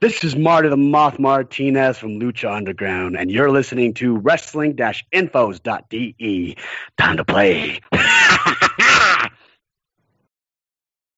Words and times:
This 0.00 0.22
is 0.22 0.36
Marty 0.36 0.68
the 0.68 0.76
Moth 0.76 1.18
Martinez 1.18 1.98
from 1.98 2.20
Lucha 2.20 2.48
Underground, 2.48 3.16
and 3.16 3.32
you're 3.32 3.50
listening 3.50 3.94
to 3.94 4.16
wrestling-infos.de. 4.16 6.56
Time 6.96 7.16
to 7.16 7.24
play. 7.24 7.80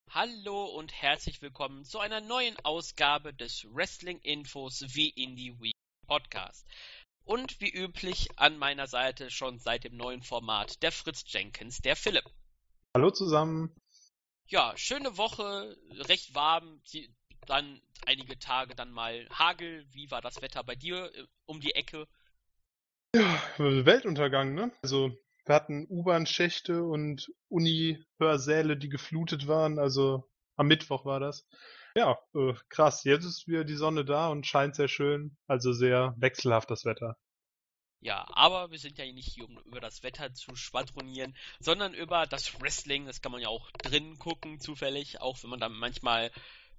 Hallo 0.08 0.64
und 0.64 0.94
herzlich 0.94 1.42
willkommen 1.42 1.84
zu 1.84 1.98
einer 1.98 2.22
neuen 2.22 2.56
Ausgabe 2.62 3.34
des 3.34 3.66
Wrestling 3.70 4.18
Infos 4.22 4.82
wie 4.94 5.10
Indie 5.10 5.54
Week 5.60 5.76
Podcast. 6.06 6.66
Und 7.24 7.60
wie 7.60 7.70
üblich 7.70 8.28
an 8.36 8.56
meiner 8.56 8.86
Seite 8.86 9.30
schon 9.30 9.58
seit 9.58 9.84
dem 9.84 9.98
neuen 9.98 10.22
Format 10.22 10.82
der 10.82 10.92
Fritz 10.92 11.24
Jenkins, 11.26 11.82
der 11.82 11.96
Philipp. 11.96 12.24
Hallo 12.96 13.10
zusammen. 13.10 13.76
Ja, 14.46 14.72
schöne 14.76 15.18
Woche, 15.18 15.76
recht 16.08 16.34
warm, 16.34 16.80
dann 17.46 17.80
einige 18.06 18.38
Tage 18.38 18.74
dann 18.74 18.90
mal 18.90 19.28
Hagel. 19.30 19.86
Wie 19.92 20.10
war 20.10 20.20
das 20.20 20.42
Wetter 20.42 20.64
bei 20.64 20.74
dir 20.74 21.10
äh, 21.14 21.26
um 21.46 21.60
die 21.60 21.74
Ecke? 21.74 22.06
Ja, 23.14 23.40
Weltuntergang, 23.58 24.54
ne? 24.54 24.72
Also 24.82 25.16
wir 25.46 25.54
hatten 25.54 25.86
U-Bahn-Schächte 25.88 26.84
und 26.84 27.32
Uni-Hörsäle, 27.48 28.76
die 28.76 28.88
geflutet 28.88 29.48
waren. 29.48 29.78
Also 29.78 30.30
am 30.56 30.68
Mittwoch 30.68 31.04
war 31.04 31.18
das. 31.18 31.46
Ja, 31.96 32.18
äh, 32.34 32.54
krass. 32.68 33.04
Jetzt 33.04 33.24
ist 33.24 33.48
wieder 33.48 33.64
die 33.64 33.74
Sonne 33.74 34.04
da 34.04 34.28
und 34.28 34.46
scheint 34.46 34.76
sehr 34.76 34.88
schön. 34.88 35.36
Also 35.46 35.72
sehr 35.72 36.14
wechselhaft 36.18 36.70
das 36.70 36.84
Wetter. 36.84 37.16
Ja, 38.02 38.26
aber 38.30 38.70
wir 38.70 38.78
sind 38.78 38.96
ja 38.96 39.04
nicht 39.12 39.34
hier, 39.34 39.44
um 39.44 39.58
über 39.66 39.80
das 39.80 40.02
Wetter 40.02 40.32
zu 40.32 40.54
schwadronieren, 40.54 41.36
sondern 41.58 41.92
über 41.92 42.26
das 42.26 42.58
Wrestling. 42.60 43.06
Das 43.06 43.20
kann 43.20 43.32
man 43.32 43.42
ja 43.42 43.48
auch 43.48 43.70
drin 43.72 44.18
gucken, 44.18 44.58
zufällig, 44.58 45.20
auch 45.20 45.42
wenn 45.42 45.50
man 45.50 45.60
dann 45.60 45.72
manchmal 45.72 46.30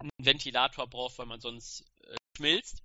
einen 0.02 0.12
Ventilator 0.18 0.88
braucht, 0.88 1.18
weil 1.18 1.26
man 1.26 1.40
sonst 1.40 1.86
äh, 2.04 2.16
schmilzt. 2.38 2.84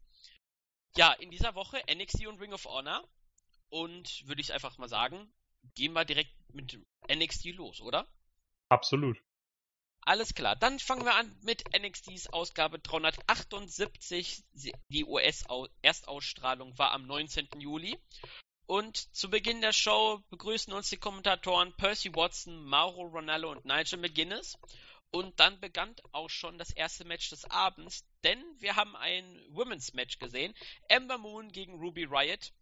Ja, 0.96 1.12
in 1.12 1.30
dieser 1.30 1.54
Woche 1.54 1.82
NXT 1.92 2.26
und 2.26 2.40
Ring 2.40 2.52
of 2.52 2.64
Honor. 2.64 3.06
Und 3.68 4.26
würde 4.26 4.40
ich 4.40 4.52
einfach 4.52 4.78
mal 4.78 4.88
sagen, 4.88 5.32
gehen 5.74 5.92
wir 5.92 6.04
direkt 6.04 6.32
mit 6.52 6.78
NXT 7.12 7.46
los, 7.56 7.80
oder? 7.80 8.06
Absolut. 8.68 9.18
Alles 10.02 10.34
klar, 10.34 10.54
dann 10.54 10.78
fangen 10.78 11.04
wir 11.04 11.16
an 11.16 11.36
mit 11.42 11.64
NXTs 11.76 12.28
Ausgabe 12.28 12.78
378. 12.78 14.44
Die 14.88 15.04
US-Erstausstrahlung 15.04 16.78
war 16.78 16.92
am 16.92 17.06
19. 17.06 17.48
Juli. 17.58 17.98
Und 18.66 18.96
zu 19.14 19.30
Beginn 19.30 19.60
der 19.60 19.72
Show 19.72 20.22
begrüßen 20.30 20.72
uns 20.72 20.90
die 20.90 20.96
Kommentatoren 20.96 21.72
Percy 21.76 22.14
Watson, 22.14 22.64
Mauro 22.64 23.02
Ronaldo 23.02 23.50
und 23.50 23.64
Nigel 23.64 23.98
McGuinness. 23.98 24.58
Und 25.16 25.40
dann 25.40 25.58
begann 25.60 25.96
auch 26.12 26.28
schon 26.28 26.58
das 26.58 26.70
erste 26.70 27.06
Match 27.06 27.30
des 27.30 27.50
Abends, 27.50 28.04
denn 28.22 28.38
wir 28.58 28.76
haben 28.76 28.94
ein 28.96 29.40
Women's 29.48 29.94
Match 29.94 30.18
gesehen. 30.18 30.52
Ember 30.90 31.16
Moon 31.16 31.50
gegen 31.50 31.78
Ruby 31.78 32.04
Riot. 32.04 32.52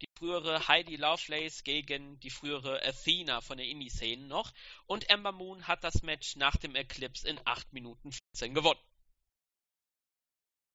Die 0.00 0.06
frühere 0.16 0.68
Heidi 0.68 0.94
Lovelace 0.94 1.64
gegen 1.64 2.20
die 2.20 2.30
frühere 2.30 2.80
Athena 2.86 3.40
von 3.40 3.56
der 3.56 3.66
Indie-Szene 3.66 4.24
noch. 4.28 4.52
Und 4.86 5.10
Ember 5.10 5.32
Moon 5.32 5.66
hat 5.66 5.82
das 5.82 6.04
Match 6.04 6.36
nach 6.36 6.56
dem 6.56 6.76
Eclipse 6.76 7.28
in 7.28 7.40
8 7.44 7.72
Minuten 7.72 8.12
14 8.12 8.54
gewonnen. 8.54 8.78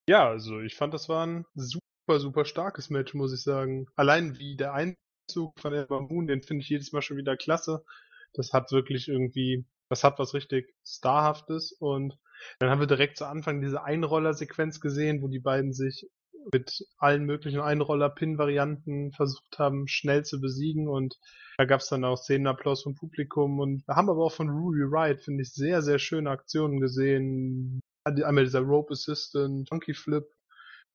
Ja, 0.10 0.28
also 0.28 0.60
ich 0.60 0.76
fand, 0.76 0.94
das 0.94 1.08
war 1.08 1.26
ein 1.26 1.46
super, 1.54 2.20
super 2.20 2.44
starkes 2.44 2.90
Match, 2.90 3.14
muss 3.14 3.32
ich 3.32 3.42
sagen. 3.42 3.88
Allein 3.96 4.38
wie 4.38 4.58
der 4.58 4.74
Einzug 4.74 5.58
von 5.62 5.74
Ember 5.74 6.02
Moon, 6.02 6.28
den 6.28 6.44
finde 6.44 6.64
ich 6.64 6.70
jedes 6.70 6.92
Mal 6.92 7.02
schon 7.02 7.16
wieder 7.16 7.38
klasse. 7.38 7.86
Das 8.34 8.52
hat 8.52 8.74
wirklich 8.74 9.08
irgendwie 9.08 9.64
das 9.92 10.06
hat 10.06 10.20
was 10.20 10.34
richtig 10.34 10.74
Starhaftes 10.86 11.74
und 11.74 12.18
dann 12.60 12.70
haben 12.70 12.80
wir 12.80 12.88
direkt 12.88 13.18
zu 13.18 13.26
Anfang 13.26 13.62
diese 13.62 13.84
Einroller-Sequenz 13.84 14.80
gesehen, 14.80 15.22
wo 15.22 15.28
die 15.28 15.42
beiden 15.42 15.74
sich 15.74 16.10
mit 16.54 16.88
allen 16.98 17.26
möglichen 17.26 17.60
Einroller-Pin-Varianten 17.60 19.12
versucht 19.12 19.60
haben, 19.60 19.90
schnell 19.90 20.24
zu 20.24 20.40
besiegen 20.40 20.88
und 20.88 21.20
da 21.58 21.66
gab 21.66 21.82
es 21.82 21.90
dann 21.90 22.06
auch 22.06 22.16
Szenenapplaus 22.16 22.84
vom 22.84 22.96
Publikum 22.96 23.60
und 23.60 23.86
wir 23.86 23.96
haben 23.98 24.10
aber 24.10 24.24
auch 24.24 24.32
von 24.32 24.50
Ruby 24.50 24.90
Wright, 24.90 25.22
finde 25.22 25.44
ich, 25.44 25.52
sehr, 25.52 25.82
sehr 25.82 26.00
schöne 26.00 26.30
Aktionen 26.30 26.80
gesehen. 26.80 27.82
Einmal 28.06 28.46
dieser 28.46 28.62
Rope 28.62 28.94
Assistant, 28.94 29.68
Funky 29.68 29.94
Flip, 29.94 30.26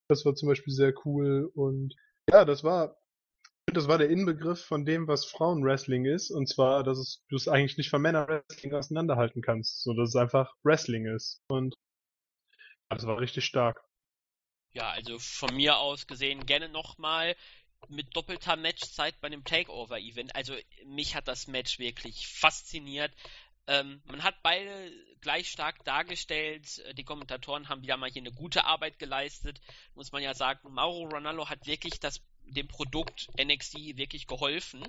das 0.08 0.24
war 0.24 0.34
zum 0.34 0.48
Beispiel 0.48 0.72
sehr 0.72 0.94
cool 1.04 1.50
und 1.54 1.94
ja, 2.30 2.46
das 2.46 2.64
war 2.64 2.96
das 3.74 3.88
war 3.88 3.98
der 3.98 4.10
Inbegriff 4.10 4.64
von 4.64 4.84
dem, 4.84 5.08
was 5.08 5.26
Frauenwrestling 5.26 6.04
ist. 6.04 6.30
Und 6.30 6.48
zwar, 6.48 6.84
dass 6.84 7.24
du 7.28 7.36
es 7.36 7.48
eigentlich 7.48 7.76
nicht 7.76 7.90
von 7.90 8.00
Männerwrestling 8.00 8.72
auseinanderhalten 8.72 9.42
kannst. 9.42 9.82
So, 9.82 9.92
dass 9.94 10.10
es 10.10 10.16
einfach 10.16 10.54
Wrestling 10.62 11.06
ist. 11.06 11.42
Und 11.48 11.74
das 12.88 13.06
war 13.06 13.18
richtig 13.18 13.44
stark. 13.44 13.82
Ja, 14.72 14.90
also 14.90 15.18
von 15.18 15.54
mir 15.54 15.78
aus 15.78 16.06
gesehen 16.06 16.46
gerne 16.46 16.68
nochmal 16.68 17.34
mit 17.88 18.16
doppelter 18.16 18.56
Matchzeit 18.56 19.20
bei 19.20 19.26
einem 19.26 19.44
Takeover-Event. 19.44 20.34
Also 20.34 20.54
mich 20.84 21.14
hat 21.14 21.28
das 21.28 21.46
Match 21.46 21.78
wirklich 21.78 22.28
fasziniert. 22.28 23.12
Ähm, 23.68 24.00
man 24.06 24.22
hat 24.22 24.42
beide 24.42 24.92
gleich 25.20 25.50
stark 25.50 25.84
dargestellt. 25.84 26.82
Die 26.96 27.04
Kommentatoren 27.04 27.68
haben 27.68 27.82
wieder 27.82 27.96
mal 27.96 28.10
hier 28.10 28.22
eine 28.22 28.32
gute 28.32 28.64
Arbeit 28.64 28.98
geleistet. 28.98 29.60
Muss 29.94 30.12
man 30.12 30.22
ja 30.22 30.34
sagen, 30.34 30.72
Mauro 30.72 31.04
Ronaldo 31.04 31.48
hat 31.48 31.66
wirklich 31.66 31.98
das 31.98 32.22
dem 32.46 32.68
Produkt 32.68 33.28
NXT 33.38 33.96
wirklich 33.96 34.26
geholfen. 34.26 34.86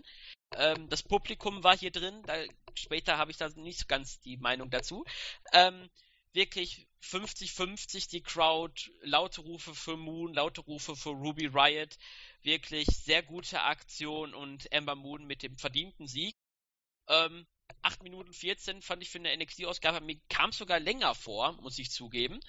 Ähm, 0.55 0.89
das 0.89 1.03
Publikum 1.03 1.63
war 1.63 1.77
hier 1.77 1.91
drin, 1.91 2.21
da, 2.25 2.35
später 2.75 3.17
habe 3.17 3.31
ich 3.31 3.37
da 3.37 3.49
nicht 3.49 3.87
ganz 3.87 4.19
die 4.19 4.37
Meinung 4.37 4.69
dazu. 4.69 5.05
Ähm, 5.51 5.89
wirklich 6.33 6.87
50-50 7.01 8.09
die 8.09 8.21
Crowd, 8.21 8.91
laute 9.01 9.41
Rufe 9.41 9.73
für 9.73 9.97
Moon, 9.97 10.33
laute 10.33 10.61
Rufe 10.61 10.95
für 10.95 11.09
Ruby 11.09 11.47
Riot, 11.47 11.97
wirklich 12.43 12.87
sehr 12.87 13.23
gute 13.23 13.61
Aktion 13.61 14.33
und 14.33 14.71
Ember 14.71 14.95
Moon 14.95 15.25
mit 15.25 15.43
dem 15.43 15.57
verdienten 15.57 16.07
Sieg. 16.07 16.35
Ähm, 17.07 17.47
8 17.81 18.03
Minuten 18.03 18.33
14 18.33 18.81
fand 18.81 19.01
ich 19.01 19.09
für 19.09 19.19
eine 19.19 19.35
NXT-Ausgabe, 19.35 20.01
mir 20.01 20.19
kam 20.29 20.49
es 20.51 20.57
sogar 20.57 20.79
länger 20.79 21.15
vor, 21.15 21.53
muss 21.61 21.79
ich 21.79 21.91
zugeben 21.91 22.39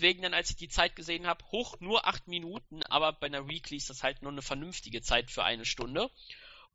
deswegen 0.00 0.22
dann, 0.22 0.34
als 0.34 0.50
ich 0.50 0.56
die 0.56 0.68
Zeit 0.68 0.96
gesehen 0.96 1.26
habe, 1.26 1.44
hoch 1.52 1.78
nur 1.80 2.06
8 2.06 2.26
Minuten, 2.26 2.82
aber 2.84 3.12
bei 3.12 3.26
einer 3.26 3.48
Weekly 3.48 3.76
ist 3.76 3.90
das 3.90 4.02
halt 4.02 4.22
nur 4.22 4.32
eine 4.32 4.42
vernünftige 4.42 5.02
Zeit 5.02 5.30
für 5.30 5.44
eine 5.44 5.66
Stunde. 5.66 6.10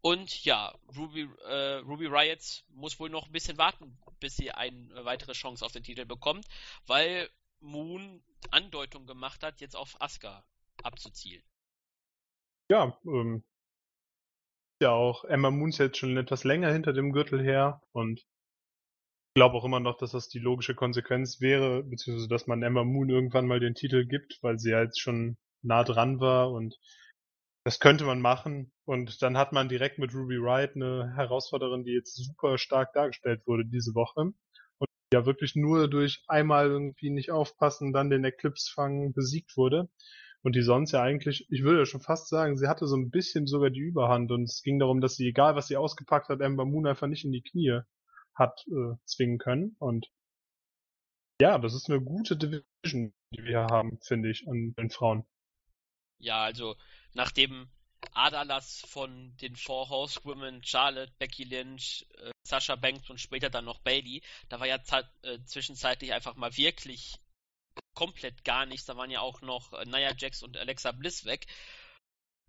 Und 0.02 0.46
ja, 0.46 0.75
Ruby, 0.96 1.28
äh, 1.47 1.78
Ruby 1.78 2.06
Riot 2.06 2.64
muss 2.69 3.00
wohl 3.00 3.09
noch 3.09 3.25
ein 3.25 3.31
bisschen 3.31 3.58
warten, 3.58 3.97
bis 4.19 4.35
sie 4.35 4.52
eine 4.52 5.03
weitere 5.06 5.34
Chance 5.34 5.66
auf 5.66 5.72
den 5.72 5.84
Titel 5.84 6.06
bekommt, 6.06 6.46
weil 6.85 7.30
Moon 7.59 8.24
Andeutung 8.52 9.08
gemacht 9.08 9.41
hat, 9.41 9.59
jetzt 9.59 9.75
auf 9.75 10.00
Asuka 10.00 10.46
abzuzielen. 10.84 11.44
Ja, 12.69 12.96
ähm, 13.06 13.44
ja 14.81 14.91
auch 14.91 15.24
Emma 15.25 15.52
Moon 15.52 15.69
ist 15.69 15.80
jetzt 15.80 15.97
schon 15.97 16.18
etwas 16.18 16.44
länger 16.44 16.72
hinter 16.72 16.94
dem 16.94 17.12
Gürtel 17.12 17.41
her 17.41 17.81
und 17.91 18.25
glaube 19.36 19.58
auch 19.58 19.66
immer 19.66 19.80
noch, 19.81 19.97
dass 19.97 20.12
das 20.12 20.30
die 20.30 20.40
logische 20.40 20.75
Konsequenz 20.75 21.41
wäre, 21.41 21.84
beziehungsweise 21.84 22.30
dass 22.30 22.47
man 22.47 22.63
Emma 22.63 22.84
Moon 22.84 23.09
irgendwann 23.09 23.47
mal 23.47 23.59
den 23.59 23.75
Titel 23.75 24.06
gibt, 24.06 24.40
weil 24.41 24.58
sie 24.58 24.72
ja 24.72 24.81
jetzt 24.81 25.00
schon 25.00 25.38
nah 25.62 25.84
dran 25.84 26.19
war 26.19 26.52
und 26.52 26.78
das 27.66 27.80
könnte 27.80 28.06
man 28.06 28.22
machen. 28.22 28.72
Und 28.85 29.22
dann 29.22 29.38
hat 29.38 29.52
man 29.52 29.68
direkt 29.68 29.97
mit 29.97 30.14
Ruby 30.14 30.40
Wright 30.40 30.75
eine 30.75 31.14
Herausforderin, 31.16 31.84
die 31.84 31.94
jetzt 31.94 32.16
super 32.16 32.58
stark 32.58 32.94
dargestellt 32.94 33.41
wurde 33.46 33.66
diese 33.66 33.96
Woche. 33.96 34.31
Und 34.78 34.88
ja 35.12 35.25
wirklich 35.25 35.56
nur 35.56 35.90
durch 35.90 36.24
einmal 36.28 36.68
irgendwie 36.68 37.09
nicht 37.09 37.31
aufpassen, 37.31 37.91
dann 37.91 38.12
den 38.12 38.24
Eclipse 38.24 38.72
fangen, 38.72 39.14
besiegt 39.14 39.58
wurde. 39.58 39.90
Und 40.45 40.56
die 40.56 40.61
sonst 40.61 40.91
ja 40.91 41.01
eigentlich, 41.01 41.47
ich 41.50 41.63
würde 41.63 41.88
schon 41.88 42.01
fast 42.01 42.29
sagen, 42.29 42.56
sie 42.56 42.67
hatte 42.67 42.85
so 42.85 42.95
ein 42.95 43.09
bisschen 43.09 43.47
sogar 43.47 43.72
die 43.72 43.79
Überhand 43.79 44.31
und 44.31 44.44
es 44.44 44.61
ging 44.61 44.78
darum, 44.78 45.01
dass 45.01 45.16
sie, 45.16 45.28
egal 45.28 45.56
was 45.56 45.67
sie 45.67 45.75
ausgepackt 45.75 46.29
hat, 46.29 46.39
Ember 46.39 46.66
Moon 46.66 46.85
einfach 46.85 47.07
nicht 47.07 47.25
in 47.25 47.31
die 47.31 47.41
Knie 47.41 47.79
hat 48.35 48.63
äh, 48.67 48.95
zwingen 49.05 49.39
können. 49.39 49.75
Und 49.79 50.05
ja, 51.41 51.57
das 51.57 51.73
ist 51.73 51.89
eine 51.89 52.00
gute 52.00 52.38
Division, 52.38 53.11
die 53.31 53.44
wir 53.44 53.66
haben, 53.72 53.97
finde 54.03 54.29
ich, 54.29 54.47
an 54.47 54.75
den 54.78 54.91
Frauen. 54.91 55.25
Ja, 56.20 56.43
also 56.43 56.75
nach 57.16 57.31
dem 57.31 57.67
Adalas 58.14 58.85
von 58.87 59.35
den 59.37 59.55
Four 59.55 59.90
Horsewomen, 59.90 60.64
Charlotte, 60.64 61.11
Becky 61.17 61.46
Lynch, 61.46 62.05
äh, 62.20 62.29
Sasha 62.43 62.75
Banks 62.75 63.09
und 63.09 63.20
später 63.20 63.49
dann 63.49 63.66
noch 63.66 63.79
Bailey, 63.79 64.22
da 64.49 64.59
war 64.59 64.67
ja 64.67 64.78
äh, 65.23 65.40
zwischenzeitlich 65.46 66.14
einfach 66.14 66.35
mal 66.35 66.55
wirklich 66.55 67.20
komplett 67.93 68.43
gar 68.43 68.66
nichts. 68.66 68.85
Da 68.85 68.97
waren 68.97 69.11
ja 69.11 69.22
auch 69.22 69.41
noch 69.41 69.73
äh, 69.73 69.85
Nia 69.85 70.13
Jax 70.17 70.43
und 70.43 70.57
Alexa 70.57 70.91
Bliss 70.91 71.25
weg. 71.25 71.45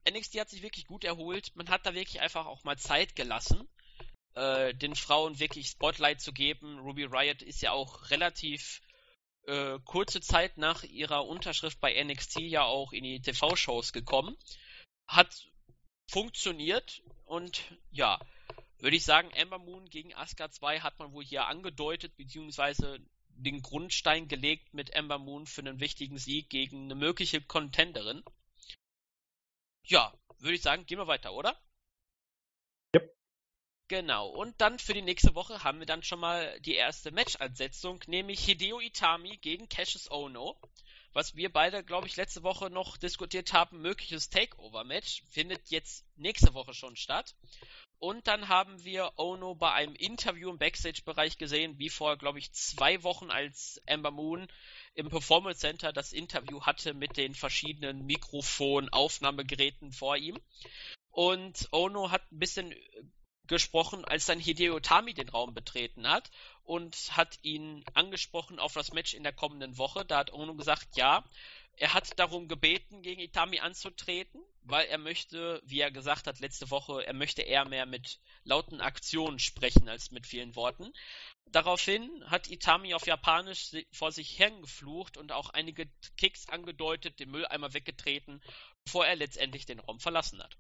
NXT 0.09 0.41
hat 0.41 0.51
sich 0.51 0.63
wirklich 0.63 0.87
gut 0.87 1.05
erholt. 1.05 1.55
Man 1.57 1.69
hat 1.69 1.85
da 1.85 1.95
wirklich 1.95 2.21
einfach 2.21 2.47
auch 2.47 2.65
mal 2.65 2.79
Zeit 2.79 3.17
gelassen 3.17 3.69
äh, 4.37 4.75
den 4.75 4.95
Frauen 4.95 5.39
wirklich 5.41 5.69
Spotlight 5.69 6.21
zu 6.21 6.33
geben. 6.33 6.79
Ruby 6.79 7.05
Riot 7.05 7.43
ist 7.43 7.63
ja 7.63 7.73
auch 7.73 8.11
relativ 8.11 8.83
äh, 9.47 9.79
kurze 9.85 10.21
Zeit 10.21 10.59
nach 10.59 10.85
ihrer 10.85 11.27
Unterschrift 11.27 11.81
bei 11.81 12.03
NXT 12.03 12.41
ja 12.41 12.65
auch 12.65 12.93
in 12.93 13.05
die 13.05 13.21
TV-Shows 13.21 13.93
gekommen. 13.93 14.37
Hat 15.09 15.49
funktioniert 16.09 17.03
und 17.25 17.65
ja, 17.91 18.21
würde 18.79 18.97
ich 18.97 19.05
sagen, 19.05 19.31
Ember 19.31 19.59
Moon 19.59 19.89
gegen 19.89 20.15
Asuka 20.15 20.51
2 20.51 20.81
hat 20.81 20.99
man 20.99 21.13
wohl 21.13 21.25
hier 21.25 21.47
angedeutet, 21.47 22.17
beziehungsweise 22.17 23.01
den 23.37 23.63
Grundstein 23.63 24.29
gelegt 24.29 24.75
mit 24.75 24.91
Ember 24.91 25.19
Moon 25.19 25.47
für 25.47 25.61
einen 25.61 25.81
wichtigen 25.81 26.19
Sieg 26.19 26.51
gegen 26.51 26.85
eine 26.85 26.95
mögliche 26.95 27.41
Contenderin. 27.41 28.23
Ja, 29.85 30.13
würde 30.39 30.55
ich 30.55 30.63
sagen, 30.63 30.87
gehen 30.87 30.99
wir 30.99 31.07
weiter, 31.07 31.33
oder? 31.33 31.61
Yep. 32.95 33.15
Genau, 33.89 34.29
und 34.29 34.61
dann 34.61 34.79
für 34.79 34.95
die 34.95 35.03
nächste 35.03 35.35
Woche 35.35 35.63
haben 35.63 35.79
wir 35.79 35.87
dann 35.87 36.03
schon 36.03 36.19
mal 36.19 36.59
die 36.61 36.75
erste 36.75 37.13
Match-Ansetzung, 37.13 38.03
nämlich 38.07 38.45
Hideo 38.45 38.81
Itami 38.81 39.37
gegen 39.37 39.69
Cassius 39.69 40.11
Ono. 40.11 40.61
Was 41.13 41.37
wir 41.37 41.51
beide, 41.51 41.83
glaube 41.83 42.07
ich, 42.07 42.17
letzte 42.17 42.43
Woche 42.43 42.69
noch 42.69 42.99
diskutiert 42.99 43.53
haben, 43.53 43.81
mögliches 43.81 44.29
Takeover-Match, 44.29 45.23
findet 45.31 45.71
jetzt 45.71 46.05
nächste 46.17 46.53
Woche 46.53 46.75
schon 46.75 46.97
statt. 46.97 47.35
Und 47.99 48.27
dann 48.27 48.49
haben 48.49 48.85
wir 48.85 49.13
Ono 49.17 49.55
bei 49.55 49.73
einem 49.73 49.95
Interview 49.95 50.51
im 50.51 50.59
Backstage-Bereich 50.59 51.39
gesehen, 51.39 51.79
wie 51.79 51.89
vor, 51.89 52.19
glaube 52.19 52.39
ich, 52.39 52.53
zwei 52.53 53.03
Wochen, 53.03 53.31
als 53.31 53.81
Amber 53.89 54.11
Moon 54.11 54.49
im 54.95 55.09
Performance 55.09 55.61
Center 55.61 55.93
das 55.93 56.13
Interview 56.13 56.61
hatte 56.63 56.93
mit 56.93 57.17
den 57.17 57.35
verschiedenen 57.35 58.05
Mikrofon-Aufnahmegeräten 58.05 59.93
vor 59.93 60.17
ihm. 60.17 60.39
Und 61.11 61.69
Ono 61.73 62.11
hat 62.11 62.31
ein 62.31 62.39
bisschen 62.39 62.75
gesprochen, 63.47 64.05
als 64.05 64.27
dann 64.27 64.41
Hideo 64.41 64.81
Tami 64.81 65.15
den 65.15 65.29
Raum 65.29 65.55
betreten 65.55 66.07
hat 66.09 66.31
und 66.65 66.95
hat 67.17 67.39
ihn 67.43 67.85
angesprochen 67.95 68.59
auf 68.59 68.75
das 68.75 68.93
Match 68.93 69.15
in 69.15 69.23
der 69.23 69.33
kommenden 69.33 69.79
Woche. 69.79 70.05
Da 70.05 70.19
hat 70.19 70.33
Ono 70.33 70.55
gesagt, 70.55 70.97
ja, 70.97 71.25
er 71.77 71.93
hat 71.93 72.19
darum 72.19 72.49
gebeten, 72.49 73.03
gegen 73.03 73.21
Itami 73.21 73.61
anzutreten, 73.61 74.43
weil 74.63 74.87
er 74.87 74.99
möchte, 74.99 75.61
wie 75.65 75.81
er 75.81 75.91
gesagt 75.91 76.27
hat 76.27 76.41
letzte 76.41 76.71
Woche, 76.71 77.07
er 77.07 77.13
möchte 77.13 77.43
eher 77.43 77.67
mehr 77.69 77.87
mit 77.87 78.19
lauten 78.45 78.81
Aktionen 78.81 79.39
sprechen 79.39 79.89
als 79.89 80.11
mit 80.11 80.27
vielen 80.27 80.57
Worten. 80.57 80.93
Daraufhin 81.53 82.09
hat 82.27 82.51
Itami 82.51 82.95
auf 82.95 83.07
Japanisch 83.07 83.77
vor 83.93 84.11
sich 84.11 84.39
hergeflucht 84.39 85.17
und 85.19 85.33
auch 85.33 85.51
einige 85.51 85.87
Kicks 86.17 86.49
angedeutet, 86.49 87.21
den 87.21 87.31
Mülleimer 87.31 87.75
weggetreten, 87.75 88.43
bevor 88.85 89.07
er 89.07 89.17
letztendlich 89.17 89.67
den 89.67 89.81
Raum 89.81 90.01
verlassen 90.01 90.43
hat. 90.43 90.57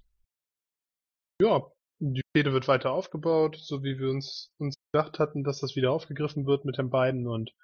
Ja, 1.40 1.66
die 1.98 2.22
Fehde 2.34 2.52
wird 2.52 2.68
weiter 2.68 2.92
aufgebaut, 2.92 3.56
so 3.56 3.82
wie 3.82 3.98
wir 3.98 4.10
uns, 4.10 4.52
uns 4.58 4.76
gedacht 4.92 5.18
hatten, 5.18 5.44
dass 5.44 5.60
das 5.60 5.76
wieder 5.76 5.92
aufgegriffen 5.92 6.46
wird 6.46 6.66
mit 6.66 6.76
den 6.76 6.90
beiden 6.90 7.26
und 7.26 7.54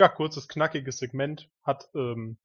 ja, 0.00 0.08
kurzes, 0.08 0.48
knackiges 0.48 0.98
Segment 0.98 1.48
hat 1.62 1.88
ähm, 1.94 2.36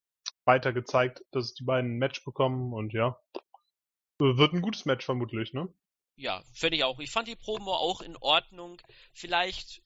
weiter 0.45 0.73
gezeigt, 0.73 1.23
dass 1.31 1.53
die 1.53 1.63
beiden 1.63 1.95
ein 1.95 1.99
Match 1.99 2.23
bekommen 2.23 2.73
und 2.73 2.93
ja, 2.93 3.17
wird 4.19 4.53
ein 4.53 4.61
gutes 4.61 4.85
Match 4.85 5.05
vermutlich, 5.05 5.53
ne? 5.53 5.67
Ja, 6.15 6.43
finde 6.53 6.77
ich 6.77 6.83
auch. 6.83 6.99
Ich 6.99 7.09
fand 7.09 7.27
die 7.27 7.35
Promo 7.35 7.73
auch 7.73 8.01
in 8.01 8.15
Ordnung. 8.17 8.81
Vielleicht 9.13 9.81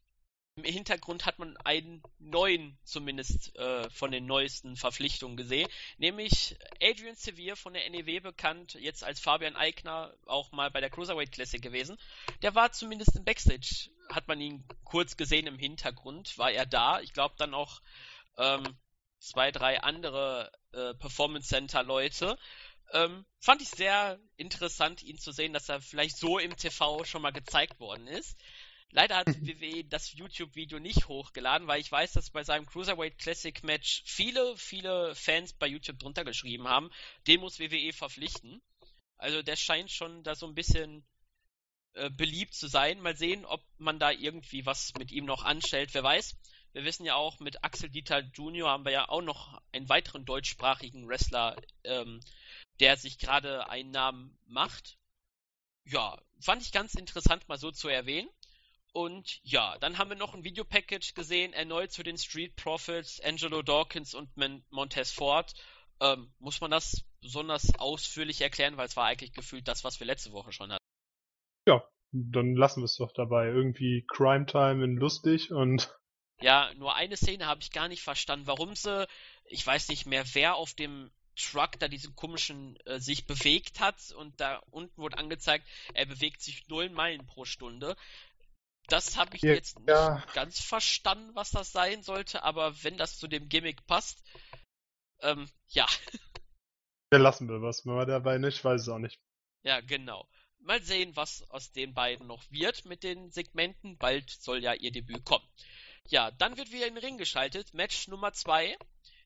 im 0.58 0.64
Hintergrund 0.64 1.26
hat 1.26 1.38
man 1.38 1.58
einen 1.58 2.02
neuen, 2.18 2.78
zumindest 2.84 3.56
äh, 3.58 3.90
von 3.90 4.12
den 4.12 4.26
neuesten 4.26 4.78
Verpflichtungen 4.78 5.36
gesehen, 5.36 5.68
nämlich 5.98 6.58
Adrian 6.82 7.16
Sevier 7.16 7.58
von 7.58 7.74
der 7.74 7.90
NEW 7.90 8.22
bekannt, 8.22 8.76
jetzt 8.76 9.04
als 9.04 9.20
Fabian 9.20 9.58
Eigner 9.58 10.14
auch 10.26 10.54
mal 10.54 10.72
bei 10.72 10.80
der 10.80 10.90
Cruiserweight 10.90 11.34
Classic 11.34 11.62
gewesen. 11.62 11.98
Der 12.42 12.56
war 12.56 12.72
zumindest 12.72 13.18
im 13.18 13.26
Backstage, 13.26 13.90
hat 14.10 14.30
man 14.30 14.40
ihn 14.40 14.66
kurz 14.86 15.18
gesehen 15.18 15.48
im 15.48 15.60
Hintergrund, 15.60 16.38
war 16.38 16.52
er 16.52 16.66
da. 16.66 17.02
Ich 17.02 17.12
glaube 17.12 17.36
dann 17.38 17.54
auch 17.54 17.82
ähm, 18.38 18.78
zwei, 19.20 19.52
drei 19.52 19.82
andere 19.82 20.52
äh, 20.74 20.94
Performance 20.96 21.48
Center 21.48 21.84
Leute. 21.84 22.38
Ähm, 22.92 23.26
fand 23.40 23.62
ich 23.62 23.70
sehr 23.70 24.20
interessant, 24.38 25.02
ihn 25.04 25.18
zu 25.18 25.32
sehen, 25.32 25.54
dass 25.54 25.70
er 25.70 25.82
vielleicht 25.82 26.18
so 26.18 26.38
im 26.38 26.56
TV 26.56 27.04
schon 27.04 27.22
mal 27.22 27.32
gezeigt 27.32 27.80
worden 27.80 28.08
ist. 28.08 28.38
Leider 28.92 29.18
hat 29.18 29.28
WWE 29.42 29.84
das 29.86 30.14
YouTube-Video 30.14 30.80
nicht 30.80 31.08
hochgeladen, 31.08 31.68
weil 31.68 31.82
ich 31.82 31.92
weiß, 31.92 32.14
dass 32.14 32.30
bei 32.30 32.44
seinem 32.44 32.66
Cruiserweight 32.66 33.18
Classic 33.18 33.64
Match 33.64 34.04
viele, 34.06 34.56
viele 34.58 35.16
Fans 35.16 35.54
bei 35.54 35.68
YouTube 35.68 36.00
drunter 36.00 36.24
geschrieben 36.24 36.68
haben, 36.68 36.92
den 37.28 37.42
muss 37.42 37.60
WWE 37.60 37.92
verpflichten. 37.92 38.62
Also 39.18 39.42
der 39.42 39.56
scheint 39.56 39.92
schon 39.92 40.24
da 40.24 40.36
so 40.36 40.46
ein 40.46 40.56
bisschen 40.56 41.06
äh, 41.94 42.10
beliebt 42.10 42.54
zu 42.54 42.68
sein. 42.68 43.00
Mal 43.00 43.16
sehen, 43.16 43.46
ob 43.46 43.62
man 43.78 44.00
da 44.00 44.12
irgendwie 44.12 44.66
was 44.66 44.94
mit 44.98 45.12
ihm 45.12 45.26
noch 45.26 45.44
anstellt. 45.44 45.94
Wer 45.94 46.04
weiß. 46.04 46.36
Wir 46.76 46.84
wissen 46.84 47.06
ja 47.06 47.16
auch, 47.16 47.40
mit 47.40 47.64
Axel 47.64 47.90
Dieter 47.90 48.20
Junior 48.20 48.70
haben 48.70 48.84
wir 48.84 48.92
ja 48.92 49.08
auch 49.08 49.22
noch 49.22 49.62
einen 49.72 49.88
weiteren 49.88 50.26
deutschsprachigen 50.26 51.08
Wrestler, 51.08 51.56
ähm, 51.86 52.20
der 52.82 52.98
sich 52.98 53.18
gerade 53.18 53.70
einen 53.70 53.92
Namen 53.92 54.38
macht. 54.46 54.98
Ja, 55.86 56.22
fand 56.42 56.62
ich 56.62 56.74
ganz 56.74 56.94
interessant 56.96 57.48
mal 57.48 57.58
so 57.58 57.72
zu 57.72 57.88
erwähnen. 57.88 58.28
Und 58.92 59.40
ja, 59.44 59.78
dann 59.80 59.98
haben 59.98 60.10
wir 60.10 60.18
noch 60.18 60.34
ein 60.34 60.44
Videopackage 60.44 61.14
gesehen, 61.14 61.54
erneut 61.54 61.94
zu 61.94 62.04
den 62.04 62.18
Street 62.18 62.58
Profits, 62.58 63.22
Angelo 63.22 63.62
Dawkins 63.62 64.14
und 64.14 64.30
Montez 64.70 65.12
Ford. 65.12 65.54
Ähm, 66.02 66.34
muss 66.40 66.60
man 66.60 66.72
das 66.72 67.06
besonders 67.22 67.80
ausführlich 67.80 68.42
erklären, 68.42 68.76
weil 68.76 68.88
es 68.88 68.98
war 68.98 69.06
eigentlich 69.06 69.32
gefühlt 69.32 69.70
das, 69.70 69.86
was 69.86 70.02
wir 70.02 70.08
letzte 70.08 70.34
Woche 70.34 70.52
schon 70.52 70.74
hatten. 70.74 70.84
Ja, 71.70 71.88
dann 72.12 72.54
lassen 72.58 72.82
wir 72.82 72.86
es 72.86 72.98
doch 72.98 73.14
dabei. 73.14 73.48
Irgendwie 73.48 74.06
Crime 74.10 74.46
Time 74.46 74.84
in 74.84 74.98
lustig 74.98 75.54
und. 75.54 75.98
Ja, 76.42 76.74
nur 76.76 76.96
eine 76.96 77.18
Szene 77.18 77.46
habe 77.46 77.62
ich 77.62 77.72
gar 77.72 77.88
nicht 77.88 78.04
verstanden, 78.04 78.48
warum 78.48 78.76
sie, 78.76 79.08
ich 79.46 79.66
weiß 79.66 79.88
nicht 79.90 80.06
mehr, 80.06 80.26
wer 80.34 80.56
auf 80.56 80.74
dem 80.74 81.12
Truck 81.36 81.80
da 81.80 81.88
diesen 81.88 82.16
komischen 82.16 82.78
äh, 82.86 83.00
sich 83.00 83.26
bewegt 83.26 83.80
hat 83.80 84.12
und 84.12 84.40
da 84.40 84.58
unten 84.72 84.98
wurde 84.98 85.18
angezeigt, 85.18 85.68
er 85.94 86.06
bewegt 86.06 86.42
sich 86.42 86.68
null 86.68 86.90
Meilen 86.90 87.26
pro 87.26 87.46
Stunde. 87.46 87.96
Das 88.88 89.18
habe 89.18 89.36
ich 89.36 89.42
ja, 89.42 89.54
jetzt 89.54 89.80
nicht 89.80 89.90
ja. 89.90 90.24
ganz 90.34 90.60
verstanden, 90.62 91.34
was 91.34 91.52
das 91.52 91.72
sein 91.72 92.04
sollte, 92.04 92.44
aber 92.44 92.84
wenn 92.84 92.98
das 92.98 93.18
zu 93.18 93.28
dem 93.28 93.50
Gimmick 93.50 93.86
passt, 93.88 94.24
ähm, 95.22 95.50
ja. 95.70 95.88
Dann 97.10 97.22
lassen 97.22 97.48
wir 97.50 97.62
was, 97.62 97.86
man 97.86 98.08
dabei 98.08 98.38
nicht, 98.38 98.64
weiß 98.64 98.82
es 98.82 98.90
auch 98.90 99.00
nicht. 99.00 99.20
Ja, 99.64 99.82
genau. 99.82 100.28
Mal 100.60 100.82
sehen, 100.82 101.16
was 101.16 101.44
aus 101.50 101.72
den 101.72 101.94
beiden 101.94 102.28
noch 102.28 102.44
wird 102.50 102.86
mit 102.86 103.04
den 103.04 103.32
Segmenten. 103.32 103.98
Bald 103.98 104.30
soll 104.30 104.64
ja 104.64 104.74
ihr 104.74 104.92
Debüt 104.92 105.24
kommen. 105.24 105.46
Ja, 106.08 106.32
dann 106.32 106.58
wird 106.58 106.72
wieder 106.72 106.88
in 106.88 106.96
den 106.96 107.04
Ring 107.04 107.18
geschaltet. 107.18 107.74
Match 107.74 108.08
Nummer 108.08 108.32
2. 108.32 108.78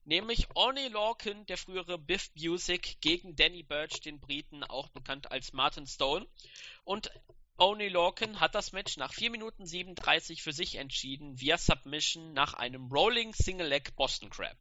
Nämlich 0.04 0.48
Orny 0.54 0.88
Lorcan, 0.88 1.44
der 1.46 1.58
frühere 1.58 1.98
Biff 1.98 2.30
Music, 2.34 2.96
gegen 3.00 3.36
Danny 3.36 3.62
Birch, 3.62 4.00
den 4.00 4.18
Briten, 4.18 4.64
auch 4.64 4.88
bekannt 4.88 5.30
als 5.30 5.52
Martin 5.52 5.86
Stone. 5.86 6.26
Und 6.84 7.10
Only 7.60 7.88
Lorcan 7.90 8.40
hat 8.40 8.54
das 8.54 8.72
Match 8.72 8.96
nach 8.96 9.12
4 9.12 9.30
Minuten 9.30 9.66
37 9.66 10.42
für 10.42 10.52
sich 10.52 10.76
entschieden, 10.76 11.38
via 11.38 11.58
Submission 11.58 12.32
nach 12.32 12.54
einem 12.54 12.86
Rolling 12.86 13.34
Single 13.34 13.68
Leg 13.68 13.94
Boston 13.96 14.30
Crab. 14.30 14.56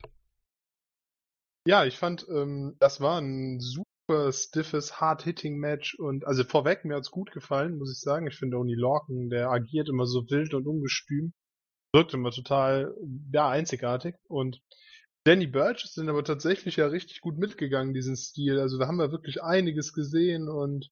Ja, 1.66 1.86
ich 1.86 1.98
fand, 1.98 2.28
ähm, 2.30 2.76
das 2.80 3.00
war 3.00 3.22
ein 3.22 3.62
super 3.62 4.34
stiffes, 4.34 5.00
hard-hitting-Match 5.00 5.96
und 5.96 6.28
also 6.28 6.44
vorweg, 6.44 6.84
mir 6.84 6.98
hat's 6.98 7.12
gut 7.12 7.32
gefallen, 7.32 7.78
muss 7.78 7.94
ich 7.94 8.02
sagen. 8.02 8.28
Ich 8.28 8.36
finde 8.36 8.58
Only 8.58 8.76
Lorcan, 8.76 9.30
der 9.30 9.50
agiert 9.50 9.88
immer 9.88 10.06
so 10.06 10.30
wild 10.30 10.54
und 10.54 10.68
ungestüm, 10.68 11.34
wirkt 11.94 12.14
immer 12.14 12.32
total, 12.32 12.96
ja, 13.32 13.50
einzigartig 13.50 14.16
und 14.28 14.62
Danny 15.26 15.48
Birch 15.48 15.84
ist 15.84 15.98
dann 15.98 16.10
aber 16.10 16.24
tatsächlich 16.24 16.78
ja 16.78 16.88
richtig 16.88 17.22
gut 17.22 17.38
mitgegangen, 17.38 17.94
diesen 17.94 18.16
Stil. 18.16 18.60
Also 18.60 18.80
da 18.80 18.88
haben 18.88 18.98
wir 18.98 19.12
wirklich 19.12 19.44
einiges 19.44 19.94
gesehen 19.94 20.48
und 20.48 20.90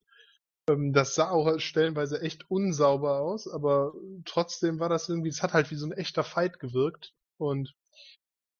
ähm, 0.69 0.93
das 0.93 1.15
sah 1.15 1.31
auch 1.31 1.59
stellenweise 1.59 2.21
echt 2.21 2.49
unsauber 2.51 3.19
aus, 3.19 3.47
aber 3.47 3.93
trotzdem 4.25 4.79
war 4.79 4.89
das 4.89 5.09
irgendwie, 5.09 5.29
es 5.29 5.41
hat 5.41 5.53
halt 5.53 5.71
wie 5.71 5.75
so 5.75 5.87
ein 5.87 5.93
echter 5.93 6.23
Fight 6.23 6.59
gewirkt. 6.59 7.13
Und 7.37 7.73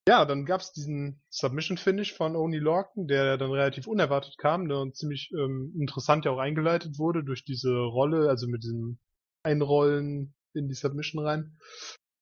ja, 0.08 0.24
dann 0.24 0.46
gab's 0.46 0.72
diesen 0.72 1.22
Submission-Finish 1.30 2.14
von 2.14 2.36
Oni 2.36 2.60
Lorcan, 2.60 3.08
der 3.08 3.38
dann 3.38 3.52
relativ 3.52 3.88
unerwartet 3.88 4.38
kam 4.38 4.66
ne, 4.66 4.80
und 4.80 4.96
ziemlich 4.96 5.32
ähm, 5.34 5.74
interessant 5.78 6.24
ja 6.24 6.32
auch 6.32 6.40
eingeleitet 6.40 6.98
wurde 6.98 7.24
durch 7.24 7.44
diese 7.44 7.74
Rolle, 7.74 8.30
also 8.30 8.48
mit 8.48 8.64
diesem 8.64 9.00
Einrollen 9.44 10.34
in 10.54 10.70
die 10.70 10.76
Submission 10.76 11.26
rein. 11.26 11.58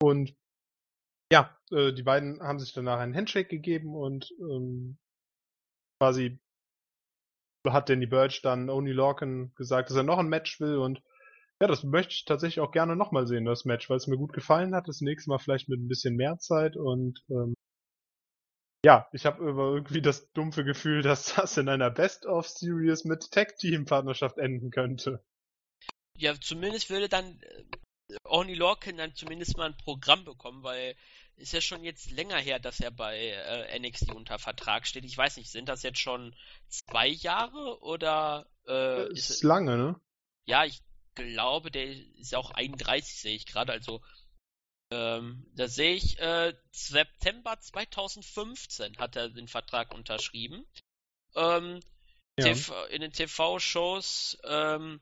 Und 0.02 0.36
ja, 1.32 1.58
äh, 1.72 1.94
die 1.94 2.04
beiden 2.04 2.42
haben 2.42 2.60
sich 2.60 2.74
danach 2.74 3.00
einen 3.00 3.16
Handshake 3.16 3.50
gegeben 3.50 3.96
und 3.96 4.32
ähm, 4.40 4.98
quasi 6.00 6.40
hat 7.68 7.90
Danny 7.90 8.06
Birch 8.06 8.42
dann 8.42 8.70
Oni 8.70 8.92
Lorcan 8.92 9.54
gesagt, 9.56 9.90
dass 9.90 9.98
er 9.98 10.04
noch 10.04 10.20
ein 10.20 10.30
Match 10.30 10.60
will 10.60 10.78
und 10.78 11.02
ja, 11.62 11.68
das 11.68 11.84
möchte 11.84 12.14
ich 12.14 12.26
tatsächlich 12.26 12.60
auch 12.60 12.72
gerne 12.72 12.96
nochmal 12.96 13.28
sehen, 13.28 13.46
das 13.46 13.66
Match, 13.66 13.90
weil 13.90 13.98
es 13.98 14.08
mir 14.08 14.18
gut 14.18 14.34
gefallen 14.34 14.76
hat. 14.76 14.90
Das 14.90 15.00
nächste 15.00 15.30
Mal 15.30 15.40
vielleicht 15.40 15.70
mit 15.70 15.80
ein 15.80 15.88
bisschen 15.88 16.16
mehr 16.16 16.38
Zeit 16.38 16.76
und 16.76 17.24
ähm, 17.30 17.56
ja, 18.86 19.08
ich 19.14 19.26
habe 19.26 19.44
irgendwie 19.44 20.02
das 20.02 20.32
dumpfe 20.34 20.64
Gefühl, 20.64 21.02
dass 21.02 21.34
das 21.36 21.58
in 21.58 21.70
einer 21.70 21.90
Best-of-Series 21.90 23.06
mit 23.06 23.32
Tag-Team-Partnerschaft 23.32 24.38
enden 24.38 24.70
könnte. 24.70 25.24
Ja, 26.18 26.40
zumindest 26.40 26.90
würde 26.90 27.10
dann 27.10 27.42
äh, 28.10 28.18
Oni 28.24 28.54
Lorcan 28.54 28.98
dann 28.98 29.16
zumindest 29.16 29.58
mal 29.58 29.68
ein 29.68 29.78
Programm 29.78 30.26
bekommen, 30.26 30.64
weil 30.64 30.96
ist 31.38 31.52
ja 31.52 31.60
schon 31.60 31.84
jetzt 31.84 32.12
länger 32.12 32.38
her, 32.38 32.60
dass 32.60 32.80
er 32.80 32.92
bei 32.92 33.18
äh, 33.18 33.80
NXT 33.80 34.14
unter 34.14 34.40
Vertrag 34.40 34.88
steht. 34.88 35.04
Ich 35.04 35.18
weiß 35.18 35.36
nicht, 35.38 35.52
sind 35.52 35.68
das 35.68 35.84
jetzt 35.84 36.00
schon 36.00 36.34
zwei 36.70 37.08
Jahre 37.08 37.82
oder 37.82 38.48
äh, 38.68 39.12
ist, 39.12 39.30
ist 39.30 39.44
lange, 39.44 39.78
ne? 39.78 40.00
Ja, 40.46 40.64
ich 40.64 40.82
glaube, 41.16 41.72
der 41.72 41.92
ist 42.18 42.36
auch 42.36 42.52
31, 42.52 43.20
sehe 43.20 43.36
ich 43.36 43.46
gerade. 43.46 43.74
Also 43.74 44.02
Ähm, 44.92 45.46
da 45.56 45.68
sehe 45.68 45.96
ich, 45.96 46.20
äh, 46.20 46.54
September 46.72 47.60
2015 47.60 48.98
hat 48.98 49.16
er 49.16 49.30
den 49.30 49.48
Vertrag 49.48 49.94
unterschrieben. 49.94 50.66
Ähm, 51.36 51.82
ja. 52.38 52.54
in 52.90 53.02
den 53.02 53.12
TV-Shows 53.12 54.38
ähm, 54.44 55.02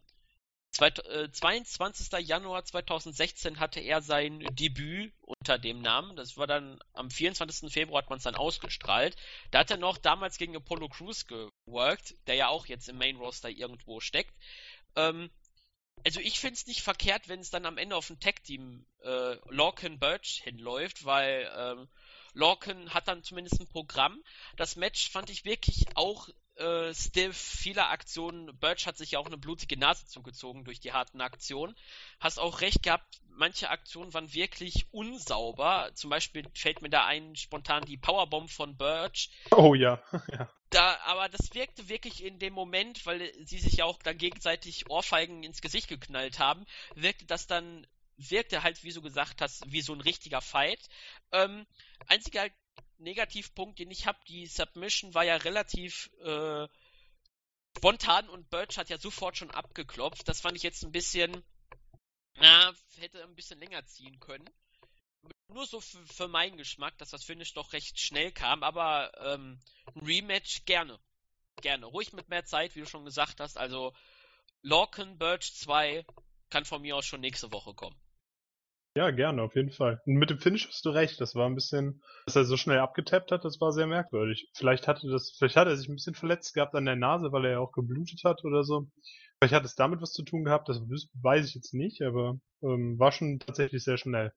22. 0.73 2.13
Äh, 2.13 2.19
Januar 2.19 2.65
2016 2.65 3.59
hatte 3.59 3.79
er 3.79 4.01
sein 4.01 4.39
Debüt 4.55 5.13
unter 5.21 5.59
dem 5.59 5.81
Namen. 5.81 6.15
Das 6.15 6.37
war 6.37 6.47
dann 6.47 6.79
am 6.93 7.11
24. 7.11 7.71
Februar 7.71 8.01
hat 8.01 8.09
man 8.09 8.17
es 8.17 8.23
dann 8.23 8.35
ausgestrahlt. 8.35 9.15
Da 9.51 9.59
hat 9.59 9.71
er 9.71 9.77
noch 9.77 9.97
damals 9.97 10.37
gegen 10.37 10.55
Apollo 10.55 10.89
Crews 10.89 11.27
geworkt, 11.27 12.15
der 12.27 12.35
ja 12.35 12.47
auch 12.47 12.65
jetzt 12.65 12.89
im 12.89 12.97
Main 12.97 13.17
Roster 13.17 13.49
irgendwo 13.49 13.99
steckt. 13.99 14.33
Ähm, 14.95 15.29
also 16.05 16.19
ich 16.19 16.39
finde 16.39 16.55
es 16.55 16.67
nicht 16.67 16.81
verkehrt, 16.81 17.29
wenn 17.29 17.39
es 17.39 17.49
dann 17.49 17.65
am 17.65 17.77
Ende 17.77 17.95
auf 17.95 18.09
ein 18.09 18.19
Tag-Team 18.19 18.85
äh, 19.03 19.35
Lorcan 19.49 19.99
Birch 19.99 20.41
hinläuft, 20.43 21.05
weil 21.05 21.49
ähm, 21.55 21.87
Lorcan 22.33 22.93
hat 22.93 23.07
dann 23.07 23.23
zumindest 23.23 23.59
ein 23.59 23.67
Programm. 23.67 24.23
Das 24.57 24.75
Match 24.75 25.09
fand 25.09 25.29
ich 25.29 25.45
wirklich 25.45 25.85
auch 25.95 26.29
äh, 26.55 26.93
stiff, 26.93 27.37
viele 27.37 27.87
Aktionen. 27.87 28.55
Birch 28.59 28.85
hat 28.85 28.97
sich 28.97 29.11
ja 29.11 29.19
auch 29.19 29.25
eine 29.25 29.37
blutige 29.37 29.77
Nase 29.77 30.05
zugezogen 30.05 30.63
durch 30.63 30.79
die 30.79 30.93
harten 30.93 31.21
Aktionen. 31.21 31.75
Hast 32.19 32.39
auch 32.39 32.61
recht 32.61 32.83
gehabt, 32.83 33.21
manche 33.29 33.69
Aktionen 33.69 34.13
waren 34.13 34.33
wirklich 34.33 34.85
unsauber. 34.91 35.89
Zum 35.95 36.09
Beispiel 36.09 36.45
fällt 36.53 36.81
mir 36.81 36.89
da 36.89 37.05
ein 37.05 37.35
spontan 37.35 37.85
die 37.85 37.97
Powerbomb 37.97 38.49
von 38.49 38.77
Birch. 38.77 39.29
Oh 39.51 39.73
ja. 39.73 40.01
ja. 40.31 40.49
Da, 40.69 40.97
aber 41.05 41.29
das 41.29 41.53
wirkte 41.53 41.87
wirklich 41.87 42.23
in 42.23 42.39
dem 42.39 42.53
Moment, 42.53 43.05
weil 43.05 43.31
sie 43.45 43.59
sich 43.59 43.73
ja 43.73 43.85
auch 43.85 43.99
dann 44.01 44.17
gegenseitig 44.17 44.89
Ohrfeigen 44.89 45.43
ins 45.43 45.61
Gesicht 45.61 45.87
geknallt 45.87 46.39
haben, 46.39 46.65
wirkte 46.95 47.25
das 47.25 47.45
dann 47.45 47.85
wirkte 48.17 48.63
halt, 48.63 48.83
wie 48.83 48.93
du 48.93 49.01
gesagt 49.01 49.41
hast, 49.41 49.63
wie 49.71 49.81
so 49.81 49.93
ein 49.93 50.01
richtiger 50.01 50.41
Fight. 50.41 50.79
Ähm, 51.31 51.65
einziger 52.07 52.49
Negativpunkt, 52.97 53.79
den 53.79 53.91
ich 53.91 54.07
habe, 54.07 54.19
die 54.27 54.45
Submission 54.45 55.13
war 55.13 55.23
ja 55.23 55.35
relativ 55.37 56.09
äh, 56.23 56.67
spontan 57.77 58.29
und 58.29 58.49
Birch 58.49 58.77
hat 58.77 58.89
ja 58.89 58.97
sofort 58.97 59.37
schon 59.37 59.51
abgeklopft. 59.51 60.27
Das 60.27 60.41
fand 60.41 60.55
ich 60.55 60.63
jetzt 60.63 60.83
ein 60.83 60.91
bisschen, 60.91 61.43
na, 62.35 62.73
hätte 62.97 63.23
ein 63.23 63.35
bisschen 63.35 63.59
länger 63.59 63.85
ziehen 63.85 64.19
können. 64.19 64.49
Nur 65.47 65.65
so 65.65 65.79
für, 65.79 66.05
für 66.07 66.27
meinen 66.27 66.57
Geschmack, 66.57 66.97
dass 66.97 67.09
das 67.09 67.23
Finish 67.23 67.53
doch 67.53 67.73
recht 67.73 67.99
schnell 67.99 68.31
kam, 68.31 68.63
aber 68.63 69.11
ähm, 69.19 69.61
ein 69.95 70.05
Rematch 70.05 70.65
gerne. 70.65 70.99
Gerne. 71.61 71.85
Ruhig 71.85 72.13
mit 72.13 72.29
mehr 72.29 72.45
Zeit, 72.45 72.75
wie 72.75 72.81
du 72.81 72.87
schon 72.87 73.05
gesagt 73.05 73.39
hast. 73.39 73.57
Also 73.57 73.93
Lorcan 74.61 75.17
Birch 75.17 75.53
2 75.55 76.05
kann 76.49 76.65
von 76.65 76.81
mir 76.81 76.95
aus 76.95 77.05
schon 77.05 77.21
nächste 77.21 77.51
Woche 77.51 77.73
kommen. 77.73 77.99
Ja, 78.95 79.09
gerne, 79.09 79.41
auf 79.41 79.55
jeden 79.55 79.71
Fall. 79.71 79.99
Und 80.05 80.15
mit 80.15 80.29
dem 80.29 80.37
Finish 80.37 80.67
hast 80.67 80.85
du 80.85 80.91
recht, 80.91 81.19
das 81.19 81.33
war 81.33 81.47
ein 81.47 81.55
bisschen, 81.55 82.03
dass 82.27 82.35
er 82.35 82.45
so 82.45 82.57
schnell 82.57 82.77
abgetappt 82.77 83.31
hat, 83.31 83.43
das 83.43 83.59
war 83.59 83.71
sehr 83.71 83.87
merkwürdig. 83.87 84.49
Vielleicht 84.53 84.87
hatte 84.87 85.09
das, 85.09 85.35
vielleicht 85.35 85.55
hat 85.55 85.67
er 85.67 85.75
sich 85.75 85.89
ein 85.89 85.95
bisschen 85.95 86.13
verletzt 86.13 86.53
gehabt 86.53 86.75
an 86.75 86.85
der 86.85 86.95
Nase, 86.95 87.31
weil 87.31 87.45
er 87.45 87.51
ja 87.53 87.59
auch 87.59 87.71
geblutet 87.71 88.21
hat 88.23 88.43
oder 88.43 88.63
so. 88.63 88.87
Vielleicht 89.39 89.55
hat 89.55 89.65
es 89.65 89.75
damit 89.75 90.01
was 90.01 90.13
zu 90.13 90.23
tun 90.23 90.43
gehabt, 90.43 90.69
das 90.69 90.79
weiß 90.79 91.47
ich 91.47 91.55
jetzt 91.55 91.73
nicht, 91.73 92.03
aber 92.03 92.39
ähm, 92.61 92.99
war 92.99 93.11
schon 93.11 93.39
tatsächlich 93.39 93.83
sehr 93.83 93.97
schnell. 93.97 94.31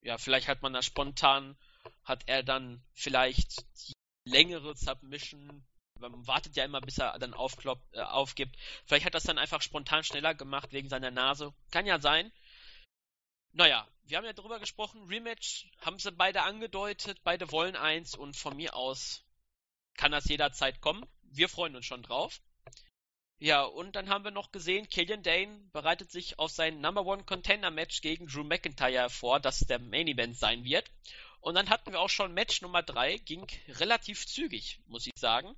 Ja, 0.00 0.16
vielleicht 0.16 0.48
hat 0.48 0.62
man 0.62 0.72
da 0.72 0.80
spontan, 0.80 1.58
hat 2.02 2.24
er 2.26 2.42
dann 2.42 2.82
vielleicht 2.94 3.66
die 3.88 3.92
längere 4.24 4.74
Submission 4.74 5.66
man 6.00 6.26
wartet 6.26 6.56
ja 6.56 6.64
immer, 6.64 6.80
bis 6.80 6.98
er 6.98 7.18
dann 7.18 7.34
aufkloppt, 7.34 7.82
äh, 7.92 8.00
aufgibt. 8.00 8.56
Vielleicht 8.86 9.04
hat 9.04 9.14
das 9.14 9.24
dann 9.24 9.38
einfach 9.38 9.62
spontan 9.62 10.04
schneller 10.04 10.34
gemacht 10.34 10.72
wegen 10.72 10.88
seiner 10.88 11.10
Nase. 11.10 11.52
Kann 11.70 11.86
ja 11.86 11.98
sein. 11.98 12.30
Naja, 13.52 13.86
wir 14.04 14.16
haben 14.16 14.24
ja 14.24 14.32
drüber 14.32 14.58
gesprochen, 14.58 15.02
Rematch 15.08 15.66
haben 15.80 15.98
sie 15.98 16.12
beide 16.12 16.42
angedeutet, 16.42 17.20
beide 17.24 17.50
wollen 17.50 17.76
eins 17.76 18.14
und 18.14 18.36
von 18.36 18.56
mir 18.56 18.74
aus 18.74 19.24
kann 19.96 20.12
das 20.12 20.26
jederzeit 20.26 20.80
kommen. 20.80 21.04
Wir 21.22 21.48
freuen 21.48 21.76
uns 21.76 21.84
schon 21.84 22.02
drauf. 22.02 22.40
Ja, 23.40 23.62
und 23.62 23.94
dann 23.94 24.08
haben 24.08 24.24
wir 24.24 24.32
noch 24.32 24.50
gesehen, 24.50 24.88
Killian 24.88 25.22
Dane 25.22 25.60
bereitet 25.72 26.10
sich 26.10 26.40
auf 26.40 26.50
sein 26.50 26.80
Number 26.80 27.06
One 27.06 27.22
Contender 27.22 27.70
Match 27.70 28.00
gegen 28.00 28.26
Drew 28.26 28.42
McIntyre 28.42 29.10
vor, 29.10 29.38
das 29.38 29.60
der 29.60 29.78
Main 29.78 30.08
Event 30.08 30.36
sein 30.36 30.64
wird. 30.64 30.90
Und 31.40 31.54
dann 31.54 31.70
hatten 31.70 31.92
wir 31.92 32.00
auch 32.00 32.10
schon 32.10 32.34
Match 32.34 32.62
Nummer 32.62 32.82
3, 32.82 33.18
ging 33.18 33.46
relativ 33.68 34.26
zügig, 34.26 34.80
muss 34.86 35.06
ich 35.06 35.12
sagen. 35.16 35.54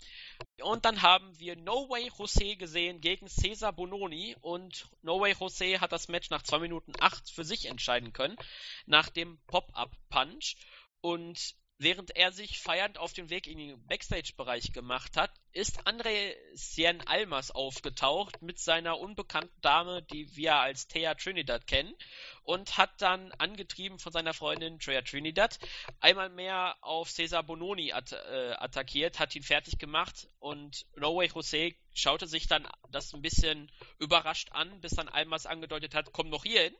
Und 0.60 0.84
dann 0.84 1.00
haben 1.00 1.38
wir 1.38 1.56
No 1.56 1.88
Way 1.88 2.10
Jose 2.18 2.56
gesehen 2.56 3.00
gegen 3.00 3.28
Cesar 3.28 3.72
Bononi 3.72 4.36
und 4.42 4.90
No 5.00 5.18
Way 5.18 5.36
Jose 5.40 5.80
hat 5.80 5.92
das 5.92 6.08
Match 6.08 6.28
nach 6.28 6.42
2 6.42 6.58
Minuten 6.58 6.92
8 7.00 7.30
für 7.30 7.44
sich 7.44 7.64
entscheiden 7.64 8.12
können, 8.12 8.36
nach 8.84 9.08
dem 9.08 9.38
Pop-Up 9.46 9.90
Punch. 10.10 10.56
Und 11.00 11.54
Während 11.82 12.14
er 12.14 12.30
sich 12.30 12.58
feiernd 12.58 12.98
auf 12.98 13.14
den 13.14 13.30
Weg 13.30 13.46
in 13.46 13.56
den 13.56 13.86
Backstage-Bereich 13.86 14.74
gemacht 14.74 15.16
hat, 15.16 15.32
ist 15.52 15.86
André 15.86 16.34
Cien 16.54 17.00
Almas 17.06 17.50
aufgetaucht 17.50 18.42
mit 18.42 18.58
seiner 18.58 18.98
unbekannten 18.98 19.58
Dame, 19.62 20.02
die 20.02 20.36
wir 20.36 20.56
als 20.56 20.88
Thea 20.88 21.14
Trinidad 21.14 21.66
kennen, 21.66 21.94
und 22.42 22.76
hat 22.76 23.00
dann 23.00 23.32
angetrieben 23.32 23.98
von 23.98 24.12
seiner 24.12 24.34
Freundin 24.34 24.78
Thea 24.78 25.00
Trinidad 25.00 25.58
einmal 26.00 26.28
mehr 26.28 26.76
auf 26.82 27.10
Cesar 27.10 27.44
Bononi 27.44 27.94
at 27.94 28.12
äh, 28.12 28.52
attackiert, 28.58 29.18
hat 29.18 29.34
ihn 29.34 29.42
fertig 29.42 29.78
gemacht 29.78 30.28
und 30.38 30.84
No 30.96 31.16
Way 31.16 31.28
Jose 31.34 31.72
schaute 31.94 32.26
sich 32.26 32.46
dann 32.46 32.68
das 32.90 33.14
ein 33.14 33.22
bisschen 33.22 33.72
überrascht 33.98 34.52
an, 34.52 34.82
bis 34.82 34.92
dann 34.92 35.08
Almas 35.08 35.46
angedeutet 35.46 35.94
hat, 35.94 36.12
komm 36.12 36.28
noch 36.28 36.44
hier 36.44 36.60
hin. 36.60 36.76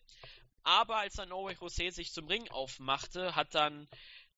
Aber 0.62 0.96
als 0.96 1.14
dann 1.14 1.30
No 1.30 1.46
Way 1.46 1.56
Jose 1.58 1.90
sich 1.90 2.12
zum 2.12 2.26
Ring 2.26 2.50
aufmachte, 2.50 3.34
hat 3.34 3.54
dann 3.54 3.88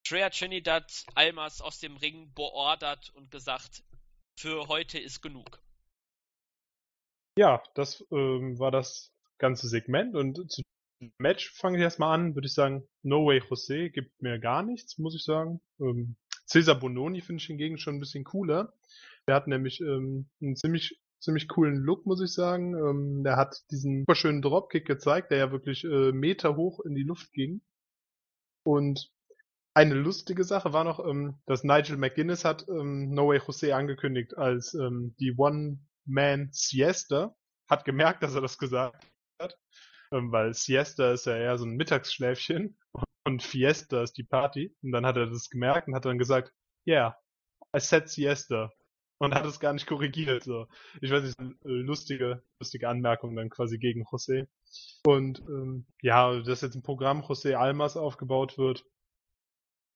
Treya 0.05 0.29
Trinidad 0.29 1.05
Almas 1.15 1.61
aus 1.61 1.79
dem 1.79 1.97
Ring 1.97 2.31
beordert 2.33 3.11
und 3.15 3.31
gesagt, 3.31 3.83
für 4.37 4.67
heute 4.67 4.99
ist 4.99 5.21
genug. 5.21 5.59
Ja, 7.37 7.63
das 7.73 8.05
ähm, 8.11 8.59
war 8.59 8.71
das 8.71 9.11
ganze 9.37 9.67
Segment 9.67 10.15
und 10.15 10.51
zu 10.51 10.61
dem 11.01 11.11
Match 11.17 11.51
fange 11.51 11.77
ich 11.77 11.83
erstmal 11.83 12.17
an, 12.17 12.35
würde 12.35 12.47
ich 12.47 12.53
sagen, 12.53 12.87
No 13.01 13.25
Way 13.25 13.41
Jose 13.49 13.89
gibt 13.89 14.21
mir 14.21 14.39
gar 14.39 14.63
nichts, 14.63 14.97
muss 14.97 15.15
ich 15.15 15.23
sagen. 15.23 15.61
Ähm, 15.79 16.15
Cesar 16.47 16.75
Bononi 16.75 17.21
finde 17.21 17.41
ich 17.41 17.47
hingegen 17.47 17.77
schon 17.77 17.95
ein 17.95 17.99
bisschen 17.99 18.23
cooler. 18.23 18.73
Der 19.27 19.35
hat 19.35 19.47
nämlich 19.47 19.79
ähm, 19.81 20.29
einen 20.41 20.55
ziemlich 20.55 20.99
ziemlich 21.23 21.47
coolen 21.47 21.77
Look, 21.77 22.05
muss 22.05 22.21
ich 22.21 22.33
sagen. 22.33 22.75
Ähm, 22.75 23.23
der 23.23 23.37
hat 23.37 23.63
diesen 23.71 24.01
super 24.01 24.15
schönen 24.15 24.41
Dropkick 24.41 24.85
gezeigt, 24.85 25.31
der 25.31 25.37
ja 25.37 25.51
wirklich 25.51 25.85
äh, 25.85 26.11
Meter 26.11 26.55
hoch 26.55 26.81
in 26.81 26.95
die 26.95 27.03
Luft 27.03 27.31
ging. 27.31 27.61
Und 28.65 29.12
eine 29.73 29.95
lustige 29.95 30.43
Sache 30.43 30.73
war 30.73 30.83
noch, 30.83 31.05
ähm, 31.05 31.35
dass 31.45 31.63
Nigel 31.63 31.97
McGuinness 31.97 32.45
hat 32.45 32.67
ähm, 32.67 33.13
No 33.13 33.29
Way 33.29 33.41
Jose 33.45 33.75
angekündigt 33.75 34.37
als 34.37 34.73
ähm, 34.73 35.15
die 35.19 35.35
One-Man-Siesta. 35.35 37.35
Hat 37.69 37.85
gemerkt, 37.85 38.23
dass 38.23 38.35
er 38.35 38.41
das 38.41 38.57
gesagt 38.57 39.07
hat, 39.39 39.57
ähm, 40.11 40.31
weil 40.31 40.53
Siesta 40.53 41.13
ist 41.13 41.25
ja 41.25 41.35
eher 41.35 41.57
so 41.57 41.65
ein 41.65 41.75
Mittagsschläfchen 41.75 42.77
und 43.25 43.41
Fiesta 43.41 44.03
ist 44.03 44.17
die 44.17 44.23
Party. 44.23 44.75
Und 44.83 44.91
dann 44.91 45.05
hat 45.05 45.17
er 45.17 45.27
das 45.27 45.49
gemerkt 45.49 45.87
und 45.87 45.95
hat 45.95 46.05
dann 46.05 46.17
gesagt, 46.17 46.53
yeah, 46.85 47.17
I 47.75 47.79
said 47.79 48.09
Siesta. 48.09 48.71
Und 49.19 49.33
hat 49.33 49.45
es 49.45 49.61
gar 49.61 49.71
nicht 49.71 49.87
korrigiert. 49.87 50.43
So. 50.43 50.67
Ich 50.99 51.09
weiß 51.09 51.23
nicht, 51.23 51.39
lustige, 51.63 52.43
lustige 52.59 52.89
Anmerkung 52.89 53.35
dann 53.35 53.49
quasi 53.49 53.77
gegen 53.77 54.03
José. 54.03 54.47
Und 55.05 55.39
ähm, 55.47 55.85
ja, 56.01 56.41
dass 56.41 56.61
jetzt 56.61 56.75
ein 56.75 56.83
Programm 56.83 57.21
José 57.21 57.53
Almas 57.53 57.95
aufgebaut 57.95 58.57
wird, 58.57 58.83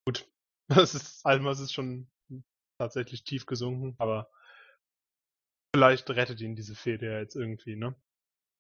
Gut, 0.08 0.26
das 0.70 0.96
ist, 0.96 1.26
Almas 1.26 1.60
ist 1.60 1.74
schon 1.74 2.10
tatsächlich 2.80 3.26
tief 3.26 3.46
gesunken, 3.46 3.94
aber 3.98 4.32
vielleicht 5.76 6.10
rettet 6.10 6.40
ihn 6.40 6.56
diese 6.56 6.76
Fehde 6.76 7.08
ja 7.08 7.20
jetzt 7.20 7.36
irgendwie, 7.36 7.76
ne? 7.76 7.94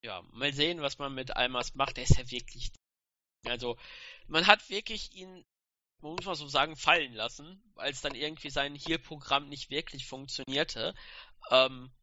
Ja, 0.03 0.23
mal 0.33 0.51
sehen, 0.51 0.81
was 0.81 0.99
man 0.99 1.15
mit 1.15 1.37
Almas 1.37 1.73
macht. 1.73 1.95
Der 1.95 2.03
ist 2.03 2.17
ja 2.17 2.29
wirklich. 2.29 2.73
Also, 3.45 3.77
man 4.27 4.45
hat 4.45 4.69
wirklich 4.69 5.13
ihn, 5.13 5.45
muss 6.01 6.25
man 6.25 6.35
so 6.35 6.49
sagen, 6.49 6.75
fallen 6.75 7.13
lassen, 7.13 7.63
als 7.75 8.01
dann 8.01 8.13
irgendwie 8.13 8.49
sein 8.49 8.75
Heal-Programm 8.75 9.47
nicht 9.47 9.69
wirklich 9.69 10.05
funktionierte. 10.05 10.95
Ähm, 11.49 11.93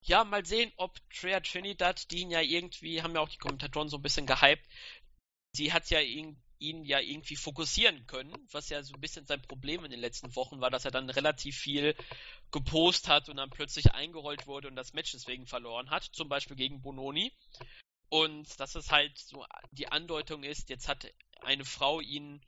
ja, 0.00 0.24
mal 0.24 0.46
sehen, 0.46 0.72
ob 0.78 0.98
Treya 1.10 1.40
Trinidad, 1.40 2.10
die 2.10 2.20
ihn 2.20 2.30
ja 2.30 2.40
irgendwie, 2.40 3.02
haben 3.02 3.14
ja 3.14 3.20
auch 3.20 3.28
die 3.28 3.38
Kommentatoren 3.38 3.90
so 3.90 3.98
ein 3.98 4.02
bisschen 4.02 4.26
gehypt, 4.26 4.66
sie 5.52 5.74
hat 5.74 5.90
ja 5.90 6.00
ihn 6.00 6.42
ihn 6.58 6.84
ja 6.84 7.00
irgendwie 7.00 7.36
fokussieren 7.36 8.06
können, 8.06 8.32
was 8.50 8.68
ja 8.68 8.82
so 8.82 8.94
ein 8.94 9.00
bisschen 9.00 9.26
sein 9.26 9.42
Problem 9.42 9.84
in 9.84 9.90
den 9.90 10.00
letzten 10.00 10.34
Wochen 10.36 10.60
war, 10.60 10.70
dass 10.70 10.84
er 10.84 10.90
dann 10.90 11.10
relativ 11.10 11.56
viel 11.56 11.94
gepostet 12.50 13.08
hat 13.08 13.28
und 13.28 13.36
dann 13.36 13.50
plötzlich 13.50 13.92
eingerollt 13.92 14.46
wurde 14.46 14.68
und 14.68 14.76
das 14.76 14.92
Match 14.92 15.12
deswegen 15.12 15.46
verloren 15.46 15.90
hat, 15.90 16.04
zum 16.04 16.28
Beispiel 16.28 16.56
gegen 16.56 16.82
Bononi. 16.82 17.32
Und 18.08 18.60
dass 18.60 18.74
es 18.76 18.90
halt 18.90 19.18
so 19.18 19.44
die 19.72 19.88
Andeutung 19.88 20.44
ist, 20.44 20.68
jetzt 20.70 20.88
hat 20.88 21.12
eine 21.40 21.64
Frau 21.64 22.00
ihn 22.00 22.40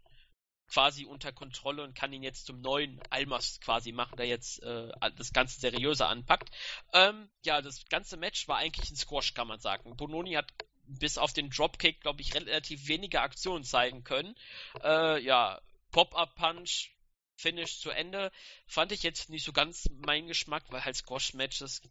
quasi 0.69 1.05
unter 1.07 1.33
Kontrolle 1.33 1.83
und 1.83 1.95
kann 1.95 2.13
ihn 2.13 2.23
jetzt 2.23 2.47
zum 2.47 2.61
neuen 2.61 3.01
Almas 3.11 3.59
quasi 3.61 3.93
machen, 3.93 4.17
der 4.17 4.27
jetzt 4.27 4.63
äh, 4.63 4.91
das 5.17 5.33
Ganze 5.33 5.59
seriöser 5.61 6.09
anpackt. 6.09 6.51
Ähm, 6.93 7.31
ja, 7.43 7.63
das 7.63 7.89
ganze 7.89 8.17
Match 8.17 8.47
war 8.49 8.59
eigentlich 8.59 8.91
ein 8.91 8.97
Squash, 8.97 9.35
kann 9.35 9.49
man 9.49 9.59
sagen. 9.59 9.97
Bononi 9.97 10.35
hat 10.35 10.53
bis 10.89 11.19
auf 11.19 11.33
den 11.33 11.51
Dropkick, 11.51 12.01
glaube 12.01 12.23
ich, 12.23 12.35
relativ 12.35 12.89
wenige 12.89 13.21
Aktionen 13.21 13.65
zeigen 13.65 14.05
können. 14.05 14.35
Äh, 14.83 15.23
ja, 15.23 15.61
Pop-Up-Punch, 15.91 16.91
Finish 17.37 17.81
zu 17.81 17.91
Ende, 17.91 18.33
fand 18.67 18.93
ich 18.93 19.03
jetzt 19.03 19.31
nicht 19.31 19.45
so 19.45 19.53
ganz 19.53 19.89
mein 19.91 20.27
Geschmack, 20.27 20.65
weil 20.71 20.85
halt 20.85 20.97
Squash-Matches 20.97 21.83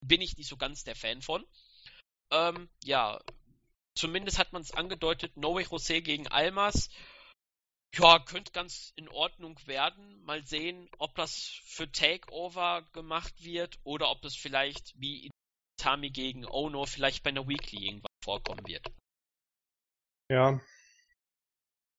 bin 0.00 0.20
ich 0.20 0.36
nicht 0.36 0.48
so 0.48 0.56
ganz 0.56 0.84
der 0.84 0.96
Fan 0.96 1.22
von. 1.22 1.46
Ähm, 2.30 2.68
ja, 2.84 3.20
zumindest 3.94 4.38
hat 4.38 4.52
man 4.52 4.62
es 4.62 4.72
angedeutet, 4.72 5.36
Noe 5.36 5.62
José 5.62 6.00
gegen 6.00 6.28
Almas. 6.28 6.90
Ja, 7.94 8.18
könnte 8.18 8.52
ganz 8.52 8.92
in 8.96 9.08
Ordnung 9.08 9.58
werden. 9.66 10.22
Mal 10.22 10.44
sehen, 10.46 10.88
ob 10.98 11.14
das 11.14 11.60
für 11.64 11.90
Takeover 11.90 12.88
gemacht 12.92 13.44
wird 13.44 13.78
oder 13.84 14.10
ob 14.10 14.22
das 14.22 14.34
vielleicht 14.34 14.98
wie 14.98 15.30
Tami 15.76 16.10
gegen 16.10 16.46
Ono 16.46 16.86
vielleicht 16.86 17.22
bei 17.22 17.30
einer 17.30 17.46
Weekly 17.46 17.86
irgendwann 17.86 18.11
vorkommen 18.22 18.66
wird. 18.66 18.86
Ja. 20.30 20.60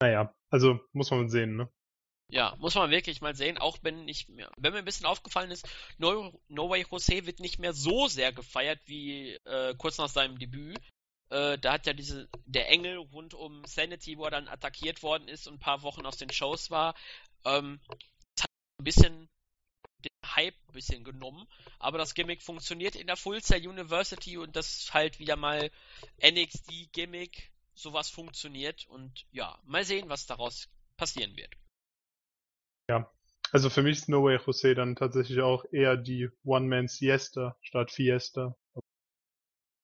Naja, 0.02 0.34
also 0.50 0.80
muss 0.92 1.12
man 1.12 1.30
sehen, 1.30 1.56
ne? 1.56 1.70
Ja, 2.30 2.56
muss 2.58 2.74
man 2.76 2.90
wirklich 2.90 3.22
mal 3.22 3.36
sehen, 3.36 3.58
auch 3.58 3.78
wenn 3.84 4.08
ich 4.08 4.28
wenn 4.58 4.74
mir 4.74 4.80
ein 4.80 4.86
bisschen 4.86 5.06
aufgefallen 5.06 5.52
ist, 5.52 5.68
No, 5.98 6.34
no 6.48 6.70
Way 6.70 6.86
Jose 6.90 7.26
wird 7.28 7.40
nicht 7.40 7.60
mehr 7.60 7.74
so 7.74 8.08
sehr 8.08 8.32
gefeiert 8.32 8.80
wie 8.86 9.34
äh, 9.46 9.76
kurz 9.78 9.98
nach 10.00 10.10
seinem 10.10 10.40
Debüt. 10.40 10.80
Äh, 11.30 11.60
da 11.60 11.74
hat 11.74 11.86
ja 11.86 11.94
diese 11.94 12.30
der 12.46 12.70
Engel 12.70 12.98
rund 12.98 13.34
um 13.34 13.64
Sanity, 13.66 14.18
wo 14.18 14.26
er 14.26 14.32
dann 14.32 14.48
attackiert 14.48 15.04
worden 15.04 15.28
ist 15.28 15.48
und 15.48 15.56
ein 15.56 15.60
paar 15.60 15.84
Wochen 15.84 16.06
aus 16.06 16.18
den 16.18 16.32
Shows 16.32 16.72
war, 16.72 16.96
ähm, 17.46 17.80
das 18.36 18.44
hat 18.44 18.50
ein 18.80 18.84
bisschen 18.84 19.30
den 20.06 20.36
Hype 20.36 20.56
ein 20.68 20.74
bisschen 20.74 21.04
genommen, 21.04 21.48
aber 21.80 21.98
das 21.98 22.14
Gimmick 22.14 22.42
funktioniert 22.42 22.96
in 22.96 23.08
der 23.08 23.18
Full 23.18 23.42
Sail 23.42 23.68
University 23.68 24.38
und 24.38 24.56
das 24.56 24.94
halt 24.94 25.20
wieder 25.20 25.36
mal 25.36 25.72
NXT 26.22 26.92
Gimmick 26.92 27.52
sowas 27.76 28.10
funktioniert 28.10 28.88
und 28.88 29.26
ja, 29.32 29.60
mal 29.66 29.84
sehen, 29.84 30.10
was 30.10 30.26
daraus 30.26 30.70
passieren 30.98 31.36
wird. 31.36 31.56
Ja, 32.90 33.12
also 33.52 33.70
für 33.70 33.84
mich 33.84 34.00
ist 34.00 34.10
No 34.10 34.24
Way 34.24 34.40
Jose 34.46 34.76
dann 34.76 34.96
tatsächlich 34.96 35.42
auch 35.42 35.66
eher 35.72 35.96
die 35.96 36.30
One-Man-Siesta 36.44 37.56
statt 37.62 37.92
Fiesta. 37.92 38.56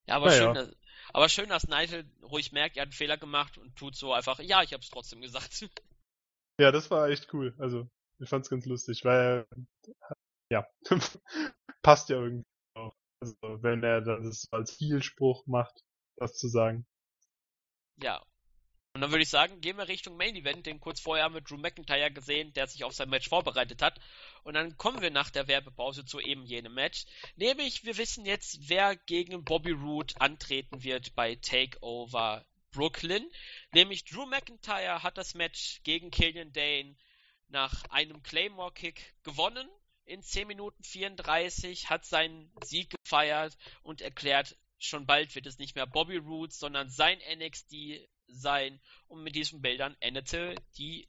Ja, 0.08 0.16
aber, 0.16 0.28
naja. 0.28 0.42
schön, 0.42 0.54
dass, 0.56 0.76
aber 1.14 1.30
schön, 1.30 1.50
dass 1.50 1.68
Nigel 1.68 2.12
ruhig 2.24 2.52
merkt, 2.52 2.78
er 2.78 2.82
hat 2.82 2.88
einen 2.88 2.94
Fehler 2.94 3.18
gemacht 3.18 3.60
und 3.60 3.76
tut 3.76 3.96
so 3.96 4.12
einfach, 4.12 4.40
ja, 4.40 4.64
ich 4.64 4.74
hab's 4.74 4.90
trotzdem 4.90 5.22
gesagt. 5.22 5.70
Ja, 6.60 6.74
das 6.74 6.92
war 6.92 7.08
echt 7.08 7.34
cool. 7.34 7.56
Also, 7.58 7.90
ich 8.20 8.30
fand's 8.30 8.50
ganz 8.50 8.66
lustig, 8.66 9.04
weil, 9.06 9.48
ja, 10.52 10.68
passt 11.82 12.10
ja 12.10 12.18
irgendwie 12.18 12.46
auch. 12.76 12.96
Also, 13.22 13.36
wenn 13.64 13.84
er 13.84 14.02
das 14.02 14.48
als 14.52 14.80
Heel-Spruch 14.80 15.46
macht, 15.48 15.84
das 16.18 16.36
zu 16.36 16.48
sagen. 16.48 16.86
Ja, 18.02 18.24
und 18.94 19.02
dann 19.02 19.12
würde 19.12 19.24
ich 19.24 19.30
sagen, 19.30 19.62
gehen 19.62 19.78
wir 19.78 19.88
Richtung 19.88 20.18
Main 20.18 20.36
Event, 20.36 20.66
den 20.66 20.80
kurz 20.80 21.00
vorher 21.00 21.24
haben 21.24 21.36
wir 21.36 21.42
Drew 21.42 21.58
McIntyre 21.58 22.12
gesehen, 22.12 22.54
der 22.54 22.68
sich 22.68 22.84
auf 22.84 22.94
sein 22.94 23.10
Match 23.10 23.30
vorbereitet 23.30 23.82
hat. 23.82 24.00
Und 24.44 24.56
dann 24.56 24.78
kommen 24.78 25.02
wir 25.02 25.12
nach 25.12 25.30
der 25.30 25.48
Werbepause 25.48 26.06
zu 26.06 26.20
eben 26.20 26.44
jenem 26.46 26.74
Match. 26.74 27.06
Nämlich, 27.36 27.86
wir 27.86 27.98
wissen 27.98 28.26
jetzt, 28.26 28.68
wer 28.68 28.96
gegen 28.96 29.46
Bobby 29.46 29.72
Roode 29.72 30.20
antreten 30.20 30.84
wird 30.84 31.14
bei 31.14 31.36
Takeover 31.36 32.46
Brooklyn. 32.72 33.30
Nämlich 33.74 34.06
Drew 34.06 34.26
McIntyre 34.26 35.04
hat 35.04 35.18
das 35.18 35.36
Match 35.36 35.82
gegen 35.84 36.10
Killian 36.10 36.52
Dane 36.52 36.96
nach 37.50 37.84
einem 37.90 38.24
Claymore 38.24 38.74
Kick 38.74 39.16
gewonnen. 39.24 39.68
In 40.06 40.24
10 40.24 40.48
Minuten 40.48 40.82
34 40.84 41.90
hat 41.90 42.06
seinen 42.06 42.52
Sieg 42.64 42.96
gefeiert 43.04 43.58
und 43.84 44.02
erklärt, 44.02 44.58
schon 44.80 45.06
bald 45.06 45.36
wird 45.36 45.46
es 45.46 45.60
nicht 45.60 45.76
mehr 45.76 45.86
Bobby 45.86 46.18
Roode, 46.18 46.54
sondern 46.54 46.90
sein 46.90 47.20
NXT 47.36 48.10
sein. 48.28 48.80
Und 49.08 49.24
mit 49.24 49.36
diesen 49.36 49.62
Bildern 49.62 49.96
endete 50.00 50.56
die 50.78 51.08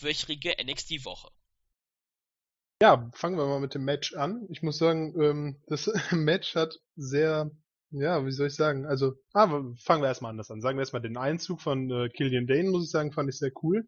wöchige 0.00 0.56
NXT-Woche. 0.62 1.30
Ja, 2.82 3.10
fangen 3.12 3.36
wir 3.36 3.46
mal 3.46 3.60
mit 3.60 3.74
dem 3.74 3.84
Match 3.84 4.14
an. 4.14 4.46
Ich 4.48 4.62
muss 4.62 4.78
sagen, 4.78 5.14
ähm, 5.20 5.62
das 5.66 5.90
Match 6.12 6.54
hat 6.54 6.80
sehr, 6.96 7.50
ja, 7.90 8.24
wie 8.24 8.32
soll 8.32 8.46
ich 8.46 8.54
sagen, 8.54 8.86
also, 8.86 9.14
ah, 9.34 9.46
fangen 9.76 10.02
wir 10.02 10.08
erstmal 10.08 10.30
anders 10.30 10.50
an. 10.50 10.62
Sagen 10.62 10.78
wir 10.78 10.82
erstmal 10.82 11.02
den 11.02 11.18
Einzug 11.18 11.60
von 11.60 11.90
äh, 11.90 12.08
Killian 12.08 12.46
Dane, 12.46 12.70
muss 12.70 12.84
ich 12.84 12.90
sagen, 12.90 13.12
fand 13.12 13.28
ich 13.28 13.38
sehr 13.38 13.52
cool. 13.62 13.86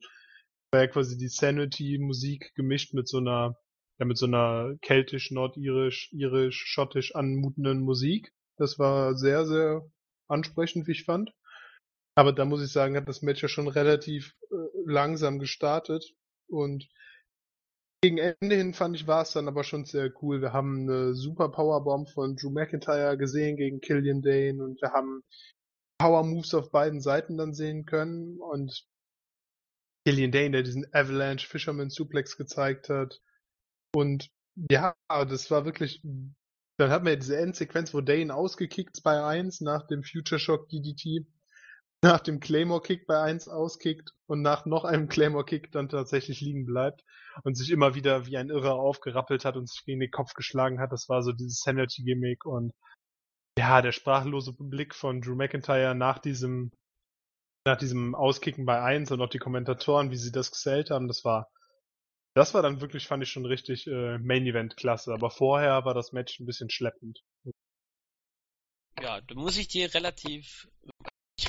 War 0.73 0.81
ja 0.81 0.87
quasi 0.89 1.19
die 1.19 1.29
Sanity-Musik 1.29 2.55
gemischt 2.55 2.95
mit 2.95 3.07
so 3.07 3.19
einer, 3.19 3.59
ja, 3.99 4.07
mit 4.07 4.17
so 4.19 4.27
einer 4.27 4.77
keltisch, 4.81 5.31
nordirisch, 5.31 6.11
irisch, 6.13 6.65
schottisch 6.67 7.15
anmutenden 7.15 7.81
Musik. 7.81 8.33
Das 8.57 8.79
war 8.79 9.15
sehr, 9.15 9.45
sehr 9.47 9.83
ansprechend, 10.29 10.87
wie 10.87 10.93
ich 10.93 11.05
fand. 11.05 11.33
Aber 12.15 12.33
da 12.33 12.45
muss 12.45 12.63
ich 12.63 12.73
sagen, 12.73 12.97
hat 12.97 13.09
das 13.09 13.23
Match 13.23 13.43
ja 13.43 13.49
schon 13.49 13.69
relativ 13.69 14.35
äh, 14.51 14.55
langsam 14.87 15.39
gestartet 15.39 16.15
und 16.49 16.89
gegen 18.03 18.19
Ende 18.19 18.57
hin 18.57 18.75
fand 18.75 18.97
ich 18.97 19.07
war 19.07 19.23
es 19.23 19.33
dann 19.33 19.49
aber 19.49 19.63
schon 19.63 19.85
sehr 19.85 20.13
cool. 20.21 20.41
Wir 20.41 20.53
haben 20.53 20.89
eine 20.91 21.15
super 21.15 21.51
Powerbomb 21.51 22.11
von 22.11 22.35
Drew 22.35 22.51
McIntyre 22.51 23.17
gesehen 23.17 23.57
gegen 23.57 23.81
Killian 23.81 24.23
Dane 24.23 24.63
und 24.63 24.83
wir 24.83 24.91
haben 24.93 25.23
Power 25.99 26.25
Moves 26.25 26.53
auf 26.53 26.73
beiden 26.73 27.01
Seiten 27.01 27.39
dann 27.39 27.55
sehen 27.55 27.87
können 27.87 28.39
und 28.41 28.85
Killian 30.05 30.33
Dane, 30.33 30.51
der 30.51 30.63
diesen 30.63 30.87
Avalanche 30.93 31.47
Fisherman 31.47 31.91
Suplex 31.91 32.37
gezeigt 32.37 32.89
hat 32.89 33.21
und 33.95 34.31
ja, 34.71 34.95
das 35.09 35.51
war 35.51 35.65
wirklich 35.65 36.03
dann 36.79 36.91
hat 36.91 37.05
man 37.05 37.13
ja 37.13 37.19
diese 37.19 37.37
Endsequenz, 37.37 37.95
wo 37.95 38.01
Dane 38.01 38.35
ausgekickt 38.35 39.03
bei 39.05 39.23
1 39.23 39.61
nach 39.61 39.87
dem 39.87 40.03
Future 40.03 40.39
Shock 40.39 40.69
DDT 40.69 41.27
nach 42.05 42.21
dem 42.21 42.41
Claymore-Kick 42.41 43.07
bei 43.07 43.21
1 43.21 43.47
auskickt 43.47 44.11
und 44.27 44.43
nach 44.43 44.67
noch 44.67 44.85
einem 44.85 45.09
Claymore-Kick 45.09 45.71
dann 45.71 45.89
tatsächlich 45.89 46.41
liegen 46.41 46.67
bleibt 46.67 47.05
und 47.45 47.57
sich 47.57 47.71
immer 47.71 47.95
wieder 47.95 48.27
wie 48.27 48.37
ein 48.37 48.49
Irrer 48.49 48.75
aufgerappelt 48.75 49.45
hat 49.45 49.57
und 49.57 49.69
sich 49.69 49.85
gegen 49.85 50.01
den 50.01 50.11
Kopf 50.11 50.35
geschlagen 50.35 50.81
hat. 50.81 50.91
Das 50.91 51.09
war 51.09 51.23
so 51.23 51.31
dieses 51.31 51.61
Sanity-Gimmick 51.61 52.45
und 52.45 52.73
ja, 53.57 53.83
der 53.83 53.93
sprachlose 53.93 54.53
Blick 54.59 54.95
von 54.95 55.21
Drew 55.21 55.37
McIntyre 55.37 55.95
nach 55.95 56.19
diesem 56.19 56.73
nach 57.65 57.79
diesem 57.79 58.15
Auskicken 58.15 58.67
bei 58.67 58.81
1 58.81 59.11
und 59.13 59.21
auch 59.21 59.29
die 59.29 59.39
Kommentatoren, 59.39 60.11
wie 60.11 60.17
sie 60.17 60.33
das 60.33 60.51
gesellt 60.51 60.91
haben, 60.91 61.09
das 61.09 61.25
war 61.25 61.51
das 62.35 62.55
war 62.55 62.63
dann 62.63 62.81
wirklich, 62.81 63.07
fand 63.07 63.23
ich 63.23 63.31
schon 63.31 63.45
richtig 63.45 63.87
äh, 63.87 64.19
Main-Event-Klasse. 64.19 65.13
Aber 65.13 65.31
vorher 65.31 65.85
war 65.85 65.95
das 65.95 66.13
Match 66.13 66.41
ein 66.41 66.47
bisschen 66.47 66.71
schleppend. 66.71 67.23
Ja, 69.01 69.21
da 69.21 69.35
muss 69.35 69.57
ich 69.59 69.69
dir 69.69 69.93
relativ 69.93 70.69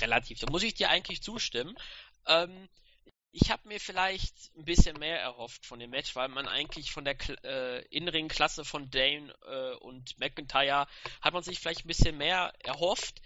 relativ. 0.01 0.39
Da 0.39 0.51
muss 0.51 0.63
ich 0.63 0.73
dir 0.73 0.89
eigentlich 0.89 1.21
zustimmen. 1.21 1.75
Ähm, 2.27 2.67
ich 3.31 3.49
habe 3.49 3.67
mir 3.67 3.79
vielleicht 3.79 4.51
ein 4.55 4.65
bisschen 4.65 4.97
mehr 4.99 5.19
erhofft 5.19 5.65
von 5.65 5.79
dem 5.79 5.89
Match, 5.89 6.15
weil 6.15 6.29
man 6.29 6.47
eigentlich 6.47 6.91
von 6.91 7.05
der 7.05 7.15
äh, 7.43 7.85
Innenring-Klasse 7.87 8.63
von 8.63 8.89
Dane 8.91 9.33
äh, 9.45 9.75
und 9.77 10.17
McIntyre 10.19 10.87
hat 11.21 11.33
man 11.33 11.43
sich 11.43 11.59
vielleicht 11.59 11.85
ein 11.85 11.87
bisschen 11.87 12.17
mehr 12.17 12.53
erhofft. 12.59 13.21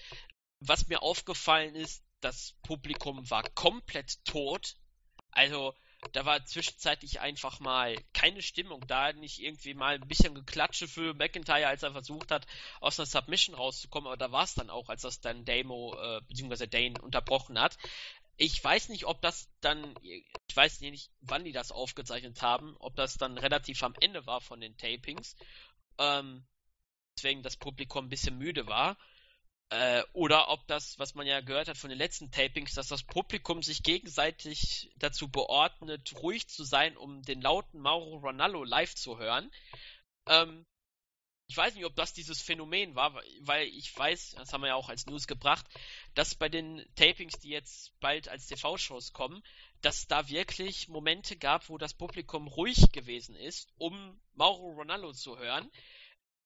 Was 0.59 0.87
mir 0.87 1.01
aufgefallen 1.01 1.75
ist, 1.75 2.03
das 2.21 2.55
Publikum 2.63 3.29
war 3.29 3.43
komplett 3.51 4.23
tot. 4.25 4.75
Also 5.31 5.73
da 6.13 6.25
war 6.25 6.45
zwischenzeitlich 6.45 7.19
einfach 7.19 7.59
mal 7.59 7.95
keine 8.13 8.41
Stimmung 8.41 8.85
da, 8.87 9.13
nicht 9.13 9.39
irgendwie 9.39 9.73
mal 9.73 9.95
ein 9.95 10.07
bisschen 10.07 10.35
Geklatsche 10.35 10.87
für 10.87 11.13
McIntyre, 11.13 11.67
als 11.67 11.83
er 11.83 11.91
versucht 11.91 12.31
hat, 12.31 12.45
aus 12.79 12.99
einer 12.99 13.07
Submission 13.07 13.55
rauszukommen, 13.55 14.07
aber 14.07 14.17
da 14.17 14.31
war 14.31 14.43
es 14.43 14.53
dann 14.53 14.69
auch, 14.69 14.89
als 14.89 15.01
das 15.01 15.21
dann 15.21 15.45
Damo 15.45 15.95
äh, 15.99 16.21
bzw. 16.27 16.67
Dane 16.67 17.01
unterbrochen 17.01 17.59
hat. 17.59 17.77
Ich 18.37 18.63
weiß 18.63 18.89
nicht, 18.89 19.05
ob 19.05 19.21
das 19.21 19.49
dann, 19.61 19.95
ich 20.03 20.55
weiß 20.55 20.81
nicht, 20.81 21.09
wann 21.21 21.43
die 21.43 21.51
das 21.51 21.71
aufgezeichnet 21.71 22.41
haben, 22.43 22.75
ob 22.77 22.95
das 22.95 23.17
dann 23.17 23.37
relativ 23.37 23.81
am 23.81 23.95
Ende 23.99 24.27
war 24.27 24.41
von 24.41 24.61
den 24.61 24.77
Tapings, 24.77 25.35
ähm, 25.97 26.45
deswegen 27.17 27.41
das 27.41 27.57
Publikum 27.57 28.05
ein 28.05 28.09
bisschen 28.09 28.37
müde 28.37 28.67
war. 28.67 28.97
Äh, 29.69 30.03
oder 30.13 30.47
ob 30.49 30.65
das, 30.67 30.97
was 30.97 31.13
man 31.13 31.27
ja 31.27 31.41
gehört 31.41 31.67
hat 31.67 31.77
von 31.77 31.89
den 31.89 31.99
letzten 31.99 32.31
Tapings, 32.31 32.73
dass 32.73 32.87
das 32.87 33.03
Publikum 33.03 33.61
sich 33.61 33.83
gegenseitig 33.83 34.89
dazu 34.95 35.29
beordnet, 35.29 36.13
ruhig 36.21 36.47
zu 36.47 36.63
sein, 36.63 36.95
um 36.95 37.21
den 37.23 37.41
lauten 37.41 37.81
Mauro 37.81 38.17
Ronaldo 38.17 38.63
live 38.63 38.95
zu 38.95 39.17
hören. 39.17 39.51
Ähm, 40.27 40.65
ich 41.49 41.57
weiß 41.57 41.75
nicht, 41.75 41.85
ob 41.85 41.95
das 41.95 42.13
dieses 42.13 42.41
Phänomen 42.41 42.95
war, 42.95 43.21
weil 43.41 43.67
ich 43.67 43.97
weiß, 43.97 44.35
das 44.37 44.53
haben 44.53 44.61
wir 44.61 44.67
ja 44.67 44.75
auch 44.75 44.89
als 44.89 45.05
News 45.05 45.27
gebracht, 45.27 45.65
dass 46.13 46.35
bei 46.35 46.49
den 46.49 46.85
Tapings, 46.95 47.39
die 47.39 47.49
jetzt 47.49 47.97
bald 47.99 48.29
als 48.29 48.47
TV-Shows 48.47 49.11
kommen, 49.11 49.43
dass 49.81 50.07
da 50.07 50.29
wirklich 50.29 50.87
Momente 50.87 51.35
gab, 51.37 51.67
wo 51.67 51.77
das 51.77 51.93
Publikum 51.93 52.47
ruhig 52.47 52.91
gewesen 52.93 53.35
ist, 53.35 53.73
um 53.77 54.19
Mauro 54.33 54.71
Ronaldo 54.71 55.13
zu 55.13 55.37
hören 55.37 55.69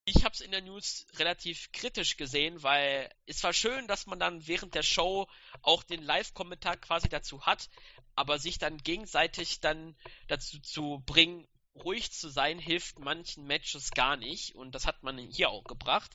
ich 0.06 0.24
habe 0.24 0.34
es 0.34 0.42
in 0.42 0.52
der 0.52 0.62
News 0.62 1.06
relativ 1.16 1.72
kritisch 1.72 2.18
gesehen, 2.18 2.64
weil 2.64 3.10
es 3.28 3.44
war 3.44 3.54
schön, 3.54 3.88
dass 3.88 4.08
man 4.08 4.20
dann 4.20 4.48
während 4.48 4.74
der 4.74 4.84
Show 4.84 5.28
auch 5.62 5.84
den 5.84 6.02
Live-Kommentar 6.02 6.78
quasi 6.78 7.08
dazu 7.08 7.46
hat, 7.46 7.70
aber 8.16 8.40
sich 8.40 8.58
dann 8.58 8.78
gegenseitig 8.78 9.60
dann 9.60 9.96
dazu 10.28 10.60
zu 10.60 11.04
bringen, 11.06 11.48
ruhig 11.76 12.12
zu 12.12 12.30
sein, 12.30 12.60
hilft 12.60 13.00
manchen 13.00 13.46
Matches 13.46 13.92
gar 13.92 14.18
nicht 14.18 14.56
und 14.56 14.74
das 14.76 14.86
hat 14.86 15.04
man 15.04 15.18
hier 15.18 15.50
auch 15.50 15.64
gebracht. 15.64 16.12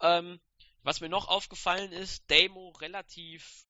Ähm, 0.00 0.40
Was 0.82 1.00
mir 1.00 1.08
noch 1.08 1.28
aufgefallen 1.28 1.92
ist, 1.92 2.30
Damo 2.30 2.70
relativ 2.80 3.66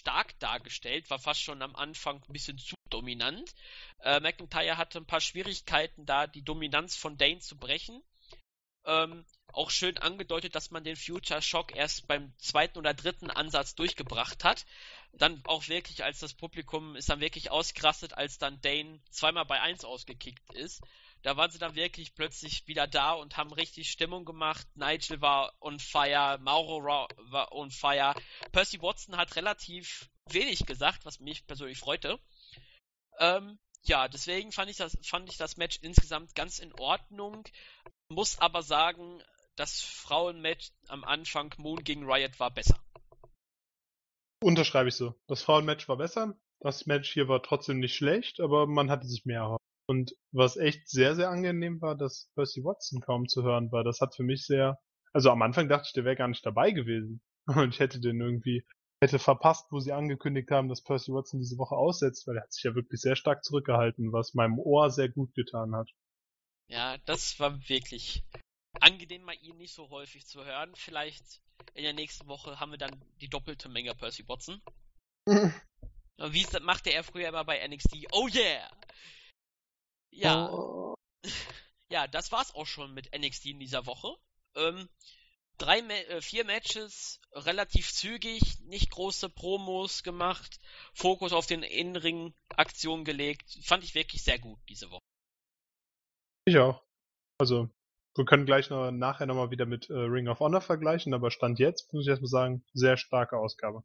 stark 0.00 0.38
dargestellt, 0.38 1.10
war 1.10 1.18
fast 1.18 1.42
schon 1.42 1.62
am 1.62 1.74
Anfang 1.74 2.22
ein 2.22 2.32
bisschen 2.32 2.58
zu 2.58 2.76
dominant. 2.90 3.52
Äh, 4.00 4.20
McIntyre 4.20 4.76
hatte 4.76 4.98
ein 4.98 5.06
paar 5.06 5.20
Schwierigkeiten 5.20 6.06
da, 6.06 6.26
die 6.26 6.42
Dominanz 6.42 6.96
von 6.96 7.18
Dane 7.18 7.40
zu 7.40 7.56
brechen. 7.56 8.02
Ähm, 8.86 9.24
auch 9.52 9.70
schön 9.70 9.96
angedeutet, 9.98 10.54
dass 10.54 10.70
man 10.70 10.84
den 10.84 10.96
Future 10.96 11.40
Shock 11.40 11.74
erst 11.74 12.06
beim 12.06 12.32
zweiten 12.38 12.78
oder 12.78 12.92
dritten 12.94 13.30
Ansatz 13.30 13.74
durchgebracht 13.74 14.44
hat. 14.44 14.66
Dann 15.12 15.40
auch 15.46 15.68
wirklich, 15.68 16.04
als 16.04 16.20
das 16.20 16.34
Publikum 16.34 16.94
ist 16.94 17.08
dann 17.08 17.20
wirklich 17.20 17.50
ausgerastet, 17.50 18.12
als 18.12 18.38
dann 18.38 18.60
Dane 18.60 19.00
zweimal 19.10 19.46
bei 19.46 19.60
1 19.60 19.84
ausgekickt 19.84 20.52
ist. 20.52 20.82
Da 21.22 21.36
waren 21.36 21.50
sie 21.50 21.58
dann 21.58 21.74
wirklich 21.74 22.14
plötzlich 22.14 22.66
wieder 22.68 22.86
da 22.86 23.12
und 23.12 23.36
haben 23.36 23.52
richtig 23.52 23.90
Stimmung 23.90 24.24
gemacht. 24.24 24.66
Nigel 24.74 25.20
war 25.22 25.54
on 25.60 25.80
fire, 25.80 26.38
Mauro 26.38 26.84
war 26.84 27.50
on 27.52 27.70
fire. 27.70 28.14
Percy 28.52 28.80
Watson 28.82 29.16
hat 29.16 29.36
relativ 29.36 30.10
wenig 30.26 30.66
gesagt, 30.66 31.04
was 31.04 31.18
mich 31.18 31.46
persönlich 31.46 31.78
freute. 31.78 32.20
Ähm, 33.18 33.58
ja, 33.84 34.08
deswegen 34.08 34.52
fand 34.52 34.70
ich, 34.70 34.76
das, 34.76 34.98
fand 35.02 35.30
ich 35.30 35.38
das 35.38 35.56
Match 35.56 35.78
insgesamt 35.80 36.34
ganz 36.34 36.58
in 36.58 36.72
Ordnung. 36.74 37.44
Muss 38.08 38.38
aber 38.38 38.62
sagen, 38.62 39.20
das 39.56 39.80
Frauenmatch 39.80 40.70
am 40.88 41.02
Anfang 41.02 41.52
Moon 41.58 41.82
gegen 41.82 42.08
Riot 42.08 42.38
war 42.38 42.52
besser. 42.52 42.78
Unterschreibe 44.42 44.90
ich 44.90 44.94
so. 44.94 45.14
Das 45.26 45.42
Frauenmatch 45.42 45.88
war 45.88 45.96
besser. 45.96 46.38
Das 46.60 46.86
Match 46.86 47.12
hier 47.12 47.28
war 47.28 47.42
trotzdem 47.42 47.80
nicht 47.80 47.96
schlecht, 47.96 48.40
aber 48.40 48.66
man 48.66 48.90
hatte 48.90 49.06
sich 49.06 49.24
mehr 49.24 49.40
erhofft. 49.40 49.64
Und 49.88 50.16
was 50.32 50.56
echt 50.56 50.88
sehr, 50.88 51.14
sehr 51.14 51.30
angenehm 51.30 51.80
war, 51.80 51.96
dass 51.96 52.30
Percy 52.34 52.62
Watson 52.64 53.00
kaum 53.00 53.28
zu 53.28 53.42
hören 53.42 53.70
war. 53.72 53.82
Das 53.82 54.00
hat 54.00 54.14
für 54.14 54.24
mich 54.24 54.46
sehr, 54.46 54.78
also 55.12 55.30
am 55.30 55.42
Anfang 55.42 55.68
dachte 55.68 55.86
ich, 55.86 55.92
der 55.92 56.04
wäre 56.04 56.16
gar 56.16 56.28
nicht 56.28 56.44
dabei 56.44 56.70
gewesen. 56.70 57.20
Und 57.46 57.74
ich 57.74 57.80
hätte 57.80 58.00
den 58.00 58.20
irgendwie, 58.20 58.64
hätte 59.00 59.18
verpasst, 59.18 59.66
wo 59.70 59.80
sie 59.80 59.92
angekündigt 59.92 60.50
haben, 60.50 60.68
dass 60.68 60.82
Percy 60.82 61.12
Watson 61.12 61.40
diese 61.40 61.58
Woche 61.58 61.76
aussetzt, 61.76 62.26
weil 62.26 62.36
er 62.36 62.42
hat 62.42 62.52
sich 62.52 62.64
ja 62.64 62.74
wirklich 62.74 63.00
sehr 63.00 63.16
stark 63.16 63.44
zurückgehalten, 63.44 64.12
was 64.12 64.34
meinem 64.34 64.58
Ohr 64.58 64.90
sehr 64.90 65.08
gut 65.08 65.34
getan 65.34 65.74
hat. 65.74 65.90
Ja, 66.68 66.98
das 66.98 67.38
war 67.38 67.68
wirklich 67.68 68.24
angenehm, 68.80 69.22
mal 69.22 69.36
ihn 69.40 69.56
nicht 69.56 69.74
so 69.74 69.88
häufig 69.90 70.26
zu 70.26 70.44
hören. 70.44 70.74
Vielleicht 70.74 71.40
in 71.74 71.84
der 71.84 71.92
nächsten 71.92 72.26
Woche 72.26 72.58
haben 72.60 72.72
wir 72.72 72.78
dann 72.78 73.00
die 73.20 73.28
doppelte 73.28 73.68
Menge 73.68 73.94
Percy 73.94 74.26
Watson. 74.28 74.60
Wie 76.18 76.46
machte 76.60 76.90
er 76.90 77.04
früher 77.04 77.28
immer 77.28 77.44
bei 77.44 77.66
NXT? 77.66 78.06
Oh 78.12 78.28
yeah! 78.28 78.70
Ja. 80.10 80.50
Oh. 80.50 80.94
Ja, 81.88 82.08
das 82.08 82.32
war's 82.32 82.52
auch 82.52 82.66
schon 82.66 82.94
mit 82.94 83.16
NXT 83.16 83.46
in 83.46 83.60
dieser 83.60 83.86
Woche. 83.86 84.16
Ähm, 84.56 84.88
drei, 85.56 85.78
äh, 85.78 86.20
vier 86.20 86.44
Matches, 86.44 87.20
relativ 87.30 87.92
zügig, 87.92 88.58
nicht 88.62 88.90
große 88.90 89.28
Promos 89.28 90.02
gemacht, 90.02 90.58
Fokus 90.94 91.32
auf 91.32 91.46
den 91.46 91.62
Innenring-Aktionen 91.62 93.04
gelegt. 93.04 93.56
Fand 93.62 93.84
ich 93.84 93.94
wirklich 93.94 94.24
sehr 94.24 94.40
gut 94.40 94.58
diese 94.68 94.90
Woche. 94.90 95.04
Ich 96.46 96.58
auch. 96.58 96.80
Also, 97.38 97.68
wir 98.14 98.24
können 98.24 98.46
gleich 98.46 98.70
noch, 98.70 98.92
nachher 98.92 99.26
nochmal 99.26 99.50
wieder 99.50 99.66
mit 99.66 99.90
äh, 99.90 99.94
Ring 99.94 100.28
of 100.28 100.38
Honor 100.38 100.60
vergleichen, 100.60 101.12
aber 101.12 101.30
Stand 101.30 101.58
jetzt, 101.58 101.92
muss 101.92 102.04
ich 102.04 102.08
erstmal 102.08 102.28
sagen, 102.28 102.64
sehr 102.72 102.96
starke 102.96 103.36
Ausgabe. 103.36 103.82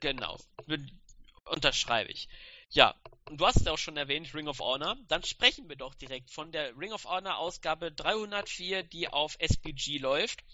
Genau. 0.00 0.38
Unterschreibe 1.44 2.10
ich. 2.10 2.28
Ja, 2.70 2.94
und 3.28 3.40
du 3.40 3.46
hast 3.46 3.56
es 3.56 3.66
auch 3.66 3.78
schon 3.78 3.96
erwähnt, 3.96 4.32
Ring 4.32 4.46
of 4.46 4.60
Honor. 4.60 4.96
Dann 5.08 5.24
sprechen 5.24 5.68
wir 5.68 5.76
doch 5.76 5.94
direkt 5.94 6.30
von 6.30 6.52
der 6.52 6.78
Ring 6.78 6.92
of 6.92 7.04
Honor 7.04 7.38
Ausgabe 7.38 7.90
304, 7.90 8.84
die 8.84 9.08
auf 9.08 9.36
SPG 9.40 9.98
läuft. 9.98 10.44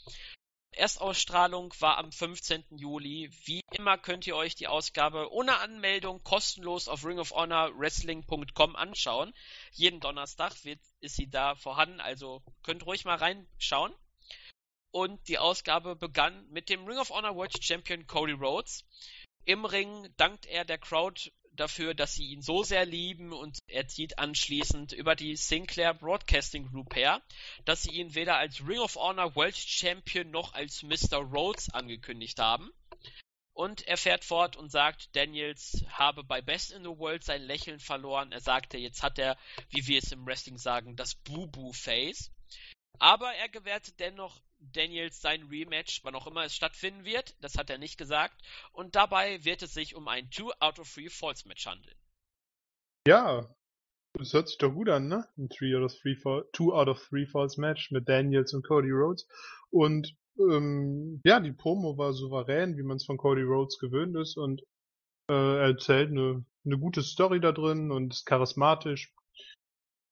Erstausstrahlung 0.77 1.73
war 1.81 1.99
am 1.99 2.13
15. 2.13 2.65
Juli. 2.71 3.31
Wie 3.45 3.61
immer 3.73 3.99
könnt 3.99 4.27
ihr 4.27 4.37
euch 4.37 4.55
die 4.55 4.67
Ausgabe 4.67 5.33
ohne 5.33 5.59
Anmeldung 5.59 6.23
kostenlos 6.23 6.89
auf 6.89 7.05
ringofhonorwrestling.com 7.05 8.77
anschauen. 8.77 9.35
Jeden 9.73 10.01
Donnerstag 10.01 10.65
wird, 10.65 10.81
ist 11.01 11.17
sie 11.17 11.29
da 11.29 11.55
vorhanden, 11.55 12.01
also 12.01 12.43
könnt 12.63 12.85
ruhig 12.87 13.05
mal 13.05 13.17
reinschauen. 13.17 13.95
Und 14.91 15.29
die 15.29 15.39
Ausgabe 15.39 15.97
begann 15.97 16.49
mit 16.51 16.69
dem 16.69 16.87
Ring 16.87 16.99
of 16.99 17.11
Honor 17.11 17.35
World 17.35 17.63
Champion 17.63 18.07
Cody 18.07 18.33
Rhodes. 18.33 18.85
Im 19.45 19.65
Ring 19.65 20.13
dankt 20.17 20.47
er 20.47 20.65
der 20.65 20.79
Crowd 20.79 21.31
dafür, 21.57 21.95
dass 21.95 22.15
sie 22.15 22.27
ihn 22.27 22.43
so 22.43 22.63
sehr 22.63 22.85
lieben 22.85 23.33
und 23.33 23.59
er 23.67 23.87
zieht 23.87 24.19
anschließend 24.19 24.93
über 24.93 25.15
die 25.15 25.37
Sinclair 25.37 25.95
Broadcasting 25.95 26.71
Group 26.71 26.95
her, 26.97 27.23
dass 27.65 27.83
sie 27.83 27.93
ihn 27.93 28.15
weder 28.15 28.37
als 28.37 28.67
Ring 28.67 28.81
of 28.81 28.97
Honor 28.97 29.35
World 29.37 29.57
Champion 29.57 30.31
noch 30.31 30.55
als 30.55 30.83
Mr. 30.83 31.19
Rhodes 31.19 31.71
angekündigt 31.71 32.39
haben. 32.39 32.71
Und 33.53 33.87
er 33.87 33.97
fährt 33.97 34.25
fort 34.25 34.57
und 34.57 34.71
sagt, 34.71 35.15
Daniels 35.15 35.85
habe 35.89 36.25
bei 36.25 36.41
Best 36.41 36.73
in 36.73 36.83
the 36.83 36.89
World 36.89 37.23
sein 37.23 37.43
Lächeln 37.43 37.79
verloren. 37.79 38.33
Er 38.33 38.41
sagte, 38.41 38.79
jetzt 38.79 39.05
hat 39.05 39.17
er, 39.19 39.39
wie 39.71 39.87
wir 39.87 39.99
es 39.99 40.11
im 40.11 40.27
Wrestling 40.27 40.59
sagen, 40.59 40.97
das 40.97 41.15
Boo-Boo-Face. 41.15 42.33
Aber 42.99 43.33
er 43.33 43.49
gewährte 43.49 43.93
dennoch 43.93 44.41
Daniels 44.73 45.21
sein 45.21 45.43
Rematch, 45.45 46.05
wann 46.05 46.15
auch 46.15 46.27
immer 46.27 46.45
es 46.45 46.55
stattfinden 46.55 47.05
wird. 47.05 47.35
Das 47.41 47.57
hat 47.57 47.71
er 47.71 47.79
nicht 47.79 47.99
gesagt. 47.99 48.43
Und 48.73 48.95
dabei 48.95 49.45
wird 49.45 49.63
es 49.63 49.75
sich 49.75 49.95
um 49.95 50.09
ein 50.09 50.31
Two 50.31 50.51
out 50.61 50.79
of 50.79 50.93
Three 50.93 51.09
Falls 51.09 51.45
Match 51.45 51.67
handeln. 51.67 51.97
Ja, 53.07 53.55
das 54.15 54.33
hört 54.33 54.49
sich 54.49 54.59
doch 54.59 54.73
gut 54.73 54.89
an, 54.89 55.09
ne? 55.09 55.29
Ein 55.37 55.49
Three 55.49 55.75
out 55.77 55.83
of 55.83 55.95
Three 56.01 56.17
Fall, 56.17 56.49
Two 56.53 56.73
out 56.73 56.89
of 56.89 57.05
Three 57.09 57.27
Falls 57.27 57.57
Match 57.57 57.91
mit 57.91 58.09
Daniels 58.09 58.55
und 58.55 58.67
Cody 58.67 58.91
Rhodes. 58.91 59.27
Und 59.71 60.17
ähm, 60.39 61.21
ja, 61.25 61.41
die 61.41 61.53
Promo 61.53 61.99
war 61.99 62.13
souverän, 62.13 62.77
wie 62.77 62.83
man 62.83 62.97
es 62.97 63.05
von 63.05 63.17
Cody 63.17 63.43
Rhodes 63.43 63.79
gewöhnt 63.79 64.17
ist 64.17 64.37
und 64.37 64.63
äh, 65.29 65.33
er 65.33 65.69
erzählt 65.69 66.11
eine, 66.11 66.45
eine 66.65 66.79
gute 66.79 67.03
Story 67.03 67.41
da 67.41 67.53
drin 67.53 67.91
und 67.91 68.15
ist 68.15 68.27
charismatisch. 68.27 69.13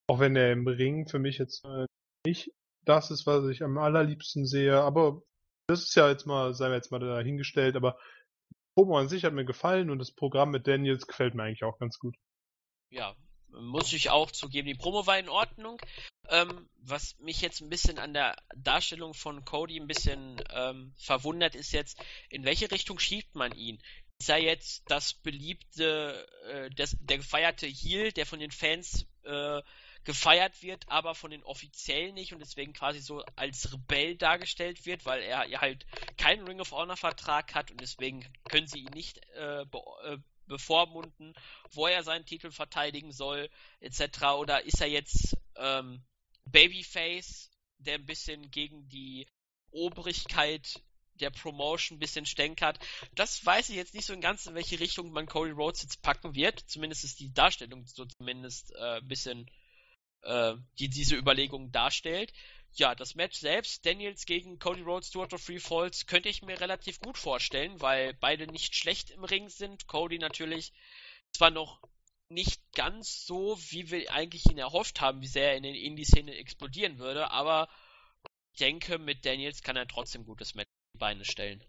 Auch 0.09 0.19
wenn 0.19 0.37
er 0.37 0.53
im 0.53 0.67
Ring 0.67 1.09
für 1.09 1.19
mich 1.19 1.39
jetzt 1.39 1.65
äh, 1.65 1.87
nicht 2.27 2.53
das 2.85 3.11
ist, 3.11 3.27
was 3.27 3.47
ich 3.49 3.63
am 3.63 3.79
allerliebsten 3.79 4.47
sehe. 4.47 4.81
Aber 4.81 5.23
das 5.67 5.83
ist 5.83 5.95
ja 5.95 6.09
jetzt 6.09 6.27
mal, 6.27 6.55
sei 6.55 6.69
wir 6.69 6.77
jetzt 6.77 6.91
mal 6.91 7.01
dahingestellt, 7.01 7.77
aber 7.77 7.99
Promo 8.75 8.99
an 8.99 9.09
sich 9.09 9.25
hat 9.25 9.35
mir 9.35 9.45
gefallen 9.45 9.91
und 9.91 9.99
das 9.99 10.11
Programm 10.11 10.51
mit 10.51 10.67
Daniels 10.67 11.07
gefällt 11.07 11.35
mir 11.35 11.45
eigentlich 11.45 11.65
auch 11.65 11.79
ganz 11.79 11.99
gut. 11.99 12.17
Ja, 12.91 13.15
muss 13.49 13.93
ich 13.93 14.11
auch 14.11 14.31
zugeben. 14.31 14.69
Die 14.69 14.75
Promo 14.75 15.07
war 15.07 15.19
in 15.19 15.29
Ordnung. 15.29 15.81
Ähm, 16.29 16.69
was 16.77 17.19
mich 17.19 17.41
jetzt 17.41 17.61
ein 17.61 17.69
bisschen 17.69 17.99
an 17.99 18.15
der 18.15 18.37
Darstellung 18.57 19.13
von 19.13 19.45
Cody 19.45 19.79
ein 19.79 19.87
bisschen 19.87 20.43
ähm, 20.51 20.95
verwundert, 20.97 21.55
ist 21.55 21.73
jetzt, 21.73 21.99
in 22.31 22.45
welche 22.45 22.71
Richtung 22.71 22.99
schiebt 22.99 23.35
man 23.35 23.53
ihn? 23.53 23.83
Ist 24.19 24.31
er 24.31 24.39
jetzt 24.39 24.85
das 24.89 25.15
beliebte, 25.15 26.27
äh, 26.49 26.71
das, 26.71 26.97
der 27.01 27.19
gefeierte 27.19 27.67
Heel, 27.67 28.13
der 28.13 28.25
von 28.25 28.39
den 28.39 28.53
Fans 28.53 29.07
äh, 29.25 29.61
gefeiert 30.05 30.63
wird, 30.63 30.89
aber 30.89 31.15
von 31.15 31.31
den 31.31 31.45
Offiziellen 31.45 32.15
nicht 32.15 32.33
und 32.33 32.41
deswegen 32.41 32.73
quasi 32.73 33.01
so 33.01 33.25
als 33.37 33.73
Rebell 33.73 34.17
dargestellt 34.17 34.85
wird, 34.85 35.05
weil 35.05 35.23
er 35.23 35.47
ja 35.47 35.61
halt 35.61 35.87
keinen 36.17 36.47
Ring 36.47 36.61
of 36.61 36.73
Honor 36.73 36.97
Vertrag 36.97 37.55
hat 37.55 37.71
und 37.71 37.81
deswegen 37.81 38.27
können 38.49 38.67
sie 38.67 38.81
ihn 38.81 38.93
nicht 38.93 39.19
äh, 39.35 39.65
be 39.67 39.81
äh, 40.05 40.19
bevormunden, 40.47 41.35
wo 41.71 41.87
er 41.87 42.03
seinen 42.03 42.27
Titel 42.27 42.51
verteidigen 42.51 43.13
soll, 43.13 43.49
etc. 43.81 44.23
Oder 44.39 44.65
ist 44.65 44.81
er 44.81 44.89
jetzt 44.89 45.37
ähm, 45.57 46.05
Babyface, 46.45 47.51
der 47.79 47.95
ein 47.95 48.07
bisschen 48.07 48.51
gegen 48.51 48.89
die 48.89 49.27
Obrigkeit 49.71 50.83
der 51.15 51.31
Promotion 51.31 51.97
ein 51.97 52.01
bisschen 52.01 52.27
stänkert. 52.27 52.79
Das 53.15 53.45
weiß 53.45 53.71
ich 53.71 53.77
jetzt 53.77 53.95
nicht 53.95 54.07
so 54.07 54.13
in 54.13 54.21
ganz, 54.21 54.47
in 54.47 54.55
welche 54.55 54.81
Richtung 54.81 55.13
man 55.13 55.27
Cody 55.27 55.53
Rhodes 55.53 55.83
jetzt 55.83 56.03
packen 56.03 56.35
wird. 56.35 56.61
Zumindest 56.67 57.05
ist 57.05 57.21
die 57.21 57.33
Darstellung 57.33 57.87
so 57.87 58.05
zumindest 58.05 58.73
äh, 58.75 58.97
ein 58.99 59.09
bisschen 59.09 59.49
äh, 60.23 60.55
die 60.79 60.89
diese 60.89 61.17
Überlegung 61.17 61.73
darstellt. 61.73 62.33
Ja, 62.75 62.95
das 62.95 63.15
Match 63.15 63.39
selbst, 63.39 63.85
Daniels 63.85 64.25
gegen 64.25 64.59
Cody 64.59 64.81
Rhodes, 64.81 65.09
Stuart 65.09 65.35
of 65.35 65.43
Free 65.43 65.59
Falls, 65.59 66.07
könnte 66.07 66.31
ich 66.31 66.43
mir 66.43 66.59
relativ 66.61 67.01
gut 67.01 67.19
vorstellen, 67.19 67.81
weil 67.81 68.15
beide 68.15 68.47
nicht 68.47 68.75
schlecht 68.75 69.11
im 69.11 69.25
Ring 69.25 69.51
sind. 69.51 69.87
Cody 69.87 70.19
natürlich 70.19 70.73
zwar 71.33 71.51
noch 71.51 71.83
nicht 72.29 72.63
ganz 72.73 73.27
so, 73.27 73.59
wie 73.69 73.91
wir 73.91 74.11
eigentlich 74.13 74.47
ihn 74.47 74.59
erhofft 74.59 75.01
haben, 75.01 75.21
wie 75.21 75.27
sehr 75.27 75.51
er 75.51 75.57
in 75.57 75.65
den 75.65 75.75
Indie-Szene 75.75 76.35
explodieren 76.37 76.99
würde, 76.99 77.31
aber 77.31 77.69
ich 78.53 78.59
denke, 78.59 78.99
mit 78.99 79.25
Daniels 79.25 79.63
kann 79.63 79.77
er 79.77 79.87
trotzdem 79.87 80.25
gutes 80.25 80.55
Match 80.55 80.69
in 80.69 80.99
die 80.99 80.99
Beine 80.99 81.25
stellen. 81.25 81.65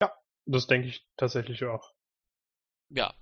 Ja, 0.00 0.12
das 0.44 0.66
denke 0.66 0.88
ich 0.88 1.06
tatsächlich 1.16 1.64
auch. 1.64 1.94
Ja, 2.90 3.14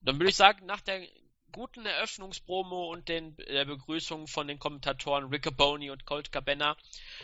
dann 0.00 0.16
würde 0.16 0.30
ich 0.30 0.36
sagen, 0.36 0.66
nach 0.66 0.80
der 0.82 1.06
guten 1.52 1.86
Eröffnungspromo 1.86 2.90
und 2.92 3.08
den, 3.08 3.36
der 3.36 3.64
Begrüßung 3.64 4.26
von 4.26 4.48
den 4.48 4.58
Kommentatoren 4.58 5.28
Rick 5.28 5.56
Boney 5.56 5.90
und 5.90 6.04
Colt 6.04 6.32
Cabana 6.32 6.76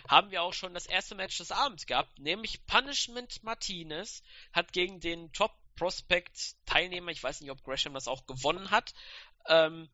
haben 0.09 0.31
wir 0.31 0.43
auch 0.43 0.55
schon 0.55 0.75
das 0.75 0.87
erste 0.87 1.15
Match 1.15 1.39
des 1.39 1.53
Abends 1.53 1.87
gehabt, 1.87 2.19
nämlich 2.19 2.65
Punishment 2.67 3.43
Martinez 3.43 4.23
hat 4.53 4.73
gegen 4.73 5.01
den 5.01 5.33
Top 5.33 5.53
Prospect 5.77 6.57
Teilnehmer, 6.67 7.11
ich 7.11 7.23
weiß 7.23 7.41
nicht, 7.41 7.51
ob 7.51 7.63
Gresham 7.63 7.95
das 7.95 8.09
auch 8.09 8.27
gewonnen 8.27 8.71
hat, 8.71 8.95
ähm, 9.47 9.91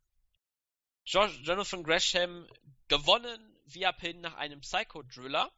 Jonathan 1.05 1.85
Gresham 1.85 2.47
gewonnen 2.88 3.57
via 3.64 3.93
Pin 3.93 4.21
nach 4.21 4.35
einem 4.35 4.61
Psycho 4.61 5.03
Driller 5.03 5.51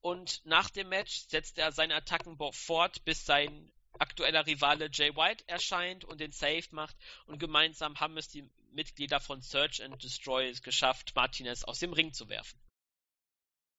Und 0.00 0.44
nach 0.44 0.70
dem 0.70 0.88
Match 0.88 1.28
setzt 1.28 1.58
er 1.58 1.72
seine 1.72 1.94
Attacken 1.94 2.38
fort, 2.52 3.04
bis 3.04 3.24
sein 3.24 3.70
aktueller 3.98 4.46
Rivale 4.46 4.88
Jay 4.92 5.14
White 5.14 5.44
erscheint 5.46 6.04
und 6.04 6.20
den 6.20 6.32
Save 6.32 6.64
macht. 6.70 6.96
Und 7.26 7.38
gemeinsam 7.38 7.98
haben 8.00 8.16
es 8.16 8.28
die 8.28 8.48
Mitglieder 8.72 9.20
von 9.20 9.40
Search 9.42 9.82
and 9.82 10.02
Destroy 10.02 10.48
es 10.48 10.62
geschafft, 10.62 11.12
Martinez 11.14 11.64
aus 11.64 11.78
dem 11.78 11.92
Ring 11.92 12.12
zu 12.12 12.28
werfen. 12.28 12.58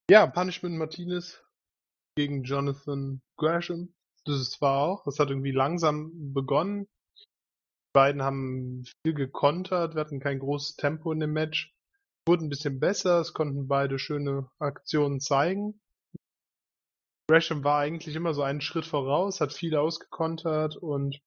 Ja, 0.09 0.27
Punishment 0.27 0.77
Martinez 0.77 1.41
gegen 2.15 2.43
Jonathan 2.43 3.21
Gresham. 3.37 3.93
Das 4.25 4.51
zwar 4.51 4.77
auch, 4.77 5.03
das 5.03 5.17
hat 5.19 5.29
irgendwie 5.29 5.51
langsam 5.51 6.33
begonnen. 6.33 6.87
Die 7.17 7.93
beiden 7.93 8.21
haben 8.21 8.85
viel 9.03 9.13
gekontert, 9.13 9.95
wir 9.95 10.01
hatten 10.01 10.19
kein 10.19 10.39
großes 10.39 10.75
Tempo 10.75 11.11
in 11.11 11.19
dem 11.19 11.33
Match. 11.33 11.73
Wurden 12.27 12.45
ein 12.45 12.49
bisschen 12.49 12.79
besser, 12.79 13.19
es 13.19 13.33
konnten 13.33 13.67
beide 13.67 13.97
schöne 13.97 14.49
Aktionen 14.59 15.19
zeigen. 15.19 15.81
Gresham 17.31 17.63
war 17.63 17.79
eigentlich 17.79 18.13
immer 18.17 18.33
so 18.33 18.43
einen 18.43 18.59
Schritt 18.59 18.85
voraus, 18.85 19.39
hat 19.39 19.53
viel 19.53 19.77
ausgekontert 19.77 20.75
und 20.75 21.21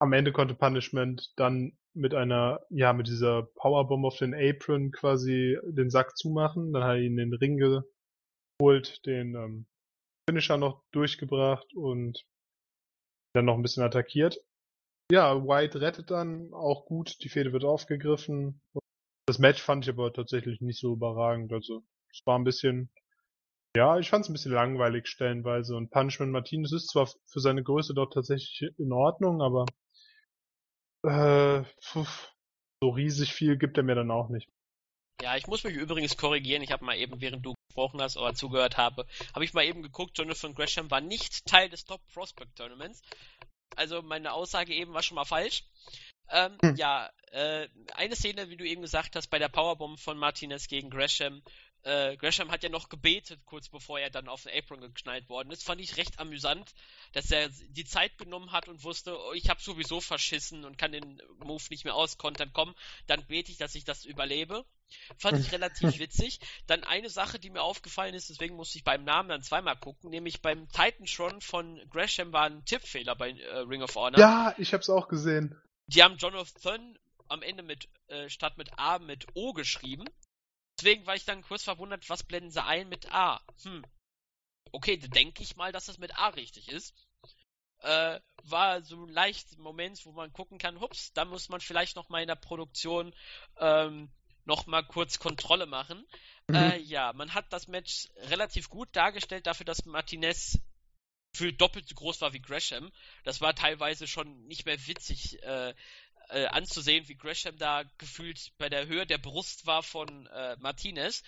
am 0.00 0.14
Ende 0.14 0.32
konnte 0.32 0.54
Punishment 0.54 1.34
dann 1.36 1.76
mit 1.92 2.14
einer, 2.14 2.64
ja, 2.70 2.94
mit 2.94 3.06
dieser 3.06 3.42
Powerbomb 3.42 4.06
auf 4.06 4.16
den 4.16 4.34
Apron 4.34 4.92
quasi 4.92 5.58
den 5.62 5.90
Sack 5.90 6.16
zumachen. 6.16 6.72
Dann 6.72 6.84
hat 6.84 6.96
er 6.96 7.02
ihn 7.02 7.18
in 7.18 7.30
den 7.30 7.34
Ring 7.34 7.58
geholt, 8.58 9.04
den 9.04 9.34
ähm, 9.34 9.66
Finisher 10.26 10.56
noch 10.56 10.82
durchgebracht 10.90 11.74
und 11.74 12.24
dann 13.34 13.44
noch 13.44 13.56
ein 13.56 13.62
bisschen 13.62 13.82
attackiert. 13.82 14.38
Ja, 15.12 15.46
White 15.46 15.82
rettet 15.82 16.10
dann 16.10 16.54
auch 16.54 16.86
gut, 16.86 17.22
die 17.22 17.28
Fehde 17.28 17.52
wird 17.52 17.64
aufgegriffen. 17.64 18.62
Das 19.26 19.38
Match 19.38 19.62
fand 19.62 19.84
ich 19.84 19.90
aber 19.90 20.14
tatsächlich 20.14 20.62
nicht 20.62 20.80
so 20.80 20.94
überragend. 20.94 21.52
Also 21.52 21.84
es 22.10 22.22
war 22.24 22.38
ein 22.38 22.44
bisschen, 22.44 22.90
ja, 23.76 23.98
ich 23.98 24.08
fand 24.08 24.24
es 24.24 24.30
ein 24.30 24.32
bisschen 24.32 24.52
langweilig 24.52 25.06
stellenweise. 25.06 25.76
Und 25.76 25.90
Punishment 25.90 26.32
Martinez 26.32 26.72
ist 26.72 26.88
zwar 26.88 27.06
für 27.06 27.40
seine 27.40 27.62
Größe 27.62 27.94
dort 27.94 28.14
tatsächlich 28.14 28.70
in 28.78 28.92
Ordnung, 28.92 29.42
aber 29.42 29.66
äh, 31.02 31.62
so 32.82 32.88
riesig 32.90 33.32
viel 33.32 33.56
gibt 33.56 33.76
er 33.76 33.84
mir 33.84 33.94
dann 33.94 34.10
auch 34.10 34.30
nicht. 34.30 34.48
Ja, 35.22 35.36
ich 35.36 35.46
muss 35.46 35.64
mich 35.64 35.74
übrigens 35.74 36.16
korrigieren. 36.16 36.62
Ich 36.62 36.72
habe 36.72 36.84
mal 36.84 36.96
eben, 36.96 37.20
während 37.20 37.44
du 37.44 37.54
gesprochen 37.68 38.00
hast 38.00 38.16
oder 38.16 38.34
zugehört 38.34 38.76
habe, 38.76 39.06
habe 39.34 39.44
ich 39.44 39.54
mal 39.54 39.64
eben 39.64 39.82
geguckt. 39.82 40.18
Jonathan 40.18 40.54
Gresham 40.54 40.90
war 40.90 41.00
nicht 41.00 41.46
Teil 41.46 41.68
des 41.68 41.84
Top 41.84 42.00
Prospect 42.12 42.56
Tournaments. 42.56 43.02
Also 43.76 44.02
meine 44.02 44.32
Aussage 44.32 44.74
eben 44.74 44.94
war 44.94 45.02
schon 45.02 45.16
mal 45.16 45.24
falsch. 45.24 45.64
Ähm, 46.30 46.58
hm. 46.62 46.76
Ja, 46.76 47.10
äh, 47.32 47.68
eine 47.94 48.16
Szene, 48.16 48.50
wie 48.50 48.56
du 48.56 48.66
eben 48.66 48.82
gesagt 48.82 49.16
hast, 49.16 49.28
bei 49.28 49.38
der 49.38 49.48
Powerbomb 49.48 49.98
von 49.98 50.18
Martinez 50.18 50.66
gegen 50.66 50.90
Gresham, 50.90 51.42
äh, 51.86 52.16
Gresham 52.16 52.50
hat 52.50 52.64
ja 52.64 52.68
noch 52.68 52.88
gebetet, 52.88 53.40
kurz 53.46 53.68
bevor 53.68 54.00
er 54.00 54.10
dann 54.10 54.28
auf 54.28 54.42
den 54.42 54.52
Apron 54.58 54.80
geknallt 54.80 55.28
worden 55.28 55.52
ist. 55.52 55.62
Fand 55.62 55.80
ich 55.80 55.96
recht 55.96 56.18
amüsant, 56.18 56.74
dass 57.12 57.30
er 57.30 57.48
die 57.48 57.84
Zeit 57.84 58.18
genommen 58.18 58.50
hat 58.50 58.66
und 58.66 58.82
wusste, 58.82 59.16
oh, 59.16 59.32
ich 59.32 59.48
habe 59.48 59.62
sowieso 59.62 60.00
verschissen 60.00 60.64
und 60.64 60.78
kann 60.78 60.90
den 60.90 61.22
Move 61.38 61.62
nicht 61.70 61.84
mehr 61.84 61.94
auskontern. 61.94 62.50
Komm, 62.52 62.74
dann 63.06 63.24
bete 63.26 63.52
ich, 63.52 63.58
dass 63.58 63.76
ich 63.76 63.84
das 63.84 64.04
überlebe. 64.04 64.64
Fand 65.16 65.38
ich 65.38 65.52
relativ 65.52 65.98
witzig. 66.00 66.40
Dann 66.66 66.82
eine 66.82 67.08
Sache, 67.08 67.38
die 67.38 67.50
mir 67.50 67.62
aufgefallen 67.62 68.14
ist, 68.14 68.30
deswegen 68.30 68.56
musste 68.56 68.78
ich 68.78 68.84
beim 68.84 69.04
Namen 69.04 69.28
dann 69.28 69.42
zweimal 69.42 69.76
gucken, 69.76 70.10
nämlich 70.10 70.42
beim 70.42 70.68
Titan 70.68 71.40
von 71.40 71.80
Gresham 71.90 72.32
war 72.32 72.46
ein 72.46 72.64
Tippfehler 72.64 73.14
bei 73.14 73.30
äh, 73.30 73.58
Ring 73.58 73.82
of 73.82 73.94
Honor. 73.94 74.18
Ja, 74.18 74.54
ich 74.58 74.74
hab's 74.74 74.90
auch 74.90 75.06
gesehen. 75.06 75.56
Die 75.86 76.02
haben 76.02 76.16
Jonathan 76.16 76.98
am 77.28 77.42
Ende 77.42 77.62
mit 77.62 77.88
äh, 78.08 78.28
statt 78.28 78.58
mit 78.58 78.76
A 78.76 78.98
mit 78.98 79.26
O 79.34 79.52
geschrieben. 79.52 80.04
Deswegen 80.78 81.06
war 81.06 81.14
ich 81.14 81.24
dann 81.24 81.42
kurz 81.42 81.64
verwundert, 81.64 82.08
was 82.08 82.24
blenden 82.24 82.50
sie 82.50 82.62
ein 82.62 82.88
mit 82.88 83.12
A? 83.12 83.40
Hm. 83.62 83.84
Okay, 84.72 84.96
dann 84.98 85.10
denke 85.10 85.42
ich 85.42 85.56
mal, 85.56 85.72
dass 85.72 85.86
das 85.86 85.98
mit 85.98 86.16
A 86.18 86.28
richtig 86.28 86.68
ist. 86.68 86.94
Äh, 87.80 88.20
war 88.44 88.82
so 88.82 89.04
ein 89.04 89.08
leicht 89.08 89.58
Moment, 89.58 90.04
wo 90.04 90.12
man 90.12 90.32
gucken 90.32 90.58
kann, 90.58 90.80
hups, 90.80 91.12
da 91.12 91.24
muss 91.24 91.48
man 91.48 91.60
vielleicht 91.60 91.96
noch 91.96 92.08
mal 92.08 92.20
in 92.20 92.28
der 92.28 92.36
Produktion 92.36 93.14
ähm, 93.58 94.10
noch 94.44 94.66
mal 94.66 94.82
kurz 94.82 95.18
Kontrolle 95.18 95.66
machen. 95.66 96.06
Mhm. 96.48 96.54
Äh, 96.54 96.78
ja, 96.78 97.12
man 97.12 97.34
hat 97.34 97.52
das 97.52 97.68
Match 97.68 98.08
relativ 98.16 98.68
gut 98.70 98.88
dargestellt 98.92 99.46
dafür, 99.46 99.66
dass 99.66 99.84
Martinez 99.84 100.58
für 101.34 101.52
doppelt 101.52 101.88
so 101.88 101.94
groß 101.94 102.20
war 102.22 102.32
wie 102.32 102.40
Gresham. 102.40 102.90
Das 103.24 103.40
war 103.40 103.54
teilweise 103.54 104.06
schon 104.06 104.46
nicht 104.46 104.64
mehr 104.64 104.86
witzig, 104.86 105.42
äh, 105.42 105.74
äh, 106.28 106.46
anzusehen, 106.46 107.08
wie 107.08 107.16
Gresham 107.16 107.56
da 107.58 107.84
gefühlt 107.98 108.52
bei 108.58 108.68
der 108.68 108.86
Höhe 108.86 109.06
der 109.06 109.18
Brust 109.18 109.66
war 109.66 109.82
von 109.82 110.26
äh, 110.26 110.56
Martinez. 110.58 111.22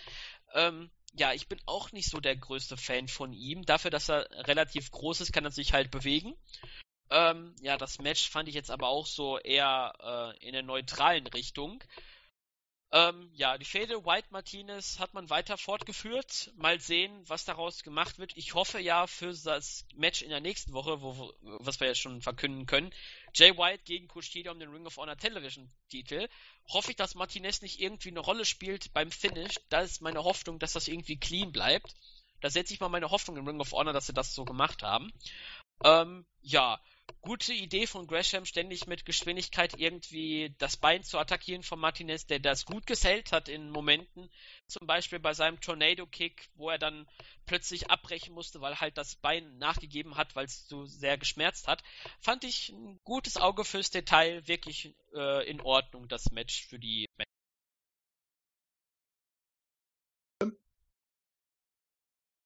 Ähm, 0.53 0.89
ja, 1.13 1.33
ich 1.33 1.47
bin 1.47 1.59
auch 1.65 1.91
nicht 1.91 2.09
so 2.09 2.19
der 2.19 2.35
größte 2.35 2.77
Fan 2.77 3.07
von 3.07 3.33
ihm. 3.33 3.65
Dafür, 3.65 3.91
dass 3.91 4.09
er 4.09 4.27
relativ 4.47 4.91
groß 4.91 5.21
ist, 5.21 5.33
kann 5.33 5.45
er 5.45 5.51
sich 5.51 5.73
halt 5.73 5.91
bewegen. 5.91 6.35
Ähm, 7.09 7.55
ja, 7.61 7.77
das 7.77 7.99
Match 7.99 8.29
fand 8.29 8.47
ich 8.47 8.55
jetzt 8.55 8.69
aber 8.69 8.89
auch 8.89 9.07
so 9.07 9.39
eher 9.39 9.93
äh, 10.39 10.45
in 10.45 10.53
der 10.53 10.63
neutralen 10.63 11.25
Richtung. 11.27 11.83
Ähm, 12.91 13.29
ja, 13.35 13.59
die 13.59 13.65
Fehde 13.65 14.03
White 14.03 14.29
Martinez 14.31 14.97
hat 14.97 15.13
man 15.13 15.29
weiter 15.29 15.57
fortgeführt. 15.57 16.51
Mal 16.55 16.79
sehen, 16.79 17.11
was 17.27 17.45
daraus 17.45 17.83
gemacht 17.83 18.17
wird. 18.17 18.35
Ich 18.35 18.55
hoffe 18.55 18.79
ja 18.79 19.05
für 19.05 19.31
das 19.31 19.85
Match 19.95 20.23
in 20.23 20.29
der 20.29 20.39
nächsten 20.39 20.73
Woche, 20.73 21.01
wo, 21.01 21.31
was 21.41 21.79
wir 21.79 21.87
ja 21.87 21.93
schon 21.93 22.21
verkünden 22.21 22.65
können, 22.65 22.91
Jay 23.35 23.55
White 23.55 23.83
gegen 23.85 24.07
Kushida 24.07 24.51
um 24.51 24.59
den 24.59 24.71
Ring 24.71 24.87
of 24.87 24.97
Honor 24.97 25.17
Television 25.17 25.69
Titel. 25.89 26.27
Hoffe 26.67 26.91
ich, 26.91 26.97
dass 26.97 27.13
Martinez 27.13 27.61
nicht 27.61 27.79
irgendwie 27.79 28.09
eine 28.09 28.21
Rolle 28.21 28.43
spielt 28.43 28.91
beim 28.91 29.11
Finish. 29.11 29.59
Da 29.69 29.81
ist 29.81 30.01
meine 30.01 30.23
Hoffnung, 30.23 30.57
dass 30.57 30.73
das 30.73 30.87
irgendwie 30.87 31.17
clean 31.17 31.51
bleibt. 31.51 31.93
Da 32.41 32.49
setze 32.49 32.73
ich 32.73 32.79
mal 32.79 32.89
meine 32.89 33.11
Hoffnung 33.11 33.37
im 33.37 33.47
Ring 33.47 33.59
of 33.59 33.71
Honor, 33.71 33.93
dass 33.93 34.07
sie 34.07 34.13
das 34.13 34.33
so 34.33 34.45
gemacht 34.45 34.81
haben. 34.81 35.13
Ähm, 35.83 36.25
ja, 36.41 36.81
gute 37.21 37.53
Idee 37.53 37.87
von 37.87 38.07
Gresham, 38.07 38.45
ständig 38.45 38.87
mit 38.87 39.05
Geschwindigkeit 39.05 39.79
irgendwie 39.79 40.55
das 40.57 40.77
Bein 40.77 41.03
zu 41.03 41.17
attackieren 41.17 41.63
von 41.63 41.79
Martinez, 41.79 42.25
der 42.25 42.39
das 42.39 42.65
gut 42.65 42.85
gesellt 42.85 43.31
hat 43.31 43.49
in 43.49 43.69
Momenten. 43.69 44.29
Zum 44.67 44.87
Beispiel 44.87 45.19
bei 45.19 45.33
seinem 45.33 45.59
Tornado 45.59 46.05
Kick, 46.05 46.49
wo 46.55 46.69
er 46.69 46.77
dann 46.77 47.07
plötzlich 47.45 47.89
abbrechen 47.89 48.33
musste, 48.33 48.61
weil 48.61 48.79
halt 48.79 48.97
das 48.97 49.15
Bein 49.15 49.57
nachgegeben 49.57 50.15
hat, 50.15 50.35
weil 50.35 50.45
es 50.45 50.67
so 50.67 50.85
sehr 50.85 51.17
geschmerzt 51.17 51.67
hat. 51.67 51.83
Fand 52.19 52.43
ich 52.43 52.69
ein 52.69 52.99
gutes 53.03 53.37
Auge 53.37 53.65
fürs 53.65 53.89
Detail, 53.89 54.47
wirklich 54.47 54.95
äh, 55.13 55.49
in 55.49 55.61
Ordnung, 55.61 56.07
das 56.07 56.31
Match 56.31 56.65
für 56.65 56.79
die 56.79 57.07
Match. 57.17 57.25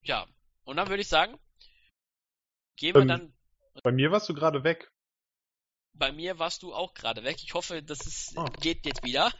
Ja, 0.02 0.28
und 0.66 0.76
dann 0.78 0.90
würde 0.90 1.02
ich 1.02 1.08
sagen, 1.08 1.40
gehen 2.76 2.96
wir 2.96 3.02
ähm, 3.04 3.08
dann 3.08 3.34
bei 3.82 3.92
mir 3.92 4.12
warst 4.12 4.30
du 4.30 4.34
gerade 4.34 4.64
weg. 4.64 4.92
Bei 5.94 6.12
mir 6.12 6.40
warst 6.40 6.64
du 6.64 6.74
auch 6.74 6.94
gerade 6.94 7.24
weg. 7.24 7.38
Ich 7.44 7.54
hoffe, 7.54 7.82
dass 7.84 8.06
es 8.06 8.34
oh. 8.36 8.46
geht 8.62 8.86
jetzt 8.86 9.04
wieder. 9.04 9.32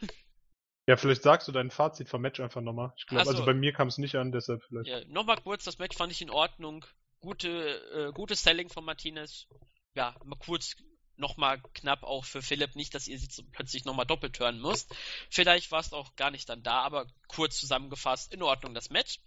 Ja, 0.86 0.96
vielleicht 0.96 1.22
sagst 1.22 1.48
du 1.48 1.52
dein 1.52 1.70
Fazit 1.70 2.08
vom 2.08 2.20
Match 2.20 2.40
einfach 2.40 2.60
nochmal. 2.60 2.92
Ich 2.96 3.06
glaube, 3.06 3.24
so. 3.24 3.30
also 3.30 3.44
bei 3.46 3.54
mir 3.54 3.72
kam 3.72 3.88
es 3.88 3.98
nicht 3.98 4.16
an, 4.16 4.32
deshalb 4.32 4.62
vielleicht. 4.64 4.88
Ja, 4.88 5.04
nochmal 5.06 5.38
kurz, 5.42 5.64
das 5.64 5.78
Match 5.78 5.96
fand 5.96 6.12
ich 6.12 6.20
in 6.20 6.30
Ordnung. 6.30 6.84
Gute, 7.20 7.48
äh, 8.08 8.12
gutes 8.12 8.42
Selling 8.42 8.68
von 8.68 8.84
Martinez. 8.84 9.48
Ja, 9.94 10.14
mal 10.24 10.36
kurz 10.36 10.76
nochmal 11.16 11.60
knapp 11.72 12.02
auch 12.02 12.24
für 12.24 12.42
Philipp. 12.42 12.76
Nicht, 12.76 12.94
dass 12.94 13.08
ihr 13.08 13.18
sie 13.18 13.42
plötzlich 13.52 13.84
nochmal 13.84 14.06
doppelt 14.06 14.38
hören 14.38 14.60
müsst. 14.60 14.94
Vielleicht 15.30 15.70
warst 15.72 15.92
du 15.92 15.96
auch 15.96 16.16
gar 16.16 16.30
nicht 16.30 16.48
dann 16.48 16.62
da, 16.62 16.82
aber 16.82 17.06
kurz 17.28 17.58
zusammengefasst, 17.58 18.32
in 18.34 18.42
Ordnung 18.42 18.74
das 18.74 18.90
Match. 18.90 19.20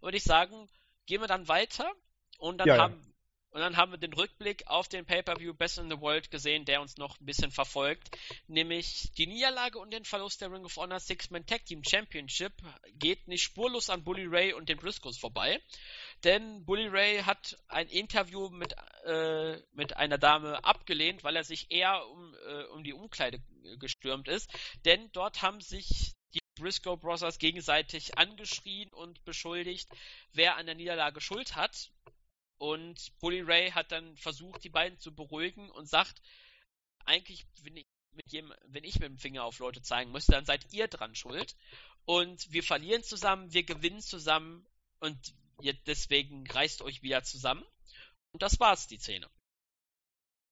Würde 0.00 0.16
ich 0.16 0.24
sagen, 0.24 0.68
gehen 1.06 1.20
wir 1.20 1.28
dann 1.28 1.48
weiter. 1.48 1.90
Und 2.38 2.58
dann 2.58 2.68
ja, 2.68 2.78
haben, 2.78 3.09
und 3.50 3.60
dann 3.60 3.76
haben 3.76 3.90
wir 3.90 3.98
den 3.98 4.12
Rückblick 4.12 4.66
auf 4.68 4.88
den 4.88 5.04
Pay-Per-View 5.04 5.54
Best 5.54 5.78
in 5.78 5.90
the 5.90 6.00
World 6.00 6.30
gesehen, 6.30 6.64
der 6.64 6.80
uns 6.80 6.96
noch 6.98 7.18
ein 7.18 7.26
bisschen 7.26 7.50
verfolgt. 7.50 8.16
Nämlich 8.46 9.10
die 9.18 9.26
Niederlage 9.26 9.78
und 9.78 9.92
den 9.92 10.04
Verlust 10.04 10.40
der 10.40 10.52
Ring 10.52 10.64
of 10.64 10.76
Honor 10.76 11.00
Six-Man 11.00 11.46
Tag 11.46 11.66
Team 11.66 11.82
Championship 11.82 12.52
geht 12.94 13.26
nicht 13.26 13.42
spurlos 13.42 13.90
an 13.90 14.04
Bully 14.04 14.26
Ray 14.26 14.52
und 14.52 14.68
den 14.68 14.78
Briscoes 14.78 15.18
vorbei. 15.18 15.60
Denn 16.22 16.64
Bully 16.64 16.86
Ray 16.86 17.22
hat 17.22 17.56
ein 17.66 17.88
Interview 17.88 18.50
mit, 18.50 18.74
äh, 19.04 19.56
mit 19.72 19.96
einer 19.96 20.18
Dame 20.18 20.62
abgelehnt, 20.64 21.24
weil 21.24 21.34
er 21.34 21.44
sich 21.44 21.72
eher 21.72 22.06
um, 22.06 22.34
äh, 22.46 22.64
um 22.66 22.84
die 22.84 22.92
Umkleide 22.92 23.42
gestürmt 23.80 24.28
ist. 24.28 24.48
Denn 24.84 25.10
dort 25.12 25.42
haben 25.42 25.60
sich 25.60 26.12
die 26.34 26.40
Briscoe 26.54 26.96
Brothers 26.96 27.38
gegenseitig 27.38 28.16
angeschrien 28.16 28.92
und 28.92 29.24
beschuldigt, 29.24 29.88
wer 30.32 30.56
an 30.56 30.66
der 30.66 30.76
Niederlage 30.76 31.20
Schuld 31.20 31.56
hat. 31.56 31.90
Und 32.60 33.18
Bully 33.20 33.40
Ray 33.40 33.70
hat 33.70 33.90
dann 33.90 34.16
versucht, 34.18 34.62
die 34.64 34.68
beiden 34.68 34.98
zu 34.98 35.14
beruhigen 35.14 35.70
und 35.70 35.88
sagt, 35.88 36.20
eigentlich, 37.06 37.46
wenn 37.62 37.78
ich 37.78 37.86
mit, 38.12 38.30
jedem, 38.30 38.52
wenn 38.66 38.84
ich 38.84 39.00
mit 39.00 39.08
dem 39.08 39.16
Finger 39.16 39.44
auf 39.44 39.60
Leute 39.60 39.80
zeigen 39.80 40.12
müsste, 40.12 40.32
dann 40.32 40.44
seid 40.44 40.70
ihr 40.74 40.86
dran 40.86 41.14
schuld. 41.14 41.56
Und 42.04 42.52
wir 42.52 42.62
verlieren 42.62 43.02
zusammen, 43.02 43.50
wir 43.54 43.62
gewinnen 43.62 44.00
zusammen 44.00 44.66
und 45.00 45.34
deswegen 45.86 46.46
reißt 46.46 46.82
euch 46.82 47.02
wieder 47.02 47.22
zusammen. 47.22 47.64
Und 48.32 48.42
das 48.42 48.60
war's, 48.60 48.86
die 48.86 48.98
Szene. 48.98 49.28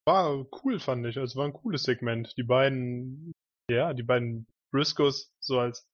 War 0.07 0.47
cool, 0.65 0.81
fand 0.81 1.07
ich. 1.07 1.19
Also 1.19 1.39
war 1.39 1.45
ein 1.45 1.53
cooles 1.53 1.83
Segment. 1.83 2.33
Die 2.39 2.43
beiden, 2.43 3.33
ja, 3.71 3.93
die 3.93 4.03
beiden 4.03 4.47
Briscoes 4.73 5.31
so 5.41 5.59
als 5.59 5.87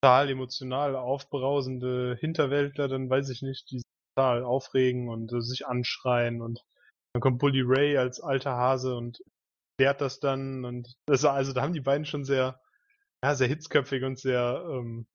total 0.00 0.30
emotional 0.30 0.96
aufbrausende 0.96 2.16
Hinterwäldler, 2.18 2.88
dann 2.88 3.10
weiß 3.10 3.28
ich 3.28 3.42
nicht, 3.42 3.70
die 3.70 3.82
total 4.14 4.44
aufregen 4.44 5.08
und 5.08 5.32
äh, 5.32 5.40
sich 5.40 5.66
anschreien 5.66 6.42
und 6.42 6.60
dann 7.12 7.20
kommt 7.20 7.38
Bully 7.38 7.62
Ray 7.64 7.96
als 7.96 8.20
alter 8.20 8.52
Hase 8.52 8.94
und 8.96 9.18
klärt 9.78 10.00
das 10.00 10.20
dann 10.20 10.64
und 10.64 10.94
das, 11.06 11.24
also 11.24 11.52
da 11.52 11.62
haben 11.62 11.72
die 11.72 11.80
beiden 11.80 12.04
schon 12.04 12.24
sehr, 12.24 12.60
ja, 13.24 13.34
sehr 13.34 13.48
hitzköpfig 13.48 14.04
und 14.04 14.18
sehr, 14.18 14.64
ähm, 14.70 15.06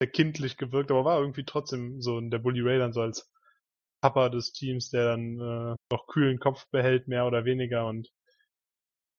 sehr 0.00 0.10
kindlich 0.10 0.56
gewirkt, 0.56 0.90
aber 0.90 1.04
war 1.04 1.20
irgendwie 1.20 1.44
trotzdem 1.44 2.00
so 2.00 2.20
der 2.20 2.38
Bully 2.38 2.60
Ray 2.60 2.78
dann 2.78 2.92
so 2.92 3.00
als 3.00 3.30
Papa 4.02 4.28
des 4.28 4.52
Teams, 4.52 4.90
der 4.90 5.04
dann 5.04 5.38
äh, 5.38 5.76
noch 5.92 6.06
kühlen 6.08 6.40
Kopf 6.40 6.66
behält, 6.70 7.06
mehr 7.08 7.26
oder 7.26 7.44
weniger 7.44 7.86
und 7.86 8.10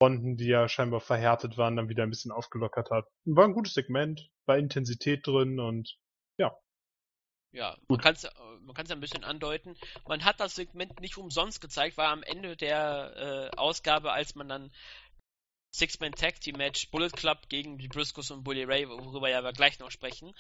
Fronten, 0.02 0.36
die 0.36 0.48
ja 0.48 0.68
scheinbar 0.68 1.00
verhärtet 1.00 1.58
waren, 1.58 1.78
dann 1.78 1.88
wieder 1.88 2.04
ein 2.04 2.10
bisschen 2.10 2.32
aufgelockert 2.32 2.90
hat. 2.92 3.06
War 3.24 3.46
ein 3.46 3.54
gutes 3.54 3.74
Segment, 3.74 4.30
war 4.46 4.58
Intensität 4.58 5.26
drin 5.26 5.60
und. 5.60 5.98
Ja, 7.54 7.78
man 7.88 8.00
kann 8.00 8.16
es 8.16 8.28
man 8.62 8.74
kann's 8.74 8.92
ein 8.92 9.00
bisschen 9.00 9.24
andeuten. 9.24 9.78
Man 10.08 10.26
hat 10.26 10.40
das 10.40 10.56
Segment 10.56 11.00
nicht 11.00 11.18
umsonst 11.18 11.62
gezeigt, 11.62 11.98
weil 11.98 12.08
am 12.08 12.24
Ende 12.24 12.58
der 12.58 13.52
äh, 13.54 13.58
Ausgabe, 13.58 14.12
als 14.12 14.36
man 14.36 14.50
dann 14.50 14.72
Six-Man 15.72 16.14
Tag 16.14 16.40
Team 16.42 16.58
Match 16.58 16.90
Bullet 16.90 17.10
Club 17.10 17.50
gegen 17.50 17.78
die 17.78 17.88
Briscoes 17.88 18.32
und 18.32 18.44
Bully 18.44 18.64
Ray, 18.64 18.90
worüber 18.90 19.30
ja 19.30 19.44
wir 19.44 19.54
gleich 19.54 19.80
noch 19.80 19.92
sprechen, 19.92 20.34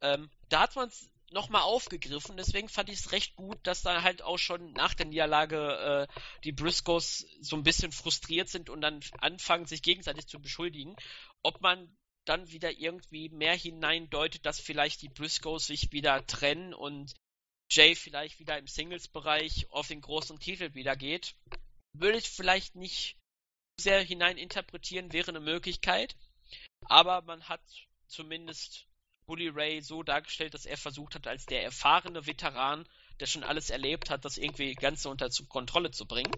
ähm, 0.00 0.30
da 0.48 0.62
hat 0.62 0.76
man 0.76 0.88
es 0.88 1.10
nochmal 1.32 1.62
aufgegriffen. 1.62 2.36
Deswegen 2.36 2.68
fand 2.68 2.88
ich 2.88 2.98
es 2.98 3.12
recht 3.12 3.36
gut, 3.36 3.58
dass 3.64 3.82
da 3.82 4.02
halt 4.02 4.22
auch 4.22 4.38
schon 4.38 4.72
nach 4.72 4.94
der 4.94 5.06
Niederlage 5.06 6.08
äh, 6.08 6.20
die 6.44 6.52
Briscoes 6.52 7.26
so 7.40 7.56
ein 7.56 7.62
bisschen 7.62 7.92
frustriert 7.92 8.48
sind 8.48 8.68
und 8.68 8.80
dann 8.80 9.00
anfangen, 9.20 9.66
sich 9.66 9.82
gegenseitig 9.82 10.26
zu 10.26 10.40
beschuldigen. 10.40 10.96
Ob 11.42 11.60
man 11.60 11.96
dann 12.24 12.50
wieder 12.50 12.70
irgendwie 12.70 13.28
mehr 13.28 13.54
hineindeutet, 13.54 14.46
dass 14.46 14.60
vielleicht 14.60 15.02
die 15.02 15.08
Briscoes 15.08 15.66
sich 15.66 15.92
wieder 15.92 16.26
trennen 16.26 16.74
und 16.74 17.14
Jay 17.70 17.94
vielleicht 17.94 18.40
wieder 18.40 18.58
im 18.58 18.66
Singles-Bereich 18.66 19.70
auf 19.70 19.88
den 19.88 20.00
großen 20.00 20.38
Titel 20.40 20.74
wieder 20.74 20.96
geht, 20.96 21.34
würde 21.92 22.18
ich 22.18 22.28
vielleicht 22.28 22.74
nicht 22.74 23.16
sehr 23.80 24.02
hineininterpretieren, 24.02 25.12
wäre 25.12 25.28
eine 25.28 25.40
Möglichkeit. 25.40 26.16
Aber 26.86 27.22
man 27.22 27.48
hat 27.48 27.62
zumindest 28.08 28.86
Bully 29.26 29.48
Ray 29.48 29.80
so 29.80 30.02
dargestellt, 30.02 30.54
dass 30.54 30.66
er 30.66 30.76
versucht 30.76 31.14
hat, 31.14 31.26
als 31.26 31.46
der 31.46 31.62
erfahrene 31.62 32.26
Veteran, 32.26 32.88
der 33.20 33.26
schon 33.26 33.44
alles 33.44 33.70
erlebt 33.70 34.10
hat, 34.10 34.24
das 34.24 34.38
irgendwie 34.38 34.74
ganz 34.74 35.04
unter 35.06 35.28
Kontrolle 35.48 35.92
zu 35.92 36.06
bringen. 36.06 36.32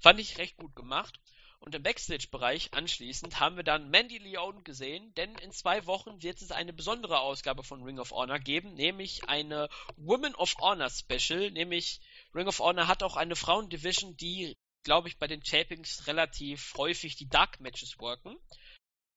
Fand 0.00 0.18
ich 0.18 0.38
recht 0.38 0.56
gut 0.56 0.74
gemacht. 0.74 1.20
Und 1.60 1.74
im 1.74 1.82
Backstage-Bereich 1.82 2.74
anschließend 2.74 3.40
haben 3.40 3.56
wir 3.56 3.64
dann 3.64 3.90
Mandy 3.90 4.18
Leone 4.18 4.62
gesehen, 4.62 5.12
denn 5.14 5.34
in 5.36 5.52
zwei 5.52 5.86
Wochen 5.86 6.22
wird 6.22 6.40
es 6.40 6.52
eine 6.52 6.72
besondere 6.72 7.20
Ausgabe 7.20 7.64
von 7.64 7.82
Ring 7.82 7.98
of 7.98 8.12
Honor 8.12 8.38
geben, 8.38 8.74
nämlich 8.74 9.28
eine 9.28 9.68
Women 9.96 10.34
of 10.34 10.54
Honor 10.58 10.90
Special, 10.90 11.50
nämlich 11.50 12.00
Ring 12.34 12.46
of 12.46 12.60
Honor 12.60 12.88
hat 12.88 13.02
auch 13.02 13.16
eine 13.16 13.36
Frauendivision, 13.36 14.16
die, 14.16 14.56
glaube 14.84 15.08
ich, 15.08 15.18
bei 15.18 15.26
den 15.26 15.42
Tapings 15.42 16.06
relativ 16.06 16.74
häufig 16.76 17.16
die 17.16 17.28
Dark 17.28 17.58
Matches 17.58 17.98
worken. 17.98 18.36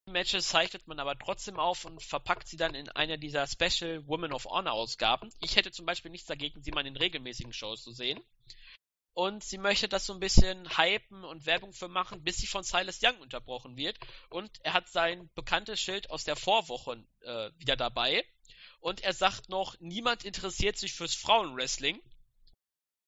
Matches 0.10 0.48
zeichnet 0.48 0.88
man 0.88 1.00
aber 1.00 1.18
trotzdem 1.18 1.60
auf 1.60 1.86
und 1.86 2.02
verpackt 2.02 2.48
sie 2.48 2.58
dann 2.58 2.74
in 2.74 2.90
einer 2.90 3.18
dieser 3.18 3.46
Special 3.48 4.06
Women 4.08 4.34
of 4.34 4.46
Honor 4.46 4.74
Ausgaben. 4.74 5.32
Ich 5.40 5.56
hätte 5.56 5.72
zum 5.72 5.86
Beispiel 5.86 6.12
nichts 6.12 6.28
dagegen, 6.28 6.64
sie 6.64 6.72
mal 6.72 6.86
in 6.86 6.98
regelmäßigen 6.98 7.54
Shows 7.54 7.84
zu 7.84 7.92
sehen. 7.92 8.20
Und 9.20 9.44
sie 9.44 9.58
möchte 9.58 9.90
das 9.90 10.06
so 10.06 10.14
ein 10.14 10.22
bisschen 10.22 10.78
hypen 10.78 11.26
und 11.26 11.46
Werbung 11.46 11.74
für 11.74 11.90
machen, 11.90 12.24
bis 12.24 12.38
sie 12.38 12.48
von 12.48 12.64
Silas 12.64 13.02
Young 13.04 13.20
unterbrochen 13.20 13.76
wird. 13.76 14.00
Und 14.30 14.50
er 14.64 14.72
hat 14.72 14.88
sein 14.88 15.30
bekanntes 15.36 15.82
Schild 15.82 16.10
aus 16.10 16.24
der 16.24 16.38
Vorwoche 16.38 17.06
äh, 17.24 17.52
wieder 17.58 17.76
dabei. 17.76 18.24
Und 18.80 19.02
er 19.02 19.12
sagt 19.12 19.50
noch, 19.50 19.76
niemand 19.82 20.24
interessiert 20.24 20.78
sich 20.78 20.94
fürs 20.94 21.16
Frauenwrestling. 21.16 22.02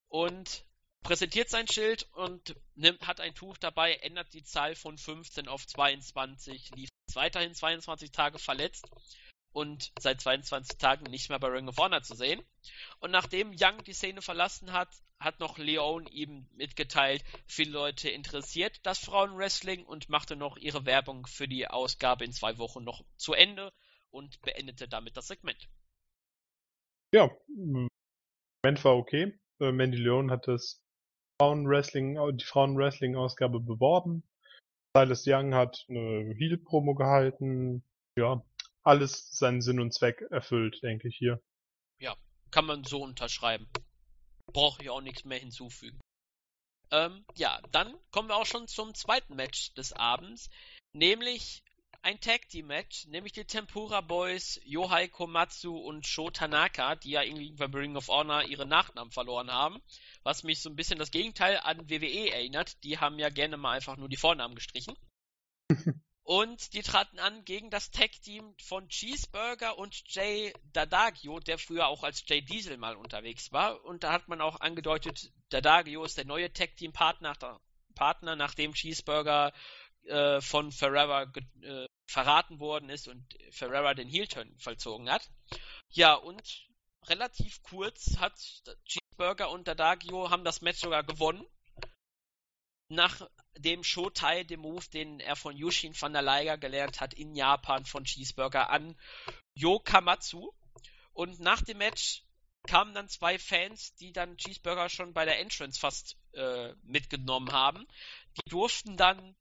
Und 0.08 0.66
präsentiert 1.02 1.48
sein 1.48 1.66
Schild 1.66 2.06
und 2.12 2.56
nimmt, 2.74 3.06
hat 3.06 3.20
ein 3.20 3.34
Tuch 3.34 3.56
dabei, 3.56 3.94
ändert 3.94 4.34
die 4.34 4.44
Zahl 4.44 4.74
von 4.74 4.98
15 4.98 5.48
auf 5.48 5.66
22, 5.66 6.72
lief 6.74 6.90
weiterhin 7.14 7.54
22 7.54 8.12
Tage 8.12 8.38
verletzt 8.38 8.86
und 9.52 9.92
seit 9.98 10.20
22 10.20 10.78
Tagen 10.78 11.10
nicht 11.10 11.28
mehr 11.28 11.38
bei 11.38 11.48
Ring 11.48 11.68
of 11.68 11.76
Honor 11.78 12.02
zu 12.02 12.14
sehen. 12.14 12.42
Und 13.00 13.10
nachdem 13.10 13.50
Young 13.50 13.84
die 13.84 13.92
Szene 13.92 14.22
verlassen 14.22 14.72
hat, 14.72 14.88
hat 15.18 15.40
noch 15.40 15.58
Leon 15.58 16.06
ihm 16.06 16.48
mitgeteilt, 16.52 17.22
viele 17.46 17.72
Leute 17.72 18.10
interessiert 18.10 18.80
das 18.84 18.98
Frauenwrestling 18.98 19.84
und 19.84 20.08
machte 20.08 20.36
noch 20.36 20.56
ihre 20.56 20.84
Werbung 20.84 21.26
für 21.26 21.46
die 21.46 21.68
Ausgabe 21.68 22.24
in 22.24 22.32
zwei 22.32 22.58
Wochen 22.58 22.82
noch 22.82 23.04
zu 23.16 23.32
Ende 23.32 23.72
und 24.10 24.40
beendete 24.42 24.88
damit 24.88 25.16
das 25.16 25.28
Segment. 25.28 25.68
Ja, 27.14 27.30
Segment 27.46 28.84
war 28.84 28.96
okay. 28.96 29.38
Äh, 29.60 29.72
Mandy 29.72 29.98
Leon 29.98 30.30
hat 30.30 30.48
das 30.48 30.82
Frauenwrestling, 31.40 32.18
die 32.36 32.44
Frauenwrestling-Ausgabe 32.44 33.60
beworben. 33.60 34.22
Silas 34.96 35.24
Young 35.26 35.54
hat 35.54 35.84
eine 35.88 36.34
Heel-Promo 36.36 36.94
gehalten. 36.94 37.82
Ja, 38.16 38.44
alles 38.82 39.30
seinen 39.30 39.60
Sinn 39.60 39.80
und 39.80 39.92
Zweck 39.92 40.22
erfüllt, 40.30 40.82
denke 40.82 41.08
ich 41.08 41.16
hier. 41.16 41.40
Ja, 41.98 42.16
kann 42.50 42.66
man 42.66 42.84
so 42.84 43.02
unterschreiben. 43.02 43.68
Brauche 44.52 44.82
ich 44.82 44.90
auch 44.90 45.00
nichts 45.00 45.24
mehr 45.24 45.38
hinzufügen. 45.38 46.00
Ähm, 46.90 47.24
ja, 47.36 47.60
dann 47.70 47.94
kommen 48.10 48.28
wir 48.28 48.36
auch 48.36 48.46
schon 48.46 48.68
zum 48.68 48.94
zweiten 48.94 49.34
Match 49.34 49.72
des 49.74 49.92
Abends, 49.92 50.50
nämlich 50.92 51.62
ein 52.02 52.20
Tag 52.20 52.48
Team 52.48 52.66
Match, 52.66 53.06
nämlich 53.06 53.32
die 53.32 53.44
Tempura 53.44 54.00
Boys, 54.00 54.60
Yohai 54.64 55.08
Komatsu 55.08 55.76
und 55.76 56.06
Sho 56.06 56.30
Tanaka, 56.30 56.96
die 56.96 57.10
ja 57.12 57.22
irgendwie 57.22 57.52
beim 57.52 57.72
Ring 57.72 57.96
of 57.96 58.08
Honor 58.08 58.42
ihre 58.42 58.66
Nachnamen 58.66 59.12
verloren 59.12 59.50
haben 59.50 59.80
was 60.22 60.42
mich 60.42 60.60
so 60.60 60.70
ein 60.70 60.76
bisschen 60.76 60.98
das 60.98 61.10
Gegenteil 61.10 61.58
an 61.58 61.88
WWE 61.90 62.30
erinnert. 62.32 62.82
Die 62.84 62.98
haben 62.98 63.18
ja 63.18 63.28
gerne 63.28 63.56
mal 63.56 63.72
einfach 63.72 63.96
nur 63.96 64.08
die 64.08 64.16
Vornamen 64.16 64.54
gestrichen. 64.54 64.96
und 66.24 66.72
die 66.72 66.82
traten 66.82 67.18
an 67.18 67.44
gegen 67.44 67.70
das 67.70 67.90
Tag-Team 67.90 68.54
von 68.62 68.88
Cheeseburger 68.88 69.76
und 69.76 70.02
Jay 70.06 70.52
Dadagio, 70.72 71.40
der 71.40 71.58
früher 71.58 71.88
auch 71.88 72.04
als 72.04 72.22
Jay 72.26 72.42
Diesel 72.42 72.76
mal 72.76 72.96
unterwegs 72.96 73.52
war. 73.52 73.84
Und 73.84 74.04
da 74.04 74.12
hat 74.12 74.28
man 74.28 74.40
auch 74.40 74.60
angedeutet, 74.60 75.32
Dadagio 75.48 76.04
ist 76.04 76.18
der 76.18 76.24
neue 76.24 76.52
Tag-Team-Partner, 76.52 77.60
Partner, 77.94 78.36
nachdem 78.36 78.72
Cheeseburger 78.72 79.52
äh, 80.04 80.40
von 80.40 80.70
Ferrara 80.70 81.32
äh, 81.62 81.86
verraten 82.06 82.60
worden 82.60 82.88
ist 82.88 83.08
und 83.08 83.24
Ferrara 83.50 83.94
den 83.94 84.08
Heel-Turn 84.08 84.54
vollzogen 84.58 85.10
hat. 85.10 85.28
Ja, 85.88 86.14
und 86.14 86.68
relativ 87.08 87.62
kurz 87.62 88.16
hat 88.18 88.34
Cheeseburger 88.84 89.50
und 89.50 89.66
Dadagio 89.66 90.30
haben 90.30 90.44
das 90.44 90.60
Match 90.60 90.80
sogar 90.80 91.02
gewonnen. 91.02 91.44
Nach 92.92 93.26
dem 93.56 93.82
Shotai, 93.82 94.44
dem 94.44 94.60
Move, 94.60 94.84
den 94.92 95.18
er 95.18 95.34
von 95.34 95.56
Yushin 95.56 95.98
van 95.98 96.12
der 96.12 96.20
Leiger 96.20 96.58
gelernt 96.58 97.00
hat 97.00 97.14
in 97.14 97.34
Japan 97.34 97.86
von 97.86 98.04
Cheeseburger 98.04 98.68
an 98.68 98.96
Yokamatsu. 99.54 100.52
Und 101.14 101.40
nach 101.40 101.62
dem 101.62 101.78
Match 101.78 102.22
kamen 102.66 102.94
dann 102.94 103.08
zwei 103.08 103.38
Fans, 103.38 103.94
die 103.94 104.12
dann 104.12 104.36
Cheeseburger 104.36 104.90
schon 104.90 105.14
bei 105.14 105.24
der 105.24 105.40
Entrance 105.40 105.80
fast 105.80 106.18
äh, 106.34 106.74
mitgenommen 106.82 107.52
haben. 107.52 107.86
Die 108.36 108.50
durften 108.50 108.96
dann 108.96 109.36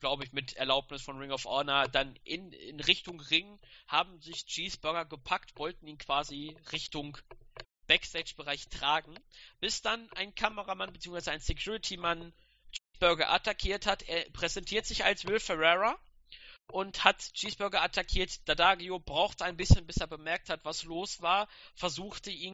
glaube 0.00 0.24
ich, 0.24 0.32
mit 0.32 0.54
Erlaubnis 0.54 1.02
von 1.02 1.18
Ring 1.18 1.30
of 1.30 1.44
Honor 1.44 1.86
dann 1.86 2.16
in, 2.24 2.52
in 2.52 2.80
Richtung 2.80 3.20
Ring, 3.20 3.60
haben 3.86 4.20
sich 4.20 4.46
Cheeseburger 4.46 5.04
gepackt, 5.04 5.56
wollten 5.58 5.86
ihn 5.86 5.98
quasi 5.98 6.56
Richtung 6.72 7.18
Backstage-Bereich 7.86 8.68
tragen, 8.68 9.14
bis 9.60 9.82
dann 9.82 10.10
ein 10.12 10.34
Kameramann 10.34 10.92
bzw. 10.92 11.30
ein 11.30 11.40
Security-Mann 11.40 12.32
Cheeseburger 13.00 13.30
attackiert 13.30 13.86
hat. 13.86 14.02
Er 14.08 14.30
präsentiert 14.30 14.86
sich 14.86 15.04
als 15.04 15.26
Will 15.26 15.40
Ferrera 15.40 15.96
und 16.70 17.04
hat 17.04 17.18
Cheeseburger 17.32 17.82
attackiert. 17.82 18.46
Dadagio 18.48 18.98
brauchte 18.98 19.44
ein 19.44 19.56
bisschen, 19.56 19.86
bis 19.86 19.96
er 19.96 20.06
bemerkt 20.06 20.50
hat, 20.50 20.64
was 20.64 20.84
los 20.84 21.22
war, 21.22 21.48
versuchte 21.74 22.30
ihn 22.30 22.52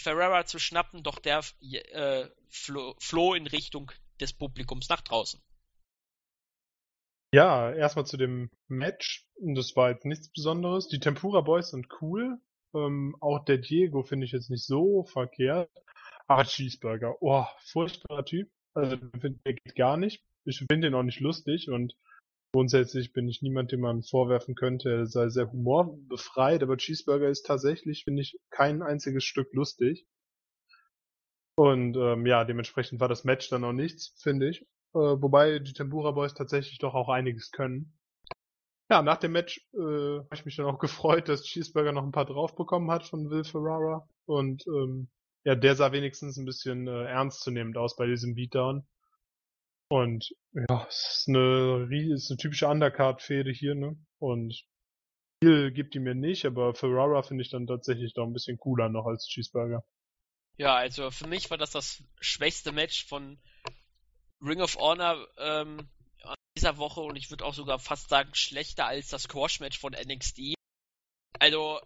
Ferrera 0.00 0.46
zu 0.46 0.58
schnappen, 0.58 1.02
doch 1.02 1.18
der 1.18 1.44
äh, 1.60 2.26
floh 2.48 3.34
in 3.34 3.46
Richtung 3.46 3.92
des 4.18 4.32
Publikums 4.32 4.88
nach 4.88 5.02
draußen. 5.02 5.40
Ja, 7.34 7.70
erstmal 7.70 8.06
zu 8.06 8.16
dem 8.16 8.50
Match. 8.66 9.26
Das 9.36 9.76
war 9.76 9.90
jetzt 9.90 10.06
nichts 10.06 10.32
Besonderes. 10.32 10.88
Die 10.88 11.00
Tempura 11.00 11.42
Boys 11.42 11.70
sind 11.70 11.86
cool. 12.00 12.40
Ähm, 12.74 13.14
auch 13.20 13.44
der 13.44 13.58
Diego 13.58 14.02
finde 14.02 14.24
ich 14.24 14.32
jetzt 14.32 14.48
nicht 14.48 14.64
so 14.64 15.04
verkehrt. 15.04 15.70
Aber 16.26 16.44
Cheeseburger, 16.44 17.16
oh, 17.20 17.44
furchtbarer 17.58 18.24
Typ. 18.24 18.50
Also 18.74 18.96
der 18.96 19.54
geht 19.54 19.74
gar 19.74 19.96
nicht. 19.96 20.22
Ich 20.44 20.64
finde 20.70 20.88
ihn 20.88 20.94
auch 20.94 21.02
nicht 21.02 21.20
lustig 21.20 21.70
und 21.70 21.96
grundsätzlich 22.52 23.12
bin 23.12 23.28
ich 23.28 23.42
niemand, 23.42 23.72
dem 23.72 23.80
man 23.80 24.02
vorwerfen 24.02 24.54
könnte, 24.54 24.90
er 24.90 25.06
sei 25.06 25.28
sehr 25.28 25.50
humorbefreit, 25.50 26.62
aber 26.62 26.76
Cheeseburger 26.76 27.28
ist 27.28 27.46
tatsächlich, 27.46 28.04
finde 28.04 28.22
ich, 28.22 28.38
kein 28.50 28.82
einziges 28.82 29.24
Stück 29.24 29.52
lustig. 29.52 30.06
Und 31.56 31.96
ähm, 31.96 32.26
ja, 32.26 32.44
dementsprechend 32.44 33.00
war 33.00 33.08
das 33.08 33.24
Match 33.24 33.50
dann 33.50 33.64
auch 33.64 33.72
nichts, 33.72 34.14
finde 34.22 34.48
ich. 34.48 34.62
Äh, 34.94 34.98
wobei 34.98 35.58
die 35.58 35.72
Tempura 35.72 36.12
Boys 36.12 36.34
tatsächlich 36.34 36.78
doch 36.78 36.94
auch 36.94 37.08
einiges 37.08 37.50
können. 37.50 37.92
Ja, 38.90 39.02
nach 39.02 39.18
dem 39.18 39.32
Match 39.32 39.68
äh, 39.74 39.78
habe 39.78 40.34
ich 40.34 40.44
mich 40.44 40.56
dann 40.56 40.66
auch 40.66 40.78
gefreut, 40.80 41.28
dass 41.28 41.44
Cheeseburger 41.44 41.92
noch 41.92 42.02
ein 42.02 42.12
paar 42.12 42.24
drauf 42.24 42.56
bekommen 42.56 42.90
hat 42.90 43.06
von 43.06 43.30
Will 43.30 43.44
Ferrara. 43.44 44.08
Und 44.26 44.66
ähm, 44.66 45.08
ja, 45.44 45.54
der 45.54 45.74
sah 45.76 45.92
wenigstens 45.92 46.36
ein 46.36 46.44
bisschen 46.44 46.86
äh, 46.86 47.04
ernstzunehmend 47.04 47.76
aus 47.76 47.96
bei 47.96 48.06
diesem 48.06 48.34
Beatdown. 48.34 48.86
Und 49.88 50.30
ja, 50.52 50.86
es 50.88 51.08
ist 51.10 51.28
eine, 51.28 51.88
ist 52.14 52.30
eine 52.30 52.36
typische 52.36 52.68
Undercard-Fehde 52.68 53.50
hier, 53.50 53.74
ne? 53.74 53.96
Und 54.18 54.64
viel 55.42 55.72
gibt 55.72 55.94
die 55.94 56.00
mir 56.00 56.14
nicht, 56.14 56.44
aber 56.44 56.74
Ferrara 56.74 57.22
finde 57.22 57.42
ich 57.42 57.50
dann 57.50 57.66
tatsächlich 57.66 58.14
doch 58.14 58.26
ein 58.26 58.32
bisschen 58.32 58.58
cooler 58.58 58.88
noch 58.88 59.06
als 59.06 59.26
Cheeseburger. 59.26 59.84
Ja, 60.58 60.76
also 60.76 61.10
für 61.10 61.26
mich 61.26 61.50
war 61.50 61.58
das 61.58 61.70
das 61.70 62.04
schwächste 62.20 62.70
Match 62.72 63.06
von 63.06 63.40
Ring 64.42 64.60
of 64.60 64.76
Honor 64.76 65.26
ähm, 65.38 65.88
dieser 66.56 66.76
Woche 66.76 67.00
und 67.00 67.16
ich 67.16 67.30
würde 67.30 67.44
auch 67.44 67.54
sogar 67.54 67.78
fast 67.78 68.10
sagen 68.10 68.34
schlechter 68.34 68.86
als 68.86 69.08
das 69.08 69.22
Squash-Match 69.22 69.78
von 69.78 69.94
NXT. 69.94 70.54
Also 71.38 71.80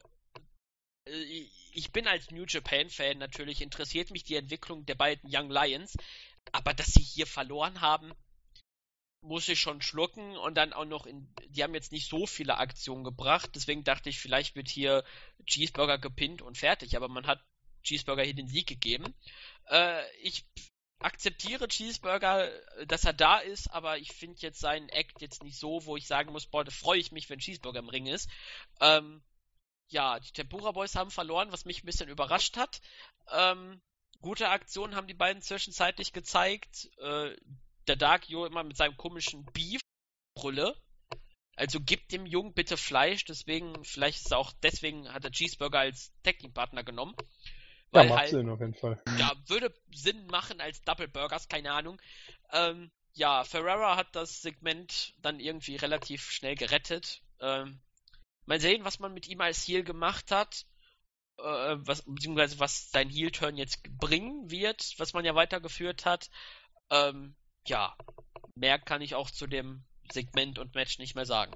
äh, 1.06 1.48
ich 1.74 1.92
bin 1.92 2.06
als 2.06 2.30
New 2.30 2.44
Japan-Fan 2.46 3.18
natürlich 3.18 3.60
interessiert 3.60 4.10
mich 4.10 4.24
die 4.24 4.36
Entwicklung 4.36 4.86
der 4.86 4.94
beiden 4.94 5.28
Young 5.32 5.50
Lions, 5.50 5.96
aber 6.52 6.72
dass 6.72 6.86
sie 6.86 7.02
hier 7.02 7.26
verloren 7.26 7.80
haben, 7.80 8.12
muss 9.20 9.48
ich 9.48 9.58
schon 9.58 9.80
schlucken 9.80 10.36
und 10.36 10.54
dann 10.54 10.72
auch 10.72 10.84
noch 10.84 11.06
in, 11.06 11.32
die 11.48 11.62
haben 11.62 11.74
jetzt 11.74 11.92
nicht 11.92 12.08
so 12.08 12.26
viele 12.26 12.58
Aktionen 12.58 13.04
gebracht, 13.04 13.50
deswegen 13.54 13.82
dachte 13.82 14.10
ich, 14.10 14.20
vielleicht 14.20 14.54
wird 14.54 14.68
hier 14.68 15.04
Cheeseburger 15.46 15.98
gepinnt 15.98 16.42
und 16.42 16.58
fertig, 16.58 16.96
aber 16.96 17.08
man 17.08 17.26
hat 17.26 17.42
Cheeseburger 17.82 18.22
hier 18.22 18.34
den 18.34 18.48
Sieg 18.48 18.66
gegeben. 18.66 19.14
Äh, 19.68 20.02
ich 20.20 20.44
akzeptiere 20.98 21.68
Cheeseburger, 21.68 22.50
dass 22.86 23.04
er 23.04 23.12
da 23.12 23.38
ist, 23.38 23.70
aber 23.70 23.98
ich 23.98 24.12
finde 24.12 24.40
jetzt 24.40 24.60
seinen 24.60 24.88
Act 24.88 25.20
jetzt 25.20 25.42
nicht 25.42 25.58
so, 25.58 25.84
wo 25.84 25.96
ich 25.96 26.06
sagen 26.06 26.32
muss, 26.32 26.46
boah, 26.46 26.64
da 26.64 26.70
freue 26.70 26.98
ich 26.98 27.12
mich, 27.12 27.28
wenn 27.28 27.40
Cheeseburger 27.40 27.80
im 27.80 27.88
Ring 27.88 28.06
ist. 28.06 28.30
Ähm, 28.80 29.22
ja, 29.88 30.18
die 30.20 30.32
Tempura 30.32 30.72
Boys 30.72 30.94
haben 30.94 31.10
verloren, 31.10 31.52
was 31.52 31.64
mich 31.64 31.82
ein 31.82 31.86
bisschen 31.86 32.08
überrascht 32.08 32.56
hat. 32.56 32.80
Ähm, 33.30 33.80
gute 34.20 34.48
Aktionen 34.48 34.96
haben 34.96 35.06
die 35.06 35.14
beiden 35.14 35.42
zwischenzeitlich 35.42 36.12
gezeigt. 36.12 36.88
Äh, 36.98 37.36
der 37.86 37.96
Dark 37.96 38.28
Yo 38.28 38.46
immer 38.46 38.64
mit 38.64 38.76
seinem 38.76 38.96
komischen 38.96 39.44
Beef-Brülle. 39.52 40.74
Also 41.56 41.80
gibt 41.80 42.12
dem 42.12 42.26
Jungen 42.26 42.52
bitte 42.52 42.76
Fleisch, 42.76 43.24
deswegen, 43.26 43.84
vielleicht 43.84 44.24
ist 44.24 44.34
auch 44.34 44.52
deswegen 44.62 45.12
hat 45.12 45.24
er 45.24 45.30
Cheeseburger 45.30 45.80
als 45.80 46.12
Tag 46.24 46.38
Team 46.40 46.52
Partner 46.52 46.82
genommen. 46.82 47.14
Weil 47.92 48.06
ja, 48.06 48.08
macht 48.10 48.20
halt, 48.22 48.30
Sinn 48.30 48.48
auf 48.48 48.60
jeden 48.60 48.74
Fall. 48.74 49.00
Ja, 49.18 49.32
würde 49.46 49.72
Sinn 49.92 50.26
machen 50.26 50.60
als 50.60 50.82
Double 50.82 51.06
Burgers, 51.06 51.48
keine 51.48 51.72
Ahnung. 51.72 52.00
Ähm, 52.52 52.90
ja, 53.12 53.44
Ferrara 53.44 53.96
hat 53.96 54.16
das 54.16 54.42
Segment 54.42 55.14
dann 55.18 55.38
irgendwie 55.38 55.76
relativ 55.76 56.28
schnell 56.28 56.56
gerettet. 56.56 57.22
Ähm, 57.40 57.80
mal 58.46 58.60
sehen, 58.60 58.84
was 58.84 58.98
man 58.98 59.12
mit 59.12 59.28
ihm 59.28 59.40
als 59.40 59.66
Heal 59.66 59.82
gemacht 59.82 60.30
hat. 60.30 60.66
Äh, 61.38 61.76
was, 61.78 62.02
beziehungsweise 62.02 62.58
was 62.60 62.90
sein 62.90 63.08
Heel-Turn 63.08 63.56
jetzt 63.56 63.82
bringen 63.98 64.50
wird, 64.50 64.94
was 64.98 65.12
man 65.12 65.24
ja 65.24 65.34
weitergeführt 65.34 66.04
hat. 66.04 66.30
Ähm, 66.90 67.34
ja, 67.66 67.96
mehr 68.54 68.78
kann 68.78 69.02
ich 69.02 69.14
auch 69.14 69.30
zu 69.30 69.46
dem 69.46 69.84
Segment 70.12 70.58
und 70.58 70.74
Match 70.74 70.98
nicht 70.98 71.14
mehr 71.14 71.26
sagen. 71.26 71.52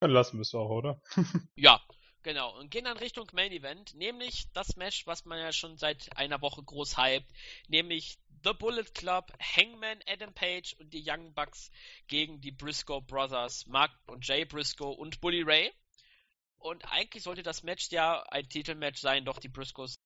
Dann 0.00 0.10
lassen 0.10 0.36
wir 0.36 0.42
es 0.42 0.54
auch, 0.54 0.70
oder? 0.70 1.00
ja, 1.56 1.80
Genau, 2.24 2.58
und 2.58 2.70
gehen 2.70 2.86
dann 2.86 2.96
Richtung 2.96 3.28
Main 3.34 3.52
Event, 3.52 3.94
nämlich 3.96 4.50
das 4.54 4.76
Match, 4.76 5.06
was 5.06 5.26
man 5.26 5.38
ja 5.38 5.52
schon 5.52 5.76
seit 5.76 6.16
einer 6.16 6.40
Woche 6.40 6.62
groß 6.62 6.96
hypt, 6.96 7.30
nämlich 7.68 8.18
The 8.42 8.54
Bullet 8.54 8.86
Club, 8.94 9.30
Hangman 9.38 10.00
Adam 10.06 10.32
Page 10.32 10.74
und 10.78 10.94
die 10.94 11.04
Young 11.06 11.34
Bucks 11.34 11.70
gegen 12.06 12.40
die 12.40 12.50
Briscoe 12.50 13.02
Brothers, 13.02 13.66
Mark 13.66 13.92
und 14.06 14.26
Jay 14.26 14.46
Briscoe 14.46 14.92
und 14.92 15.20
Bully 15.20 15.42
Ray. 15.42 15.70
Und 16.64 16.84
eigentlich 16.90 17.22
sollte 17.22 17.42
das 17.42 17.62
Match 17.62 17.90
ja 17.90 18.22
ein 18.28 18.48
Titelmatch 18.48 19.00
sein, 19.00 19.24
doch 19.24 19.38
die 19.38 19.48
Briscoes 19.48 19.96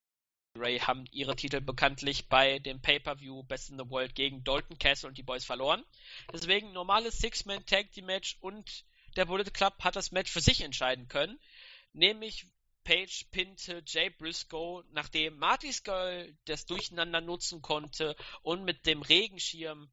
Ray 0.57 0.79
haben 0.79 1.05
ihre 1.11 1.35
Titel 1.35 1.61
bekanntlich 1.61 2.27
bei 2.27 2.59
dem 2.59 2.81
Pay-Per-View 2.81 3.43
Best 3.43 3.69
in 3.69 3.77
the 3.77 3.89
World 3.89 4.15
gegen 4.15 4.43
Dalton 4.43 4.77
Castle 4.77 5.07
und 5.07 5.17
die 5.17 5.23
Boys 5.23 5.45
verloren. 5.45 5.85
Deswegen 6.33 6.73
normales 6.73 7.19
Six-Man-Tag-Team-Match 7.19 8.37
und 8.41 8.85
der 9.15 9.25
Bullet 9.25 9.51
Club 9.53 9.75
hat 9.79 9.95
das 9.95 10.11
Match 10.11 10.31
für 10.31 10.41
sich 10.41 10.61
entscheiden 10.61 11.07
können 11.07 11.39
nämlich 11.93 12.47
Page 12.83 13.25
pinte 13.31 13.83
Jay 13.85 14.09
Briscoe, 14.09 14.83
nachdem 14.91 15.37
Marty 15.37 15.71
Skull 15.71 16.35
das 16.45 16.65
Durcheinander 16.65 17.21
nutzen 17.21 17.61
konnte 17.61 18.15
und 18.41 18.63
mit 18.63 18.85
dem 18.85 19.01
Regenschirm 19.01 19.91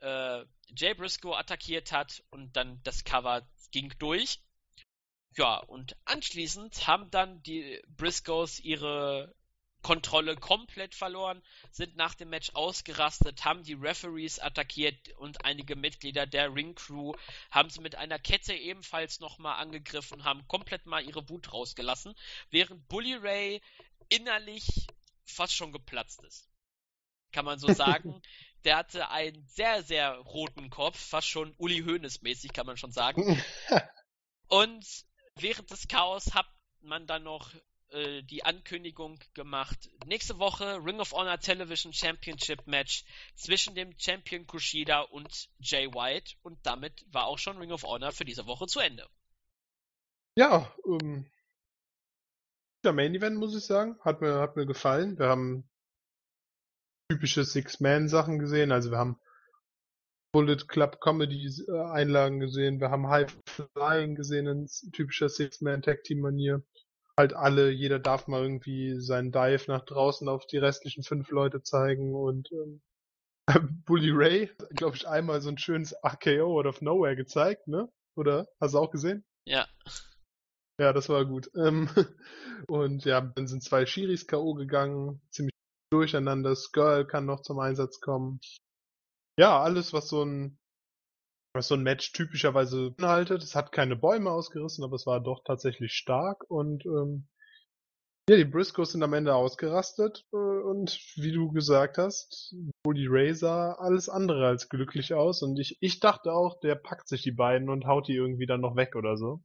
äh, 0.00 0.44
Jay 0.74 0.94
Briscoe 0.94 1.34
attackiert 1.34 1.92
hat 1.92 2.22
und 2.30 2.56
dann 2.56 2.80
das 2.84 3.04
Cover 3.04 3.46
ging 3.70 3.92
durch. 3.98 4.40
Ja, 5.36 5.58
und 5.58 5.96
anschließend 6.04 6.86
haben 6.86 7.10
dann 7.10 7.42
die 7.42 7.80
Briscoes 7.88 8.58
ihre 8.60 9.34
Kontrolle 9.82 10.36
komplett 10.36 10.94
verloren, 10.94 11.42
sind 11.70 11.96
nach 11.96 12.14
dem 12.14 12.30
Match 12.30 12.50
ausgerastet, 12.54 13.44
haben 13.44 13.62
die 13.62 13.74
Referees 13.74 14.38
attackiert 14.38 15.10
und 15.16 15.44
einige 15.44 15.76
Mitglieder 15.76 16.26
der 16.26 16.54
Ring 16.54 16.74
Crew 16.74 17.14
haben 17.50 17.70
sie 17.70 17.80
mit 17.80 17.94
einer 17.94 18.18
Kette 18.18 18.52
ebenfalls 18.54 19.20
nochmal 19.20 19.58
angegriffen, 19.58 20.24
haben 20.24 20.46
komplett 20.48 20.84
mal 20.86 21.02
ihre 21.02 21.28
Wut 21.28 21.52
rausgelassen, 21.52 22.14
während 22.50 22.86
Bully 22.88 23.14
Ray 23.14 23.62
innerlich 24.08 24.86
fast 25.24 25.54
schon 25.54 25.72
geplatzt 25.72 26.22
ist. 26.24 26.50
Kann 27.32 27.44
man 27.44 27.58
so 27.58 27.68
sagen. 27.72 28.20
Der 28.64 28.76
hatte 28.76 29.08
einen 29.08 29.46
sehr, 29.46 29.82
sehr 29.82 30.12
roten 30.16 30.68
Kopf, 30.68 30.98
fast 30.98 31.28
schon 31.28 31.54
Uli 31.56 31.80
Hoeneß 31.80 32.20
mäßig, 32.20 32.52
kann 32.52 32.66
man 32.66 32.76
schon 32.76 32.92
sagen. 32.92 33.42
Und 34.48 34.84
während 35.42 35.70
des 35.70 35.88
Chaos 35.88 36.34
hat 36.34 36.46
man 36.80 37.06
dann 37.06 37.24
noch 37.24 37.50
äh, 37.90 38.22
die 38.22 38.44
Ankündigung 38.44 39.18
gemacht. 39.34 39.90
Nächste 40.06 40.38
Woche 40.38 40.84
Ring 40.84 41.00
of 41.00 41.12
Honor 41.12 41.38
Television 41.38 41.92
Championship 41.92 42.66
Match 42.66 43.04
zwischen 43.34 43.74
dem 43.74 43.92
Champion 43.98 44.46
Kushida 44.46 45.00
und 45.00 45.48
Jay 45.58 45.86
White 45.88 46.36
und 46.42 46.58
damit 46.64 47.04
war 47.12 47.26
auch 47.26 47.38
schon 47.38 47.58
Ring 47.58 47.72
of 47.72 47.82
Honor 47.82 48.12
für 48.12 48.24
diese 48.24 48.46
Woche 48.46 48.66
zu 48.66 48.80
Ende. 48.80 49.08
Ja, 50.36 50.72
ähm, 50.86 51.26
der 52.84 52.92
Main 52.92 53.14
Event 53.14 53.36
muss 53.36 53.56
ich 53.56 53.64
sagen, 53.64 53.98
hat 54.00 54.20
mir 54.20 54.38
hat 54.40 54.56
mir 54.56 54.66
gefallen. 54.66 55.18
Wir 55.18 55.26
haben 55.26 55.68
typische 57.08 57.44
Six-Man-Sachen 57.44 58.38
gesehen, 58.38 58.70
also 58.70 58.92
wir 58.92 58.98
haben 58.98 59.20
Bullet 60.32 60.68
Club 60.68 61.00
Comedy 61.00 61.48
äh, 61.68 61.80
Einlagen 61.90 62.40
gesehen, 62.40 62.80
wir 62.80 62.90
haben 62.90 63.08
High 63.08 63.34
Flying 63.74 64.14
gesehen 64.14 64.46
in 64.46 64.68
typischer 64.92 65.28
Six-Man 65.28 65.82
Tag 65.82 66.04
Team 66.04 66.20
Manier 66.20 66.62
halt 67.20 67.34
alle, 67.34 67.70
jeder 67.70 67.98
darf 67.98 68.26
mal 68.28 68.42
irgendwie 68.42 69.00
seinen 69.00 69.30
Dive 69.30 69.64
nach 69.68 69.84
draußen 69.84 70.28
auf 70.28 70.46
die 70.46 70.58
restlichen 70.58 71.02
fünf 71.02 71.30
Leute 71.30 71.62
zeigen 71.62 72.14
und 72.14 72.50
ähm, 72.52 72.80
Bully 73.84 74.10
Ray, 74.10 74.50
glaube 74.74 74.96
ich, 74.96 75.06
einmal 75.06 75.40
so 75.40 75.50
ein 75.50 75.58
schönes 75.58 75.94
RKO 76.04 76.58
out 76.58 76.66
of 76.66 76.80
nowhere 76.80 77.16
gezeigt, 77.16 77.68
ne? 77.68 77.88
Oder? 78.16 78.48
Hast 78.60 78.74
du 78.74 78.78
auch 78.78 78.90
gesehen? 78.90 79.24
Ja. 79.44 79.66
Ja, 80.80 80.92
das 80.92 81.08
war 81.08 81.26
gut. 81.26 81.50
Ähm, 81.54 81.88
und 82.68 83.04
ja, 83.04 83.20
dann 83.20 83.46
sind 83.46 83.62
zwei 83.62 83.84
Shiris 83.84 84.26
K.O. 84.26 84.54
gegangen, 84.54 85.20
ziemlich 85.30 85.54
durcheinander. 85.92 86.56
Skull 86.56 87.06
kann 87.06 87.26
noch 87.26 87.42
zum 87.42 87.58
Einsatz 87.58 88.00
kommen. 88.00 88.40
Ja, 89.40 89.58
alles, 89.62 89.94
was 89.94 90.10
so 90.10 90.22
ein 90.22 90.58
was 91.54 91.68
so 91.68 91.74
ein 91.74 91.82
Match 91.82 92.12
typischerweise 92.12 92.90
beinhaltet. 92.90 93.42
Es 93.42 93.54
hat 93.54 93.72
keine 93.72 93.96
Bäume 93.96 94.30
ausgerissen, 94.30 94.84
aber 94.84 94.96
es 94.96 95.06
war 95.06 95.18
doch 95.18 95.42
tatsächlich 95.44 95.94
stark 95.94 96.44
und 96.50 96.84
ähm, 96.84 97.26
ja, 98.28 98.36
die 98.36 98.44
Briscoes 98.44 98.92
sind 98.92 99.02
am 99.02 99.14
Ende 99.14 99.34
ausgerastet 99.34 100.26
äh, 100.34 100.36
und 100.36 100.90
wie 101.16 101.32
du 101.32 101.50
gesagt 101.52 101.96
hast, 101.96 102.54
Bully 102.84 103.06
Ray 103.08 103.34
sah 103.34 103.72
alles 103.72 104.10
andere 104.10 104.46
als 104.46 104.68
glücklich 104.68 105.14
aus 105.14 105.42
und 105.42 105.58
ich, 105.58 105.78
ich 105.80 106.00
dachte 106.00 106.34
auch, 106.34 106.60
der 106.60 106.74
packt 106.74 107.08
sich 107.08 107.22
die 107.22 107.32
beiden 107.32 107.70
und 107.70 107.86
haut 107.86 108.08
die 108.08 108.16
irgendwie 108.16 108.46
dann 108.46 108.60
noch 108.60 108.76
weg 108.76 108.94
oder 108.94 109.16
so. 109.16 109.42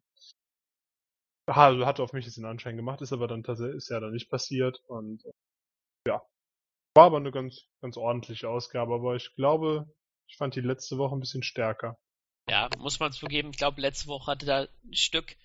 Also 1.48 1.86
hat 1.86 2.02
auf 2.02 2.12
mich 2.12 2.26
jetzt 2.26 2.36
den 2.38 2.44
Anschein 2.46 2.76
gemacht, 2.76 3.02
ist 3.02 3.14
aber 3.14 3.28
dann 3.28 3.44
tatsächlich, 3.44 3.78
ist 3.78 3.90
ja 3.90 4.02
dann 4.02 4.12
nicht 4.12 4.30
passiert 4.30 4.84
und 4.88 5.24
ja. 6.06 6.22
War 6.96 7.06
aber 7.06 7.18
eine 7.18 7.32
ganz, 7.32 7.66
ganz 7.82 7.98
ordentliche 7.98 8.50
Ausgabe, 8.50 8.94
aber 8.94 9.16
ich 9.16 9.34
glaube, 9.36 9.94
ich 10.28 10.38
fand 10.38 10.56
die 10.56 10.62
letzte 10.62 10.98
Woche 10.98 11.16
ein 11.16 11.20
bisschen 11.20 11.44
stärker. 11.44 11.98
Ja, 12.50 12.70
muss 12.80 13.00
man 13.00 13.12
zugeben. 13.12 13.50
Ich 13.50 13.58
glaube, 13.58 13.82
letzte 13.82 14.08
Woche 14.08 14.32
hatte 14.32 14.46
da 14.46 14.62
ein 14.62 14.94
Stück 14.94 15.36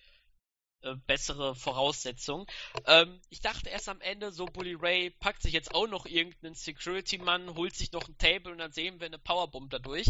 äh, 0.82 0.94
bessere 1.06 1.56
Voraussetzungen. 1.56 2.46
Ähm, 2.86 3.20
ich 3.30 3.40
dachte 3.40 3.68
erst 3.68 3.88
am 3.88 4.00
Ende, 4.00 4.30
so 4.32 4.46
Bully 4.46 4.74
Ray 4.74 5.10
packt 5.10 5.42
sich 5.42 5.52
jetzt 5.52 5.74
auch 5.74 5.88
noch 5.88 6.06
irgendeinen 6.06 6.54
Security-Mann, 6.54 7.56
holt 7.56 7.74
sich 7.74 7.90
noch 7.90 8.06
ein 8.08 8.16
Table 8.18 8.52
und 8.52 8.58
dann 8.58 8.72
sehen 8.72 9.00
wir 9.00 9.06
eine 9.06 9.18
Powerbomb 9.18 9.70
dadurch. 9.70 10.06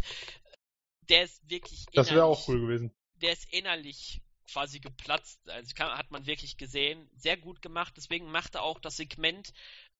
Der 1.09 1.25
ist 1.25 1.49
wirklich 1.49 1.87
Das 1.95 2.11
wäre 2.11 2.25
auch 2.25 2.47
cool 2.49 2.61
gewesen. 2.61 2.93
Der 3.15 3.33
ist 3.33 3.53
innerlich 3.53 4.21
quasi 4.53 4.81
geplatzt. 4.81 5.41
Also 5.49 5.75
kann, 5.75 5.97
hat 5.97 6.11
man 6.11 6.27
wirklich 6.27 6.57
gesehen. 6.57 7.09
Sehr 7.17 7.37
gut 7.37 7.63
gemacht. 7.63 7.95
Deswegen 7.97 8.31
machte 8.31 8.63
auch 8.63 8.79
das 8.79 8.97
Segment 8.97 9.53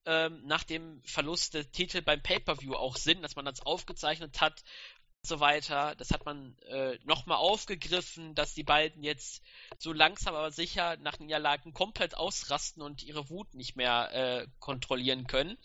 ähm, 0.07 0.43
nach 0.47 0.65
dem 0.65 1.03
Verlust 1.05 1.55
der 1.55 1.71
Titel 1.71 2.03
beim 2.03 2.23
Pay-Per-View 2.23 2.75
auch 2.75 2.97
Sinn, 2.97 3.23
dass 3.23 3.37
man 3.37 3.45
das 3.45 3.61
aufgezeichnet 3.61 4.41
hat 4.41 4.63
so 5.23 5.41
weiter. 5.41 5.95
Das 5.97 6.11
hat 6.11 6.25
man 6.25 6.57
äh, 6.67 6.99
nochmal 7.05 7.39
aufgegriffen, 7.39 8.35
dass 8.35 8.55
die 8.55 8.63
beiden 8.63 9.03
jetzt 9.03 9.43
so 9.79 9.93
langsam 9.93 10.35
aber 10.35 10.51
sicher 10.51 10.97
nach 10.99 11.19
Niederlagen 11.19 11.73
komplett 11.73 12.17
ausrasten 12.17 12.83
und 12.83 13.03
ihre 13.03 13.29
Wut 13.29 13.55
nicht 13.55 13.77
mehr 13.77 14.11
äh, 14.13 14.47
kontrollieren 14.59 15.27
können. 15.27 15.59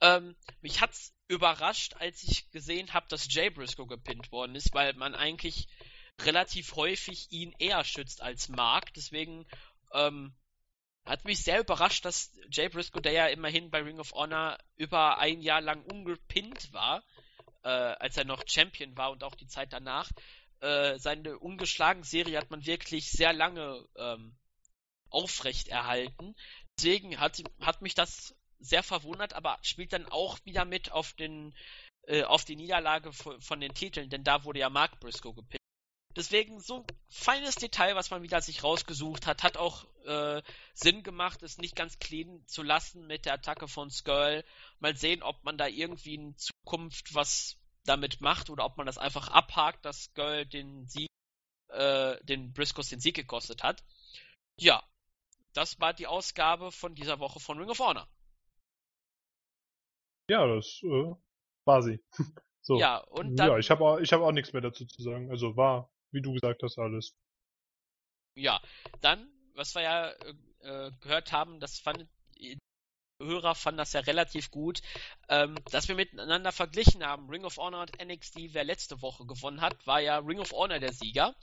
Ähm, 0.00 0.36
mich 0.60 0.80
hat's 0.80 1.14
überrascht, 1.28 1.94
als 1.98 2.22
ich 2.22 2.50
gesehen 2.50 2.92
habe, 2.92 3.06
dass 3.08 3.32
Jay 3.32 3.50
Briscoe 3.50 3.86
gepinnt 3.86 4.32
worden 4.32 4.54
ist, 4.54 4.74
weil 4.74 4.94
man 4.94 5.14
eigentlich 5.14 5.68
relativ 6.22 6.74
häufig 6.74 7.30
ihn 7.30 7.54
eher 7.58 7.84
schützt 7.84 8.22
als 8.22 8.48
Mark. 8.48 8.92
Deswegen 8.94 9.46
ähm, 9.92 10.34
hat 11.08 11.24
mich 11.24 11.42
sehr 11.42 11.60
überrascht, 11.60 12.04
dass 12.04 12.32
Jay 12.50 12.68
Briscoe, 12.68 13.00
der 13.00 13.12
ja 13.12 13.26
immerhin 13.26 13.70
bei 13.70 13.80
Ring 13.80 13.98
of 13.98 14.12
Honor 14.12 14.58
über 14.76 15.18
ein 15.18 15.40
Jahr 15.40 15.60
lang 15.60 15.82
ungepinnt 15.84 16.72
war, 16.72 17.02
äh, 17.64 17.68
als 17.68 18.16
er 18.16 18.24
noch 18.24 18.44
Champion 18.46 18.96
war 18.96 19.10
und 19.10 19.24
auch 19.24 19.34
die 19.34 19.46
Zeit 19.46 19.72
danach, 19.72 20.10
äh, 20.60 20.98
seine 20.98 21.38
ungeschlagen 21.38 22.02
Serie 22.02 22.38
hat 22.38 22.50
man 22.50 22.66
wirklich 22.66 23.10
sehr 23.10 23.32
lange 23.32 23.86
ähm, 23.96 24.36
aufrecht 25.08 25.68
erhalten. 25.68 26.34
Deswegen 26.76 27.18
hat, 27.18 27.42
hat 27.60 27.80
mich 27.80 27.94
das 27.94 28.34
sehr 28.58 28.82
verwundert, 28.82 29.34
aber 29.34 29.58
spielt 29.62 29.92
dann 29.92 30.06
auch 30.06 30.38
wieder 30.44 30.64
mit 30.64 30.92
auf 30.92 31.12
den 31.14 31.54
äh, 32.06 32.24
auf 32.24 32.44
die 32.44 32.56
Niederlage 32.56 33.12
von, 33.12 33.40
von, 33.40 33.60
den 33.60 33.74
Titeln, 33.74 34.10
denn 34.10 34.24
da 34.24 34.44
wurde 34.44 34.60
ja 34.60 34.70
Mark 34.70 34.98
Briscoe 35.00 35.34
gepinnt. 35.34 35.62
Deswegen 36.16 36.58
so 36.58 36.84
feines 37.08 37.54
Detail, 37.54 37.94
was 37.94 38.10
man 38.10 38.22
wieder 38.22 38.40
sich 38.40 38.64
rausgesucht 38.64 39.26
hat, 39.26 39.42
hat 39.42 39.56
auch 39.56 39.86
äh, 40.04 40.42
Sinn 40.74 41.02
gemacht, 41.02 41.42
es 41.42 41.58
nicht 41.58 41.76
ganz 41.76 41.98
clean 41.98 42.44
zu 42.46 42.62
lassen 42.62 43.06
mit 43.06 43.24
der 43.24 43.34
Attacke 43.34 43.68
von 43.68 43.90
Skrull. 43.90 44.44
Mal 44.80 44.96
sehen, 44.96 45.22
ob 45.22 45.44
man 45.44 45.58
da 45.58 45.66
irgendwie 45.66 46.14
in 46.14 46.36
Zukunft 46.36 47.14
was 47.14 47.56
damit 47.84 48.20
macht 48.20 48.50
oder 48.50 48.64
ob 48.64 48.76
man 48.76 48.86
das 48.86 48.98
einfach 48.98 49.28
abhakt, 49.28 49.84
dass 49.84 50.04
Skrull 50.04 50.44
den 50.46 50.86
Sieg, 50.86 51.08
äh, 51.68 52.16
den 52.24 52.52
Briscoes 52.52 52.88
den 52.88 53.00
Sieg 53.00 53.14
gekostet 53.14 53.62
hat. 53.62 53.84
Ja, 54.58 54.82
das 55.52 55.80
war 55.80 55.94
die 55.94 56.06
Ausgabe 56.06 56.72
von 56.72 56.94
dieser 56.94 57.20
Woche 57.20 57.40
von 57.40 57.58
Ring 57.58 57.70
of 57.70 57.78
Honor. 57.78 58.08
Ja, 60.30 60.46
das 60.46 60.80
äh, 60.82 61.14
war 61.64 61.82
sie. 61.82 62.00
so. 62.60 62.78
Ja, 62.78 62.98
und 62.98 63.36
dann, 63.36 63.48
ja, 63.48 63.58
ich 63.58 63.70
habe 63.70 63.84
auch, 63.84 63.98
ich 63.98 64.12
hab 64.12 64.20
auch 64.20 64.32
nichts 64.32 64.52
mehr 64.52 64.62
dazu 64.62 64.84
zu 64.84 65.02
sagen. 65.02 65.30
Also 65.30 65.56
war 65.56 65.90
wie 66.12 66.22
du 66.22 66.32
gesagt 66.32 66.62
hast, 66.62 66.78
alles. 66.78 67.14
Ja, 68.34 68.60
dann, 69.00 69.28
was 69.54 69.74
wir 69.74 69.82
ja 69.82 70.10
äh, 70.60 70.90
gehört 71.00 71.32
haben, 71.32 71.60
das 71.60 71.78
fand 71.78 72.08
Hörer 73.20 73.56
fanden 73.56 73.78
das 73.78 73.92
ja 73.94 74.00
relativ 74.00 74.50
gut, 74.50 74.80
ähm, 75.28 75.56
dass 75.72 75.88
wir 75.88 75.96
miteinander 75.96 76.52
verglichen 76.52 77.04
haben. 77.04 77.28
Ring 77.28 77.44
of 77.44 77.56
Honor 77.56 77.82
und 77.82 78.00
NXT, 78.00 78.54
wer 78.54 78.62
letzte 78.62 79.02
Woche 79.02 79.26
gewonnen 79.26 79.60
hat, 79.60 79.86
war 79.86 80.00
ja 80.00 80.18
Ring 80.18 80.38
of 80.38 80.52
Honor 80.52 80.78
der 80.78 80.92
Sieger. 80.92 81.34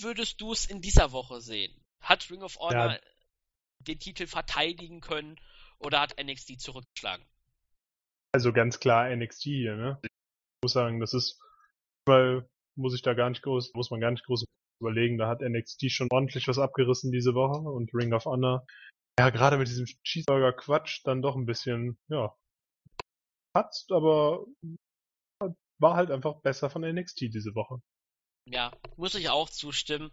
Würdest 0.00 0.40
du 0.40 0.52
es 0.52 0.66
in 0.66 0.80
dieser 0.80 1.10
Woche 1.10 1.40
sehen? 1.40 1.76
Hat 2.00 2.30
Ring 2.30 2.42
of 2.42 2.56
Honor 2.58 2.92
ja. 2.92 3.00
den 3.80 3.98
Titel 3.98 4.26
verteidigen 4.26 5.00
können 5.00 5.40
oder 5.78 6.00
hat 6.00 6.22
NXT 6.22 6.60
zurückgeschlagen? 6.60 7.26
Also 8.32 8.52
ganz 8.52 8.78
klar 8.78 9.14
NXT 9.14 9.42
hier, 9.42 9.76
ne? 9.76 9.98
Ich 10.02 10.10
muss 10.62 10.72
sagen, 10.72 11.00
das 11.00 11.12
ist, 11.12 11.40
weil 12.06 12.48
muss 12.76 12.94
ich 12.94 13.02
da 13.02 13.14
gar 13.14 13.30
nicht 13.30 13.42
groß, 13.42 13.72
muss 13.74 13.90
man 13.90 14.00
gar 14.00 14.10
nicht 14.10 14.24
groß 14.24 14.44
überlegen. 14.80 15.18
Da 15.18 15.28
hat 15.28 15.40
NXT 15.40 15.90
schon 15.90 16.08
ordentlich 16.10 16.48
was 16.48 16.58
abgerissen 16.58 17.12
diese 17.12 17.34
Woche 17.34 17.60
und 17.68 17.94
Ring 17.94 18.12
of 18.12 18.24
Honor. 18.24 18.66
Ja, 19.18 19.30
gerade 19.30 19.58
mit 19.58 19.68
diesem 19.68 19.86
Cheeseburger-Quatsch 19.86 21.02
dann 21.04 21.22
doch 21.22 21.36
ein 21.36 21.46
bisschen, 21.46 21.98
ja, 22.08 22.34
hat's, 23.54 23.86
aber 23.90 24.44
war 25.78 25.96
halt 25.96 26.10
einfach 26.10 26.40
besser 26.40 26.70
von 26.70 26.82
NXT 26.82 27.22
diese 27.22 27.54
Woche. 27.54 27.80
Ja, 28.46 28.72
muss 28.96 29.14
ich 29.14 29.30
auch 29.30 29.48
zustimmen. 29.48 30.10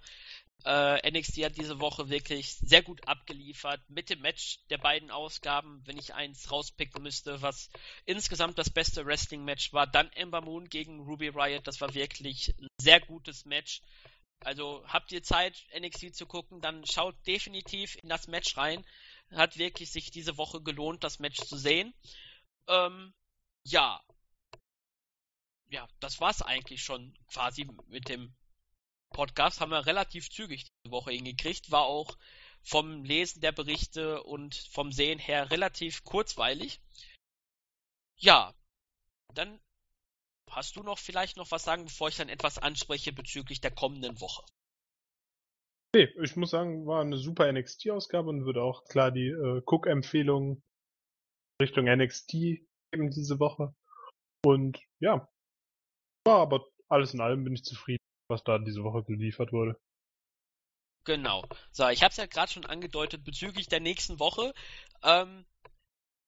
Äh, 0.64 1.10
NXT 1.10 1.44
hat 1.46 1.58
diese 1.58 1.80
Woche 1.80 2.10
wirklich 2.10 2.54
sehr 2.54 2.84
gut 2.84 3.08
abgeliefert 3.08 3.82
mit 3.90 4.10
dem 4.10 4.22
Match 4.22 4.60
der 4.70 4.78
beiden 4.78 5.10
Ausgaben. 5.10 5.82
Wenn 5.86 5.98
ich 5.98 6.14
eins 6.14 6.52
rauspicken 6.52 7.02
müsste, 7.02 7.42
was 7.42 7.70
insgesamt 8.06 8.60
das 8.60 8.70
beste 8.70 9.06
Wrestling-Match 9.06 9.74
war, 9.74 9.88
dann 9.88 10.12
Ember 10.14 10.42
Moon 10.42 10.70
gegen 10.70 11.00
Ruby 11.00 11.30
Riot. 11.30 11.66
Das 11.66 11.82
war 11.82 11.94
wirklich 11.94 12.54
ein 12.60 12.68
sehr 12.80 13.00
gutes 13.00 13.46
Match. 13.46 13.82
Also 14.44 14.84
habt 14.88 15.12
ihr 15.12 15.24
Zeit, 15.24 15.66
NXT 15.78 16.16
zu 16.16 16.26
gucken, 16.26 16.62
dann 16.62 16.86
schaut 16.86 17.16
definitiv 17.26 17.96
in 18.02 18.10
das 18.10 18.28
Match 18.28 18.58
rein. 18.58 18.86
Hat 19.32 19.58
wirklich 19.58 19.92
sich 19.92 20.12
diese 20.12 20.38
Woche 20.38 20.62
gelohnt, 20.62 21.04
das 21.04 21.20
Match 21.20 21.40
zu 21.40 21.58
sehen. 21.58 21.94
Ähm, 22.68 23.14
ja. 23.64 24.02
Ja, 25.70 25.88
das 26.00 26.20
war's 26.20 26.42
eigentlich 26.42 26.84
schon 26.84 27.16
quasi 27.28 27.68
mit 27.88 28.10
dem 28.10 28.36
Podcast 29.12 29.62
haben 29.62 29.72
wir 29.72 29.86
relativ 29.86 30.30
zügig 30.30 30.66
diese 30.66 30.92
Woche 30.92 31.12
hingekriegt. 31.12 31.72
War 31.72 31.86
auch 31.86 32.18
vom 32.64 33.04
Lesen 33.04 33.42
der 33.42 33.52
Berichte 33.52 34.24
und 34.24 34.56
vom 34.56 34.92
Sehen 34.92 35.20
her 35.20 35.52
relativ 35.52 36.04
kurzweilig. 36.04 36.82
Ja, 38.18 38.54
dann 39.34 39.60
hast 40.50 40.76
du 40.76 40.84
noch 40.84 41.00
vielleicht 41.00 41.38
noch 41.38 41.52
was 41.52 41.64
sagen, 41.64 41.86
bevor 41.86 42.10
ich 42.10 42.18
dann 42.18 42.30
etwas 42.30 42.58
anspreche 42.58 43.14
bezüglich 43.14 43.62
der 43.62 43.72
kommenden 43.72 44.20
Woche. 44.22 44.44
Nee, 45.94 46.08
ich 46.22 46.36
muss 46.36 46.52
sagen, 46.52 46.86
war 46.86 47.02
eine 47.02 47.18
super 47.18 47.52
NXT-Ausgabe 47.52 48.30
und 48.30 48.46
würde 48.46 48.64
auch 48.64 48.86
klar 48.86 49.12
die 49.12 49.28
äh, 49.28 49.62
Cook-Empfehlung 49.66 50.62
Richtung 51.62 51.86
NXT 51.86 52.32
geben 52.32 53.12
diese 53.12 53.40
Woche. 53.40 53.76
Und 54.44 54.80
ja, 55.00 55.28
war 56.26 56.40
aber 56.40 56.66
alles 56.88 57.14
in 57.14 57.22
allem 57.22 57.44
bin 57.44 57.54
ich 57.54 57.64
zufrieden 57.64 58.02
was 58.32 58.44
da 58.44 58.58
diese 58.58 58.84
Woche 58.84 59.04
geliefert 59.04 59.54
wurde. 59.54 59.80
Genau. 61.04 61.44
So, 61.72 61.88
ich 61.90 62.02
habe 62.02 62.12
es 62.12 62.18
ja 62.18 62.26
gerade 62.26 62.52
schon 62.52 62.66
angedeutet 62.66 63.24
bezüglich 63.24 63.68
der 63.68 63.80
nächsten 63.80 64.20
Woche. 64.20 64.54
Ähm, 65.04 65.46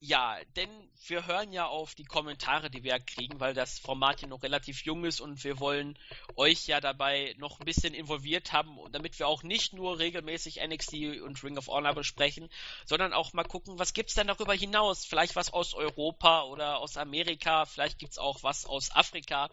ja, 0.06 0.38
denn 0.58 0.70
wir 1.08 1.28
hören 1.28 1.54
ja 1.54 1.66
auf 1.66 1.96
die 1.96 2.04
Kommentare, 2.04 2.70
die 2.70 2.84
wir 2.84 3.00
kriegen, 3.00 3.40
weil 3.40 3.54
das 3.54 3.80
Format 3.80 4.22
ja 4.22 4.28
noch 4.28 4.44
relativ 4.44 4.84
jung 4.84 5.06
ist 5.06 5.22
und 5.22 5.42
wir 5.46 5.62
wollen 5.62 5.98
euch 6.36 6.68
ja 6.68 6.82
dabei 6.82 7.34
noch 7.38 7.62
ein 7.62 7.66
bisschen 7.66 7.94
involviert 7.94 8.52
haben, 8.52 8.78
damit 8.92 9.18
wir 9.18 9.30
auch 9.30 9.44
nicht 9.44 9.72
nur 9.72 10.00
regelmäßig 10.00 10.60
NXT 10.62 11.22
und 11.22 11.42
Ring 11.42 11.58
of 11.58 11.68
Honor 11.68 11.94
besprechen, 11.94 12.50
sondern 12.86 13.14
auch 13.14 13.32
mal 13.32 13.46
gucken, 13.46 13.80
was 13.80 13.94
gibt's 13.94 14.16
denn 14.16 14.28
darüber 14.28 14.54
hinaus? 14.54 15.06
Vielleicht 15.06 15.38
was 15.38 15.54
aus 15.54 15.74
Europa 15.74 16.44
oder 16.44 16.80
aus 16.80 16.98
Amerika, 16.98 17.64
vielleicht 17.66 17.98
gibt's 17.98 18.18
auch 18.18 18.44
was 18.44 18.66
aus 18.66 18.94
Afrika, 18.94 19.50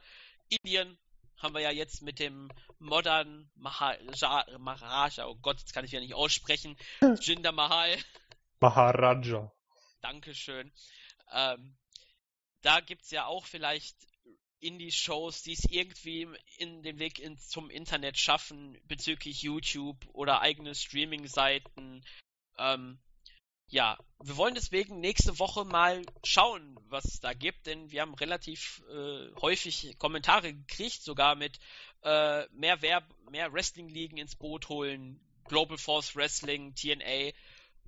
Indien, 0.49 0.99
haben 1.41 1.55
wir 1.55 1.61
ja 1.61 1.70
jetzt 1.70 2.03
mit 2.03 2.18
dem 2.18 2.51
Modern 2.78 3.51
Maharaja, 3.57 4.59
Maharaja 4.59 5.26
oh 5.26 5.36
Gott, 5.36 5.59
jetzt 5.59 5.72
kann 5.72 5.84
ich 5.84 5.93
ja 5.93 6.01
nicht 6.01 6.14
aussprechen, 6.14 6.76
Jinder 7.20 7.53
Mahal. 7.53 7.97
Maharaja. 8.61 9.51
Dankeschön. 10.03 10.72
Ähm, 11.32 11.76
da 12.62 12.80
gibt's 12.80 13.11
ja 13.11 13.26
auch 13.26 13.47
vielleicht 13.47 13.97
Indie-Shows, 14.61 15.43
die 15.43 15.53
es 15.53 15.64
irgendwie 15.70 16.28
in 16.59 16.82
den 16.82 16.99
Weg 16.99 17.18
in, 17.18 17.38
zum 17.38 17.70
Internet 17.70 18.18
schaffen 18.18 18.78
bezüglich 18.84 19.43
YouTube 19.43 20.07
oder 20.12 20.43
eigene 20.43 20.74
Streaming-Seiten. 20.74 22.05
Ähm, 22.59 23.01
ja, 23.71 23.97
wir 24.23 24.37
wollen 24.37 24.55
deswegen 24.55 25.01
nächste 25.01 25.39
Woche 25.39 25.64
mal 25.64 26.05
schauen, 26.25 26.79
was 26.89 27.05
es 27.05 27.21
da 27.21 27.33
gibt, 27.33 27.66
denn 27.66 27.91
wir 27.91 28.03
haben 28.03 28.14
relativ 28.14 28.83
äh, 28.91 29.31
häufig 29.41 29.97
Kommentare 29.99 30.53
gekriegt, 30.53 31.03
sogar 31.03 31.37
mit 31.37 31.59
äh, 32.03 32.47
mehr, 32.53 32.83
Werb 32.83 33.05
mehr 33.31 33.53
Wrestling-Ligen 33.53 34.18
ins 34.18 34.35
Boot 34.35 34.68
holen, 34.68 35.21
Global 35.45 35.79
Force 35.79 36.16
Wrestling, 36.16 36.75
TNA, 36.75 37.33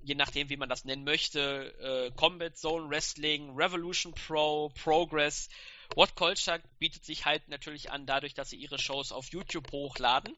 je 0.03 0.15
nachdem, 0.15 0.49
wie 0.49 0.57
man 0.57 0.69
das 0.69 0.85
nennen 0.85 1.03
möchte, 1.03 1.73
äh, 1.79 2.11
Combat 2.15 2.57
Zone 2.57 2.89
Wrestling, 2.89 3.55
Revolution 3.55 4.13
Pro, 4.13 4.69
Progress. 4.69 5.49
What 5.95 6.15
Culture 6.15 6.61
bietet 6.79 7.03
sich 7.05 7.25
halt 7.25 7.47
natürlich 7.49 7.91
an, 7.91 8.05
dadurch, 8.05 8.33
dass 8.33 8.49
sie 8.49 8.57
ihre 8.57 8.79
Shows 8.79 9.11
auf 9.11 9.31
YouTube 9.31 9.71
hochladen. 9.71 10.35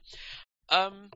Ähm, 0.70 1.12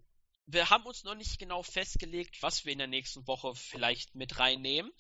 wir 0.52 0.70
haben 0.70 0.86
uns 0.86 1.04
noch 1.04 1.16
nicht 1.16 1.38
genau 1.38 1.62
festgelegt, 1.62 2.42
was 2.42 2.66
wir 2.66 2.74
in 2.74 2.80
der 2.80 2.88
nächsten 2.88 3.28
Woche 3.28 3.54
vielleicht 3.54 4.16
mit 4.16 4.40
reinnehmen. 4.40 4.92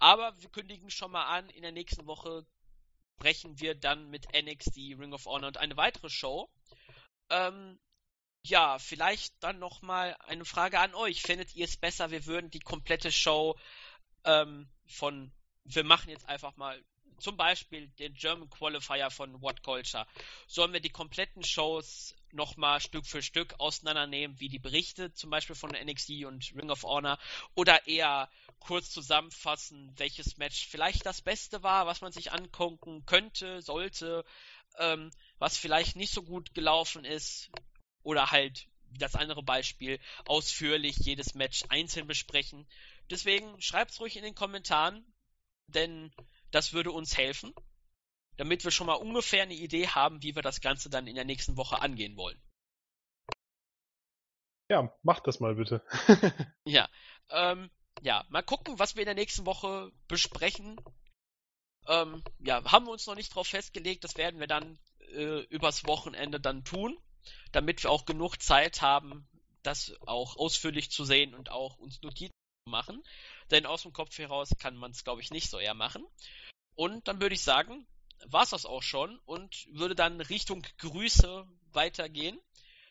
Aber 0.00 0.34
wir 0.40 0.48
kündigen 0.48 0.90
schon 0.90 1.10
mal 1.10 1.26
an, 1.26 1.50
in 1.50 1.62
der 1.62 1.72
nächsten 1.72 2.06
Woche 2.06 2.46
brechen 3.16 3.60
wir 3.60 3.74
dann 3.74 4.08
mit 4.08 4.26
NXT, 4.34 4.76
Ring 4.98 5.12
of 5.12 5.26
Honor 5.26 5.48
und 5.48 5.58
eine 5.58 5.76
weitere 5.76 6.08
Show. 6.08 6.50
Ähm, 7.28 7.78
ja, 8.42 8.78
vielleicht 8.78 9.34
dann 9.42 9.58
nochmal 9.58 10.16
eine 10.20 10.44
Frage 10.44 10.80
an 10.80 10.94
euch. 10.94 11.22
Findet 11.22 11.54
ihr 11.54 11.66
es 11.66 11.76
besser, 11.76 12.10
wir 12.10 12.24
würden 12.24 12.50
die 12.50 12.60
komplette 12.60 13.12
Show 13.12 13.58
ähm, 14.24 14.70
von, 14.86 15.32
wir 15.64 15.84
machen 15.84 16.10
jetzt 16.10 16.28
einfach 16.28 16.56
mal 16.56 16.82
zum 17.18 17.36
Beispiel 17.36 17.88
den 17.98 18.14
German 18.14 18.50
Qualifier 18.50 19.10
von 19.10 19.40
What 19.42 19.62
Culture, 19.62 20.06
sollen 20.46 20.72
wir 20.72 20.80
die 20.80 20.90
kompletten 20.90 21.44
Shows 21.44 22.14
nochmal 22.34 22.80
Stück 22.80 23.06
für 23.06 23.22
Stück 23.22 23.54
auseinandernehmen, 23.58 24.38
wie 24.40 24.48
die 24.48 24.58
Berichte 24.58 25.12
zum 25.14 25.30
Beispiel 25.30 25.56
von 25.56 25.70
NXT 25.70 26.24
und 26.26 26.52
Ring 26.54 26.70
of 26.70 26.82
Honor, 26.82 27.18
oder 27.54 27.86
eher 27.86 28.30
kurz 28.58 28.90
zusammenfassen, 28.90 29.92
welches 29.96 30.36
Match 30.36 30.66
vielleicht 30.66 31.06
das 31.06 31.22
Beste 31.22 31.62
war, 31.62 31.86
was 31.86 32.00
man 32.00 32.12
sich 32.12 32.32
angucken 32.32 33.04
könnte, 33.06 33.62
sollte. 33.62 34.24
ähm, 34.78 35.10
was 35.38 35.56
vielleicht 35.56 35.96
nicht 35.96 36.12
so 36.12 36.22
gut 36.22 36.54
gelaufen 36.54 37.04
ist 37.04 37.50
oder 38.02 38.30
halt 38.30 38.66
wie 38.90 38.98
das 38.98 39.14
andere 39.16 39.42
Beispiel 39.42 39.98
ausführlich 40.26 40.96
jedes 40.98 41.34
Match 41.34 41.64
einzeln 41.68 42.06
besprechen. 42.06 42.66
Deswegen 43.10 43.60
schreibt's 43.60 44.00
ruhig 44.00 44.16
in 44.16 44.22
den 44.22 44.34
Kommentaren, 44.34 45.04
denn 45.66 46.12
das 46.50 46.72
würde 46.72 46.92
uns 46.92 47.16
helfen, 47.16 47.52
damit 48.36 48.64
wir 48.64 48.70
schon 48.70 48.86
mal 48.86 48.94
ungefähr 48.94 49.42
eine 49.42 49.54
Idee 49.54 49.88
haben, 49.88 50.22
wie 50.22 50.34
wir 50.34 50.42
das 50.42 50.60
Ganze 50.60 50.90
dann 50.90 51.06
in 51.06 51.14
der 51.14 51.24
nächsten 51.24 51.56
Woche 51.56 51.80
angehen 51.80 52.16
wollen. 52.16 52.40
Ja, 54.70 54.92
macht 55.02 55.26
das 55.26 55.40
mal 55.40 55.54
bitte. 55.56 55.82
ja, 56.64 56.88
ähm, 57.30 57.70
ja, 58.02 58.24
mal 58.28 58.42
gucken, 58.42 58.78
was 58.78 58.96
wir 58.96 59.02
in 59.02 59.06
der 59.06 59.14
nächsten 59.14 59.46
Woche 59.46 59.92
besprechen. 60.08 60.80
Ähm, 61.86 62.22
ja, 62.38 62.64
haben 62.64 62.86
wir 62.86 62.92
uns 62.92 63.06
noch 63.06 63.14
nicht 63.14 63.34
drauf 63.34 63.46
festgelegt, 63.46 64.04
das 64.04 64.16
werden 64.16 64.40
wir 64.40 64.46
dann 64.46 64.78
äh, 65.12 65.40
übers 65.44 65.86
Wochenende 65.86 66.40
dann 66.40 66.64
tun, 66.64 66.98
damit 67.52 67.82
wir 67.82 67.90
auch 67.90 68.06
genug 68.06 68.42
Zeit 68.42 68.80
haben, 68.80 69.28
das 69.62 69.94
auch 70.06 70.36
ausführlich 70.36 70.90
zu 70.90 71.04
sehen 71.04 71.34
und 71.34 71.50
auch 71.50 71.78
uns 71.78 72.00
Notizen 72.02 72.32
zu 72.66 72.70
machen. 72.70 73.02
Denn 73.50 73.66
aus 73.66 73.82
dem 73.82 73.92
Kopf 73.92 74.16
heraus 74.18 74.50
kann 74.58 74.76
man 74.76 74.92
es, 74.92 75.04
glaube 75.04 75.20
ich, 75.20 75.30
nicht 75.30 75.50
so 75.50 75.58
eher 75.58 75.74
machen. 75.74 76.04
Und 76.74 77.06
dann 77.06 77.20
würde 77.20 77.34
ich 77.34 77.42
sagen, 77.42 77.86
war 78.26 78.42
es 78.42 78.50
das 78.50 78.66
auch 78.66 78.82
schon 78.82 79.18
und 79.24 79.66
würde 79.72 79.94
dann 79.94 80.20
Richtung 80.20 80.62
Grüße 80.78 81.46
weitergehen. 81.72 82.38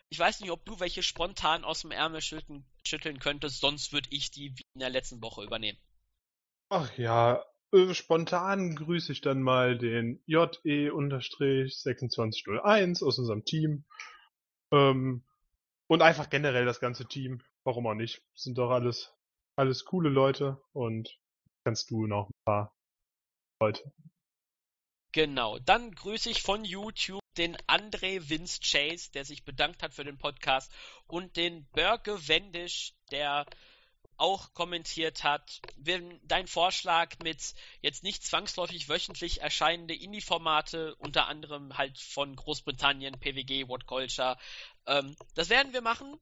Ich 0.09 0.17
weiß 0.19 0.41
nicht, 0.41 0.51
ob 0.51 0.65
du 0.65 0.79
welche 0.79 1.03
spontan 1.03 1.63
aus 1.63 1.81
dem 1.81 1.91
Ärmel 1.91 2.21
schütteln, 2.21 2.65
schütteln 2.83 3.19
könntest, 3.19 3.61
sonst 3.61 3.93
würde 3.93 4.09
ich 4.11 4.31
die 4.31 4.57
wie 4.57 4.63
in 4.73 4.79
der 4.79 4.89
letzten 4.89 5.21
Woche 5.21 5.43
übernehmen. 5.43 5.77
Ach 6.69 6.97
ja, 6.97 7.45
spontan 7.93 8.75
grüße 8.75 9.11
ich 9.11 9.21
dann 9.21 9.41
mal 9.41 9.77
den 9.77 10.21
JE-2601 10.27 13.03
aus 13.03 13.17
unserem 13.17 13.43
Team. 13.45 13.85
Ähm, 14.71 15.23
und 15.87 16.01
einfach 16.01 16.29
generell 16.29 16.65
das 16.65 16.79
ganze 16.79 17.05
Team. 17.05 17.41
Warum 17.63 17.87
auch 17.87 17.93
nicht? 17.93 18.21
Sind 18.35 18.57
doch 18.57 18.71
alles, 18.71 19.13
alles 19.55 19.85
coole 19.85 20.09
Leute 20.09 20.61
und 20.73 21.17
kannst 21.63 21.91
du 21.91 22.07
noch 22.07 22.29
ein 22.29 22.33
paar 22.45 22.75
Leute. 23.61 23.93
Genau. 25.13 25.59
Dann 25.59 25.91
grüße 25.91 26.31
ich 26.31 26.41
von 26.41 26.65
YouTube 26.65 27.21
den 27.37 27.55
André 27.67 28.29
Vince 28.29 28.59
Chase, 28.61 29.11
der 29.11 29.25
sich 29.25 29.45
bedankt 29.45 29.83
hat 29.83 29.93
für 29.93 30.03
den 30.03 30.17
Podcast 30.17 30.71
und 31.07 31.37
den 31.37 31.65
Börke 31.71 32.27
Wendisch, 32.27 32.93
der 33.11 33.45
auch 34.17 34.53
kommentiert 34.53 35.23
hat, 35.23 35.61
wenn 35.75 36.19
dein 36.23 36.47
Vorschlag 36.47 37.15
mit 37.23 37.53
jetzt 37.81 38.03
nicht 38.03 38.23
zwangsläufig 38.23 38.89
wöchentlich 38.89 39.41
erscheinende 39.41 39.93
Indie-Formate, 39.93 40.95
unter 40.95 41.27
anderem 41.27 41.77
halt 41.77 41.99
von 41.99 42.35
Großbritannien, 42.35 43.19
PWG, 43.19 43.67
What 43.67 43.85
Culture, 43.85 44.37
ähm, 44.87 45.15
das 45.35 45.49
werden 45.49 45.73
wir 45.73 45.81
machen, 45.81 46.19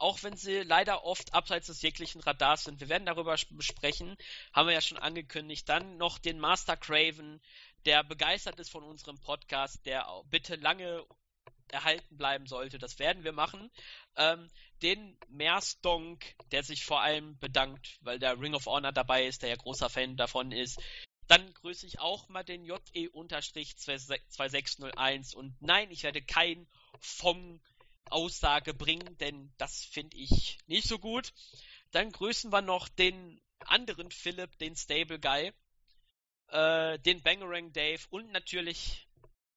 auch 0.00 0.22
wenn 0.22 0.36
sie 0.36 0.62
leider 0.62 1.04
oft 1.04 1.34
abseits 1.34 1.66
des 1.66 1.82
jeglichen 1.82 2.20
Radars 2.22 2.64
sind. 2.64 2.80
Wir 2.80 2.88
werden 2.88 3.06
darüber 3.06 3.36
besprechen, 3.50 4.16
haben 4.52 4.66
wir 4.66 4.74
ja 4.74 4.80
schon 4.80 4.98
angekündigt. 4.98 5.68
Dann 5.68 5.98
noch 5.98 6.18
den 6.18 6.40
Master 6.40 6.76
Craven, 6.76 7.40
der 7.86 8.04
begeistert 8.04 8.60
ist 8.60 8.70
von 8.70 8.84
unserem 8.84 9.18
Podcast, 9.20 9.86
der 9.86 10.06
bitte 10.30 10.56
lange 10.56 11.06
erhalten 11.68 12.16
bleiben 12.16 12.46
sollte. 12.46 12.78
Das 12.78 12.98
werden 12.98 13.24
wir 13.24 13.32
machen. 13.32 13.70
Ähm, 14.16 14.48
den 14.82 15.16
Merstonk, 15.28 16.34
der 16.52 16.62
sich 16.64 16.84
vor 16.84 17.00
allem 17.00 17.38
bedankt, 17.38 17.96
weil 18.00 18.18
der 18.18 18.40
Ring 18.40 18.54
of 18.54 18.66
Honor 18.66 18.92
dabei 18.92 19.26
ist, 19.26 19.42
der 19.42 19.50
ja 19.50 19.56
großer 19.56 19.88
Fan 19.88 20.16
davon 20.16 20.52
ist. 20.52 20.80
Dann 21.28 21.54
grüße 21.54 21.86
ich 21.86 22.00
auch 22.00 22.28
mal 22.28 22.42
den 22.42 22.64
JE-2601 22.64 25.36
und 25.36 25.54
nein, 25.60 25.92
ich 25.92 26.02
werde 26.02 26.22
kein 26.22 26.66
Fong 26.98 27.60
Aussage 28.10 28.74
bringen, 28.74 29.16
denn 29.18 29.52
das 29.56 29.84
finde 29.84 30.16
ich 30.16 30.58
nicht 30.66 30.88
so 30.88 30.98
gut. 30.98 31.32
Dann 31.92 32.10
grüßen 32.10 32.52
wir 32.52 32.62
noch 32.62 32.88
den 32.88 33.40
anderen 33.60 34.10
Philipp, 34.10 34.58
den 34.58 34.74
Stable 34.74 35.20
Guy, 35.20 35.52
äh, 36.50 36.98
den 36.98 37.22
Bangerang 37.22 37.72
Dave 37.72 38.00
und 38.10 38.30
natürlich 38.32 39.08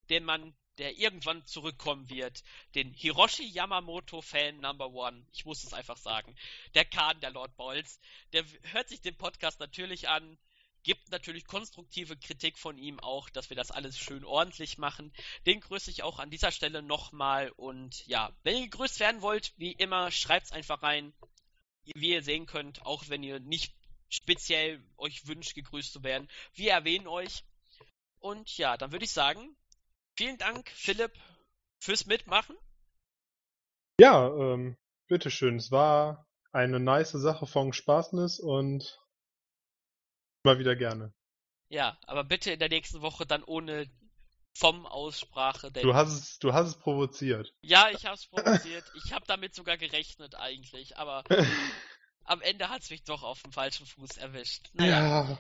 den 0.10 0.24
Mann, 0.24 0.56
der 0.78 0.98
irgendwann 0.98 1.46
zurückkommen 1.46 2.10
wird, 2.10 2.44
den 2.76 2.92
Hiroshi 2.94 3.46
Yamamoto 3.46 4.22
Fan 4.22 4.60
Number 4.60 4.92
One. 4.92 5.26
Ich 5.32 5.46
muss 5.46 5.64
es 5.64 5.74
einfach 5.74 5.98
sagen. 5.98 6.36
Der 6.74 6.86
Kahn 6.86 7.20
der 7.20 7.32
Lord 7.32 7.56
Balls. 7.56 8.00
Der 8.34 8.44
hört 8.72 8.90
sich 8.90 9.02
den 9.02 9.16
Podcast 9.16 9.60
natürlich 9.60 10.10
an, 10.10 10.38
gibt 10.84 11.12
natürlich 11.12 11.46
konstruktive 11.46 12.18
Kritik 12.18 12.58
von 12.58 12.78
ihm 12.78 13.00
auch, 13.00 13.30
dass 13.30 13.50
wir 13.50 13.58
das 13.58 13.72
alles 13.72 13.98
schön 13.98 14.26
ordentlich 14.26 14.78
machen. 14.78 15.14
Den 15.46 15.62
grüße 15.62 15.90
ich 15.90 16.04
auch 16.04 16.20
an 16.20 16.30
dieser 16.30 16.52
Stelle 16.52 16.82
nochmal 16.82 17.52
und 17.52 18.06
ja, 18.08 18.36
wenn 18.44 18.58
ihr 18.58 18.64
gegrüßt 18.64 19.00
werden 19.00 19.22
wollt, 19.22 19.54
wie 19.58 19.72
immer, 19.72 20.12
schreibt's 20.12 20.52
einfach 20.52 20.82
rein. 20.84 21.14
Wie 21.96 22.12
ihr 22.12 22.24
sehen 22.24 22.46
könnt, 22.46 22.82
auch 22.86 23.10
wenn 23.10 23.24
ihr 23.24 23.40
nicht 23.42 23.74
speziell 24.10 24.84
euch 24.98 25.28
wünscht, 25.28 25.56
gegrüßt 25.56 25.94
zu 25.94 26.04
werden. 26.04 26.30
Wir 26.54 26.72
erwähnen 26.72 27.08
euch. 27.08 27.44
Und 28.20 28.58
ja, 28.58 28.78
dann 28.78 28.92
würde 28.92 29.06
ich 29.06 29.12
sagen, 29.12 29.56
Vielen 30.16 30.38
Dank, 30.38 30.70
Philipp, 30.70 31.12
fürs 31.80 32.06
Mitmachen. 32.06 32.56
Ja, 34.00 34.28
ähm, 34.28 34.78
bitteschön. 35.08 35.56
Es 35.56 35.72
war 35.72 36.28
eine 36.52 36.80
nice 36.80 37.14
Sache 37.14 37.48
von 37.48 37.74
Spaßnis 37.74 38.40
und 38.40 39.02
mal 40.44 40.60
wieder 40.60 40.76
gerne. 40.76 41.14
Ja, 41.70 41.98
aber 42.06 42.24
bitte 42.24 42.52
in 42.52 42.60
der 42.60 42.70
nächsten 42.70 43.02
Woche 43.02 43.26
dann 43.26 43.44
ohne 43.44 43.90
vom 44.56 44.86
Aussprache. 44.86 45.72
du 45.72 45.96
hast 45.96 46.14
es, 46.14 46.38
du 46.38 46.54
hast 46.54 46.68
es 46.68 46.78
provoziert. 46.78 47.52
Ja, 47.64 47.90
ich 47.90 48.06
habe 48.06 48.14
es 48.14 48.28
provoziert. 48.28 48.86
ich 48.94 49.14
habe 49.14 49.26
damit 49.26 49.56
sogar 49.56 49.78
gerechnet 49.78 50.36
eigentlich, 50.36 50.96
aber 50.98 51.24
am 52.26 52.42
Ende 52.42 52.70
hat 52.70 52.82
es 52.82 52.90
mich 52.90 53.04
doch 53.04 53.24
auf 53.24 53.42
dem 53.42 53.52
falschen 53.52 53.86
Fuß 53.86 54.18
erwischt. 54.18 54.70
Naja. 54.74 55.30
Ja. 55.30 55.38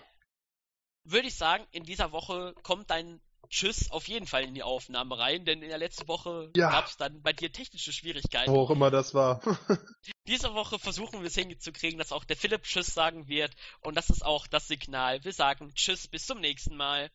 Würde 1.05 1.27
ich 1.27 1.35
sagen, 1.35 1.65
in 1.71 1.83
dieser 1.83 2.11
Woche 2.11 2.53
kommt 2.63 2.89
dein 2.89 3.19
Tschüss 3.49 3.91
auf 3.91 4.07
jeden 4.07 4.25
Fall 4.25 4.43
in 4.45 4.55
die 4.55 4.63
Aufnahme 4.63 5.17
rein, 5.19 5.45
denn 5.45 5.61
in 5.61 5.69
der 5.69 5.77
letzten 5.77 6.07
Woche 6.07 6.51
ja. 6.55 6.71
gab 6.71 6.87
es 6.87 6.97
dann 6.97 7.21
bei 7.21 7.33
dir 7.33 7.51
technische 7.51 7.91
Schwierigkeiten. 7.91 8.51
Wo 8.51 8.61
auch 8.61 8.71
immer 8.71 8.89
das 8.89 9.13
war. 9.13 9.41
Diese 10.27 10.53
Woche 10.53 10.79
versuchen 10.79 11.19
wir 11.19 11.27
es 11.27 11.35
hinzukriegen, 11.35 11.99
dass 11.99 12.13
auch 12.13 12.23
der 12.23 12.37
Philipp 12.37 12.63
Tschüss 12.63 12.87
sagen 12.87 13.27
wird 13.27 13.53
und 13.81 13.95
das 13.95 14.09
ist 14.09 14.25
auch 14.25 14.47
das 14.47 14.67
Signal. 14.67 15.23
Wir 15.23 15.33
sagen 15.33 15.73
Tschüss, 15.75 16.07
bis 16.07 16.25
zum 16.25 16.39
nächsten 16.39 16.75
Mal. 16.75 17.11